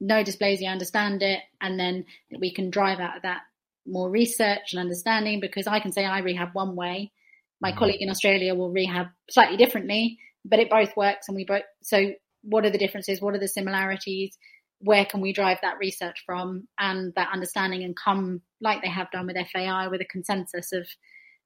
know 0.00 0.22
dysplasia, 0.22 0.70
understand 0.70 1.22
it, 1.22 1.40
and 1.60 1.78
then 1.78 2.04
we 2.38 2.52
can 2.52 2.70
drive 2.70 3.00
out 3.00 3.16
of 3.16 3.22
that 3.22 3.42
more 3.86 4.08
research 4.08 4.72
and 4.72 4.80
understanding. 4.80 5.40
Because 5.40 5.66
I 5.66 5.80
can 5.80 5.92
say 5.92 6.04
I 6.04 6.20
rehab 6.20 6.50
one 6.52 6.76
way, 6.76 7.12
my 7.60 7.72
mm. 7.72 7.76
colleague 7.76 8.00
in 8.02 8.10
Australia 8.10 8.54
will 8.54 8.70
rehab 8.70 9.08
slightly 9.28 9.56
differently, 9.56 10.18
but 10.44 10.60
it 10.60 10.70
both 10.70 10.96
works, 10.96 11.28
and 11.28 11.36
we 11.36 11.44
both. 11.44 11.62
So, 11.82 12.12
what 12.42 12.64
are 12.64 12.70
the 12.70 12.78
differences? 12.78 13.20
What 13.20 13.34
are 13.34 13.40
the 13.40 13.48
similarities? 13.48 14.36
Where 14.84 15.04
can 15.04 15.20
we 15.20 15.32
drive 15.32 15.58
that 15.62 15.78
research 15.78 16.22
from 16.24 16.68
and 16.78 17.12
that 17.14 17.32
understanding 17.32 17.82
and 17.84 17.96
come, 17.96 18.42
like 18.60 18.82
they 18.82 18.88
have 18.88 19.10
done 19.10 19.26
with 19.26 19.36
FAI, 19.52 19.88
with 19.88 20.00
a 20.00 20.06
consensus 20.06 20.72
of 20.72 20.86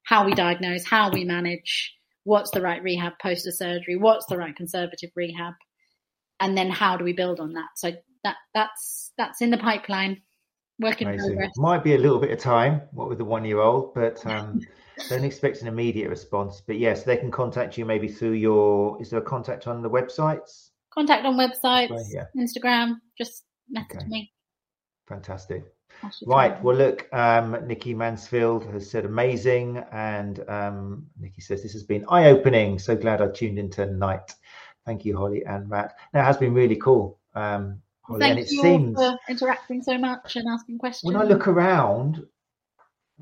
how 0.02 0.26
we 0.26 0.34
diagnose, 0.34 0.84
how 0.84 1.10
we 1.10 1.24
manage, 1.24 1.94
what's 2.24 2.50
the 2.50 2.60
right 2.60 2.82
rehab 2.82 3.12
post 3.22 3.46
a 3.46 3.52
surgery, 3.52 3.96
what's 3.96 4.26
the 4.26 4.36
right 4.36 4.54
conservative 4.56 5.10
rehab, 5.14 5.54
and 6.40 6.56
then 6.56 6.70
how 6.70 6.96
do 6.96 7.04
we 7.04 7.12
build 7.12 7.40
on 7.40 7.54
that? 7.54 7.68
So 7.76 7.92
that 8.24 8.36
that's 8.54 9.12
that's 9.16 9.40
in 9.40 9.50
the 9.50 9.58
pipeline. 9.58 10.20
Work 10.80 11.02
in 11.02 11.18
progress. 11.18 11.50
Might 11.56 11.82
be 11.82 11.94
a 11.94 11.98
little 11.98 12.20
bit 12.20 12.30
of 12.30 12.38
time, 12.38 12.82
what 12.92 13.08
with 13.08 13.18
the 13.18 13.24
one 13.24 13.44
year 13.44 13.60
old, 13.60 13.94
but 13.94 14.24
um, 14.26 14.60
don't 15.08 15.24
expect 15.24 15.60
an 15.62 15.68
immediate 15.68 16.08
response. 16.08 16.62
But 16.64 16.78
yes, 16.78 17.02
they 17.02 17.16
can 17.16 17.30
contact 17.30 17.76
you 17.76 17.84
maybe 17.84 18.08
through 18.08 18.32
your. 18.32 19.00
Is 19.00 19.10
there 19.10 19.18
a 19.18 19.22
contact 19.22 19.66
on 19.66 19.82
the 19.82 19.90
websites? 19.90 20.70
Contact 20.92 21.24
on 21.24 21.36
websites, 21.36 22.06
yeah. 22.10 22.24
Instagram. 22.36 22.96
Just 23.16 23.44
message 23.68 23.96
okay. 23.96 24.06
me. 24.06 24.32
Fantastic. 25.08 25.64
Right. 26.26 26.62
Well, 26.62 26.76
look, 26.76 27.12
um, 27.12 27.56
Nikki 27.66 27.94
Mansfield 27.94 28.64
has 28.66 28.90
said 28.90 29.04
amazing. 29.04 29.84
And 29.90 30.48
um, 30.48 31.06
Nikki 31.18 31.40
says 31.40 31.62
this 31.62 31.72
has 31.72 31.82
been 31.82 32.04
eye 32.08 32.26
opening. 32.26 32.78
So 32.78 32.96
glad 32.96 33.20
I 33.20 33.28
tuned 33.28 33.58
in 33.58 33.70
tonight. 33.70 34.34
Thank 34.86 35.04
you, 35.04 35.16
Holly 35.16 35.44
and 35.44 35.68
Matt. 35.68 35.96
Now, 36.14 36.20
it 36.20 36.24
has 36.24 36.36
been 36.36 36.54
really 36.54 36.76
cool. 36.76 37.18
Um, 37.34 37.80
Holly, 38.02 38.20
Thank 38.20 38.30
and 38.30 38.40
it 38.40 38.50
you 38.50 38.62
seems, 38.62 38.96
for 38.96 39.18
interacting 39.28 39.82
so 39.82 39.98
much 39.98 40.36
and 40.36 40.46
asking 40.48 40.78
questions. 40.78 41.12
When 41.12 41.20
I 41.20 41.26
look 41.26 41.46
around, 41.46 42.24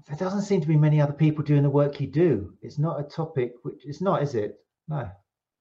there 0.06 0.16
doesn't 0.16 0.42
seem 0.42 0.60
to 0.60 0.68
be 0.68 0.76
many 0.76 1.00
other 1.00 1.12
people 1.12 1.42
doing 1.42 1.62
the 1.62 1.70
work 1.70 2.00
you 2.00 2.06
do. 2.06 2.54
It's 2.62 2.78
not 2.78 3.00
a 3.00 3.02
topic 3.02 3.54
which 3.62 3.84
it's 3.84 4.00
not, 4.00 4.22
is 4.22 4.34
it? 4.34 4.60
No. 4.86 5.10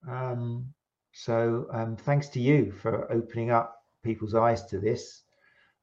Um, 0.08 0.74
so 1.18 1.68
um, 1.72 1.96
thanks 1.96 2.28
to 2.30 2.42
you 2.42 2.74
for 2.74 3.10
opening 3.10 3.50
up 3.50 3.86
people's 4.04 4.36
eyes 4.36 4.66
to 4.66 4.80
this. 4.80 5.22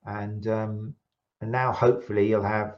And 0.04 0.46
um, 0.46 0.94
and 1.40 1.50
now 1.50 1.72
hopefully 1.72 2.28
you'll 2.28 2.42
have 2.42 2.76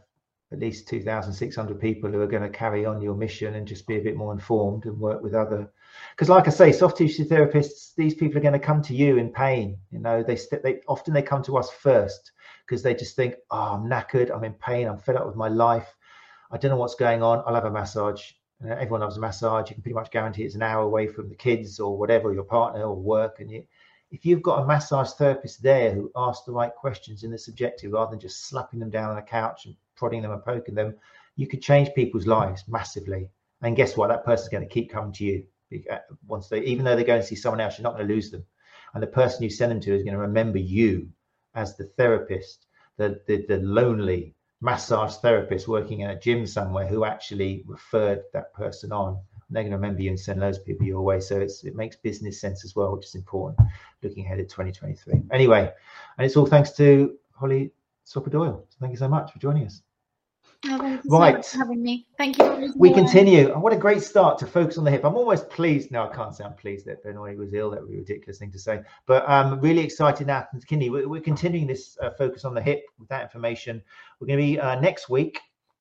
at 0.52 0.60
least 0.60 0.86
2,600 0.86 1.80
people 1.80 2.12
who 2.12 2.20
are 2.20 2.28
going 2.28 2.44
to 2.44 2.48
carry 2.48 2.86
on 2.86 3.02
your 3.02 3.16
mission 3.16 3.56
and 3.56 3.66
just 3.66 3.88
be 3.88 3.96
a 3.96 4.02
bit 4.02 4.16
more 4.16 4.32
informed 4.32 4.86
and 4.86 5.00
work 5.00 5.20
with 5.20 5.34
other. 5.34 5.68
Because, 6.12 6.28
like 6.28 6.46
I 6.46 6.50
say, 6.50 6.70
soft 6.70 6.96
tissue 6.96 7.26
therapists, 7.26 7.92
these 7.96 8.14
people 8.14 8.38
are 8.38 8.42
going 8.42 8.52
to 8.52 8.60
come 8.60 8.82
to 8.82 8.94
you 8.94 9.16
in 9.16 9.32
pain. 9.32 9.76
You 9.90 9.98
know, 9.98 10.22
they 10.22 10.38
they 10.62 10.80
often 10.86 11.12
they 11.12 11.22
come 11.22 11.42
to 11.44 11.56
us 11.56 11.70
first 11.70 12.30
because 12.64 12.84
they 12.84 12.94
just 12.94 13.16
think, 13.16 13.34
oh, 13.50 13.74
I'm 13.74 13.90
knackered, 13.90 14.30
I'm 14.30 14.44
in 14.44 14.54
pain, 14.54 14.86
I'm 14.86 14.98
fed 14.98 15.16
up 15.16 15.26
with 15.26 15.36
my 15.36 15.48
life, 15.48 15.92
I 16.52 16.56
don't 16.56 16.70
know 16.70 16.76
what's 16.76 16.94
going 16.94 17.20
on. 17.20 17.42
I'll 17.46 17.54
have 17.56 17.64
a 17.64 17.70
massage, 17.70 18.30
Everyone 18.62 19.00
loves 19.00 19.16
a 19.16 19.20
massage. 19.20 19.68
You 19.68 19.74
can 19.74 19.82
pretty 19.82 19.94
much 19.94 20.10
guarantee 20.10 20.44
it's 20.44 20.54
an 20.54 20.62
hour 20.62 20.82
away 20.82 21.06
from 21.06 21.28
the 21.28 21.34
kids 21.34 21.80
or 21.80 21.98
whatever, 21.98 22.32
your 22.32 22.44
partner 22.44 22.82
or 22.82 22.94
work. 22.94 23.40
And 23.40 23.50
you, 23.50 23.64
if 24.10 24.24
you've 24.24 24.42
got 24.42 24.62
a 24.62 24.66
massage 24.66 25.10
therapist 25.10 25.62
there 25.62 25.92
who 25.92 26.10
asks 26.16 26.46
the 26.46 26.52
right 26.52 26.74
questions 26.74 27.24
in 27.24 27.30
the 27.30 27.38
subjective 27.38 27.92
rather 27.92 28.10
than 28.10 28.20
just 28.20 28.46
slapping 28.46 28.80
them 28.80 28.90
down 28.90 29.10
on 29.10 29.18
a 29.18 29.22
couch 29.22 29.66
and 29.66 29.74
prodding 29.96 30.22
them 30.22 30.30
and 30.30 30.44
poking 30.44 30.74
them, 30.74 30.94
you 31.36 31.46
could 31.46 31.62
change 31.62 31.94
people's 31.94 32.26
lives 32.26 32.64
massively. 32.68 33.28
And 33.62 33.76
guess 33.76 33.96
what? 33.96 34.08
That 34.08 34.24
person's 34.24 34.50
going 34.50 34.66
to 34.66 34.72
keep 34.72 34.90
coming 34.90 35.12
to 35.12 35.24
you 35.24 35.44
uh, 35.90 35.98
once 36.26 36.48
they, 36.48 36.60
even 36.60 36.84
though 36.84 36.96
they 36.96 37.04
go 37.04 37.16
and 37.16 37.24
see 37.24 37.34
someone 37.34 37.60
else, 37.60 37.78
you're 37.78 37.82
not 37.82 37.96
going 37.96 38.06
to 38.06 38.14
lose 38.14 38.30
them. 38.30 38.44
And 38.94 39.02
the 39.02 39.08
person 39.08 39.42
you 39.42 39.50
send 39.50 39.72
them 39.72 39.80
to 39.80 39.94
is 39.94 40.02
going 40.02 40.14
to 40.14 40.20
remember 40.20 40.58
you 40.58 41.08
as 41.54 41.76
the 41.76 41.86
therapist, 41.96 42.66
the, 42.96 43.20
the, 43.26 43.44
the 43.48 43.58
lonely 43.58 44.34
massage 44.64 45.16
therapist 45.16 45.68
working 45.68 46.00
in 46.00 46.08
a 46.08 46.18
gym 46.18 46.46
somewhere 46.46 46.86
who 46.86 47.04
actually 47.04 47.62
referred 47.66 48.22
that 48.32 48.54
person 48.54 48.92
on. 48.92 49.18
they're 49.50 49.62
going 49.62 49.70
to 49.70 49.76
remember 49.76 50.00
you 50.00 50.08
and 50.08 50.18
send 50.18 50.40
those 50.40 50.58
people 50.58 50.86
your 50.86 51.02
way. 51.02 51.20
So 51.20 51.38
it's, 51.38 51.64
it 51.64 51.76
makes 51.76 51.96
business 51.96 52.40
sense 52.40 52.64
as 52.64 52.74
well, 52.74 52.96
which 52.96 53.04
is 53.04 53.14
important 53.14 53.60
looking 54.02 54.24
ahead 54.24 54.40
at 54.40 54.48
2023. 54.48 55.20
Anyway, 55.30 55.70
and 56.16 56.24
it's 56.24 56.34
all 56.36 56.46
thanks 56.46 56.72
to 56.72 57.14
Holly 57.32 57.72
Soper 58.04 58.30
Doyle. 58.30 58.64
So 58.70 58.76
thank 58.80 58.92
you 58.92 58.96
so 58.96 59.06
much 59.06 59.32
for 59.32 59.38
joining 59.38 59.66
us. 59.66 59.82
Oh, 60.66 61.00
right. 61.06 61.44
So 61.44 61.58
having 61.58 61.82
me. 61.82 62.06
Thank 62.16 62.38
you. 62.38 62.72
We 62.76 62.92
continue. 62.92 63.52
And 63.52 63.62
what 63.62 63.72
a 63.72 63.76
great 63.76 64.02
start 64.02 64.38
to 64.38 64.46
focus 64.46 64.78
on 64.78 64.84
the 64.84 64.90
hip. 64.90 65.04
I'm 65.04 65.16
almost 65.16 65.50
pleased. 65.50 65.90
No, 65.90 66.08
I 66.08 66.14
can't 66.14 66.34
say 66.34 66.44
I'm 66.44 66.54
pleased 66.54 66.86
that 66.86 67.02
Benoy 67.02 67.36
was 67.36 67.52
ill. 67.52 67.70
That 67.70 67.80
would 67.80 67.90
be 67.90 67.96
a 67.96 67.98
ridiculous 67.98 68.38
thing 68.38 68.52
to 68.52 68.58
say. 68.58 68.80
But 69.06 69.28
I'm 69.28 69.60
really 69.60 69.82
excited 69.82 70.26
now 70.26 70.46
continue. 70.50 70.90
We're, 70.90 71.08
we're 71.08 71.20
continuing 71.20 71.66
this 71.66 71.98
uh, 72.00 72.10
focus 72.16 72.44
on 72.44 72.54
the 72.54 72.62
hip 72.62 72.84
with 72.98 73.08
that 73.08 73.22
information. 73.22 73.82
We're 74.20 74.28
going 74.28 74.38
to 74.38 74.44
be 74.44 74.58
uh, 74.58 74.80
next 74.80 75.08
week. 75.08 75.38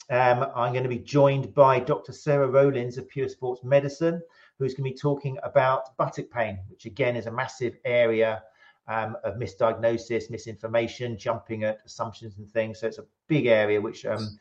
Um, 0.10 0.48
I'm 0.54 0.74
going 0.74 0.84
to 0.84 0.90
be 0.90 1.00
joined 1.00 1.54
by 1.54 1.80
Dr. 1.80 2.12
Sarah 2.12 2.48
Rowlands 2.48 2.98
of 2.98 3.08
Pure 3.08 3.30
Sports 3.30 3.64
Medicine, 3.64 4.22
who's 4.60 4.74
going 4.74 4.90
to 4.90 4.94
be 4.94 5.00
talking 5.00 5.38
about 5.44 5.96
buttock 5.98 6.30
pain, 6.30 6.60
which 6.70 6.86
again 6.86 7.16
is 7.16 7.26
a 7.26 7.32
massive 7.32 7.78
area 7.86 8.44
um, 8.88 9.16
of 9.24 9.36
misdiagnosis, 9.36 10.30
misinformation, 10.30 11.18
jumping 11.18 11.64
at 11.64 11.80
assumptions 11.86 12.38
and 12.38 12.52
things. 12.52 12.80
So 12.80 12.88
it's 12.88 12.98
a 12.98 13.06
big 13.28 13.46
area 13.46 13.80
which 13.80 14.06
um, 14.06 14.38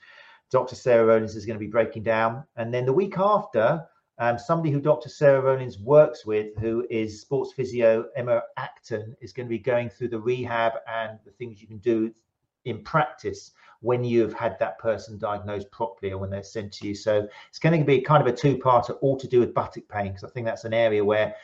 Dr. 0.52 0.76
Sarah 0.76 1.06
Rowlands 1.06 1.34
is 1.34 1.46
going 1.46 1.58
to 1.58 1.64
be 1.64 1.70
breaking 1.70 2.02
down. 2.02 2.44
And 2.56 2.72
then 2.72 2.84
the 2.84 2.92
week 2.92 3.18
after, 3.18 3.84
um, 4.18 4.38
somebody 4.38 4.70
who 4.70 4.80
Dr. 4.80 5.08
Sarah 5.08 5.40
Rowlands 5.40 5.78
works 5.78 6.26
with, 6.26 6.54
who 6.58 6.86
is 6.90 7.22
sports 7.22 7.54
physio 7.54 8.04
Emma 8.14 8.42
Acton, 8.58 9.16
is 9.22 9.32
going 9.32 9.46
to 9.46 9.50
be 9.50 9.58
going 9.58 9.88
through 9.88 10.08
the 10.08 10.20
rehab 10.20 10.74
and 10.86 11.18
the 11.24 11.30
things 11.32 11.62
you 11.62 11.66
can 11.66 11.78
do 11.78 12.12
in 12.66 12.84
practice 12.84 13.52
when 13.80 14.04
you've 14.04 14.34
had 14.34 14.58
that 14.58 14.78
person 14.78 15.18
diagnosed 15.18 15.70
properly 15.70 16.12
or 16.12 16.18
when 16.18 16.30
they're 16.30 16.42
sent 16.42 16.70
to 16.74 16.86
you. 16.86 16.94
So 16.94 17.26
it's 17.48 17.58
going 17.58 17.76
to 17.76 17.84
be 17.84 18.00
kind 18.02 18.20
of 18.20 18.32
a 18.32 18.36
two-parter, 18.36 18.96
all 19.00 19.16
to 19.16 19.26
do 19.26 19.40
with 19.40 19.54
buttock 19.54 19.88
pain, 19.88 20.08
because 20.08 20.22
I 20.22 20.28
think 20.28 20.46
that's 20.46 20.64
an 20.64 20.74
area 20.74 21.02
where 21.02 21.34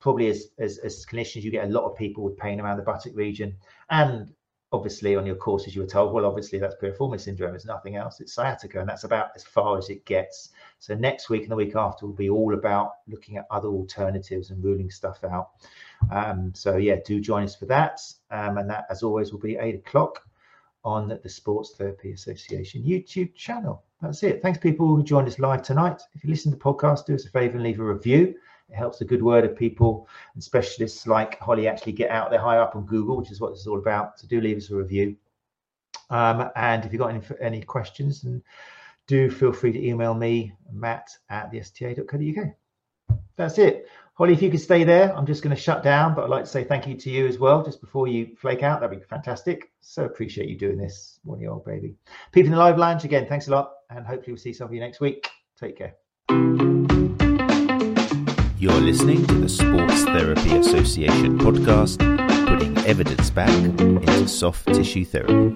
probably 0.00 0.26
as, 0.26 0.48
as, 0.58 0.78
as 0.78 1.06
clinicians 1.06 1.42
you 1.42 1.50
get 1.50 1.64
a 1.64 1.70
lot 1.70 1.84
of 1.84 1.96
people 1.96 2.22
with 2.22 2.36
pain 2.36 2.60
around 2.60 2.76
the 2.76 2.82
buttock 2.82 3.14
region 3.14 3.56
and 3.90 4.32
obviously 4.76 5.16
on 5.16 5.24
your 5.24 5.34
courses 5.36 5.74
you 5.74 5.80
were 5.80 5.86
told 5.86 6.12
well 6.12 6.26
obviously 6.26 6.58
that's 6.58 6.74
piriformis 6.76 7.22
syndrome 7.22 7.54
it's 7.54 7.64
nothing 7.64 7.96
else 7.96 8.20
it's 8.20 8.34
sciatica 8.34 8.78
and 8.78 8.88
that's 8.88 9.04
about 9.04 9.30
as 9.34 9.42
far 9.42 9.78
as 9.78 9.88
it 9.88 10.04
gets. 10.04 10.50
So 10.78 10.94
next 10.94 11.30
week 11.30 11.42
and 11.42 11.50
the 11.50 11.56
week 11.56 11.74
after 11.74 12.06
will 12.06 12.12
be 12.12 12.28
all 12.28 12.54
about 12.54 12.92
looking 13.08 13.38
at 13.38 13.46
other 13.50 13.68
alternatives 13.68 14.50
and 14.50 14.62
ruling 14.62 14.90
stuff 14.90 15.24
out. 15.24 15.50
Um, 16.12 16.52
so 16.54 16.76
yeah 16.76 16.96
do 17.04 17.20
join 17.20 17.44
us 17.44 17.56
for 17.56 17.66
that. 17.66 18.00
Um, 18.30 18.58
and 18.58 18.68
that 18.70 18.84
as 18.90 19.02
always 19.02 19.32
will 19.32 19.40
be 19.40 19.56
eight 19.56 19.74
o'clock 19.74 20.22
on 20.84 21.18
the 21.22 21.28
sports 21.28 21.74
therapy 21.76 22.12
association 22.12 22.82
youtube 22.82 23.34
channel. 23.34 23.82
That's 24.02 24.22
it. 24.22 24.42
Thanks 24.42 24.58
people 24.58 24.94
who 24.94 25.02
joined 25.02 25.26
us 25.26 25.38
live 25.38 25.62
tonight. 25.62 26.02
If 26.14 26.22
you 26.22 26.30
listen 26.30 26.52
to 26.52 26.58
the 26.58 26.62
podcast 26.62 27.06
do 27.06 27.14
us 27.14 27.24
a 27.24 27.30
favor 27.30 27.54
and 27.54 27.62
leave 27.62 27.80
a 27.80 27.84
review 27.84 28.34
it 28.68 28.76
helps 28.76 28.98
the 28.98 29.04
good 29.04 29.22
word 29.22 29.44
of 29.44 29.56
people 29.56 30.08
and 30.34 30.42
specialists 30.42 31.06
like 31.06 31.38
Holly 31.38 31.68
actually 31.68 31.92
get 31.92 32.10
out 32.10 32.30
there 32.30 32.40
high 32.40 32.58
up 32.58 32.74
on 32.76 32.84
Google, 32.86 33.16
which 33.16 33.30
is 33.30 33.40
what 33.40 33.52
this 33.52 33.60
is 33.60 33.66
all 33.66 33.78
about. 33.78 34.18
So 34.18 34.26
do 34.26 34.40
leave 34.40 34.56
us 34.56 34.70
a 34.70 34.76
review. 34.76 35.16
Um, 36.10 36.50
and 36.56 36.84
if 36.84 36.92
you've 36.92 37.00
got 37.00 37.10
any, 37.10 37.22
any 37.40 37.62
questions, 37.62 38.22
then 38.22 38.42
do 39.06 39.30
feel 39.30 39.52
free 39.52 39.72
to 39.72 39.86
email 39.86 40.14
me, 40.14 40.52
matt 40.72 41.10
at 41.30 41.50
the 41.50 41.60
sta.co.uk. 41.60 43.18
That's 43.36 43.58
it. 43.58 43.88
Holly, 44.14 44.32
if 44.32 44.40
you 44.40 44.50
could 44.50 44.60
stay 44.60 44.82
there, 44.82 45.14
I'm 45.14 45.26
just 45.26 45.42
going 45.42 45.54
to 45.54 45.60
shut 45.60 45.82
down, 45.82 46.14
but 46.14 46.24
I'd 46.24 46.30
like 46.30 46.44
to 46.44 46.50
say 46.50 46.64
thank 46.64 46.86
you 46.86 46.94
to 46.94 47.10
you 47.10 47.26
as 47.26 47.38
well, 47.38 47.62
just 47.62 47.82
before 47.82 48.08
you 48.08 48.34
flake 48.38 48.62
out. 48.62 48.80
That'd 48.80 48.98
be 48.98 49.04
fantastic. 49.04 49.70
So 49.80 50.04
appreciate 50.06 50.48
you 50.48 50.56
doing 50.56 50.78
this, 50.78 51.20
one 51.22 51.38
year 51.38 51.50
old 51.50 51.66
baby. 51.66 51.94
People 52.32 52.46
in 52.46 52.52
the 52.52 52.58
live 52.58 52.78
lounge, 52.78 53.04
again, 53.04 53.26
thanks 53.28 53.48
a 53.48 53.50
lot, 53.50 53.74
and 53.90 54.06
hopefully 54.06 54.32
we'll 54.32 54.40
see 54.40 54.54
some 54.54 54.68
of 54.68 54.74
you 54.74 54.80
next 54.80 55.00
week. 55.00 55.28
Take 55.60 55.76
care. 55.76 56.75
You're 58.58 58.72
listening 58.80 59.26
to 59.26 59.34
the 59.34 59.50
Sports 59.50 60.04
Therapy 60.04 60.56
Association 60.56 61.38
podcast, 61.38 61.98
putting 62.48 62.74
evidence 62.86 63.28
back 63.28 63.50
into 63.50 64.26
soft 64.26 64.66
tissue 64.68 65.04
therapy. 65.04 65.54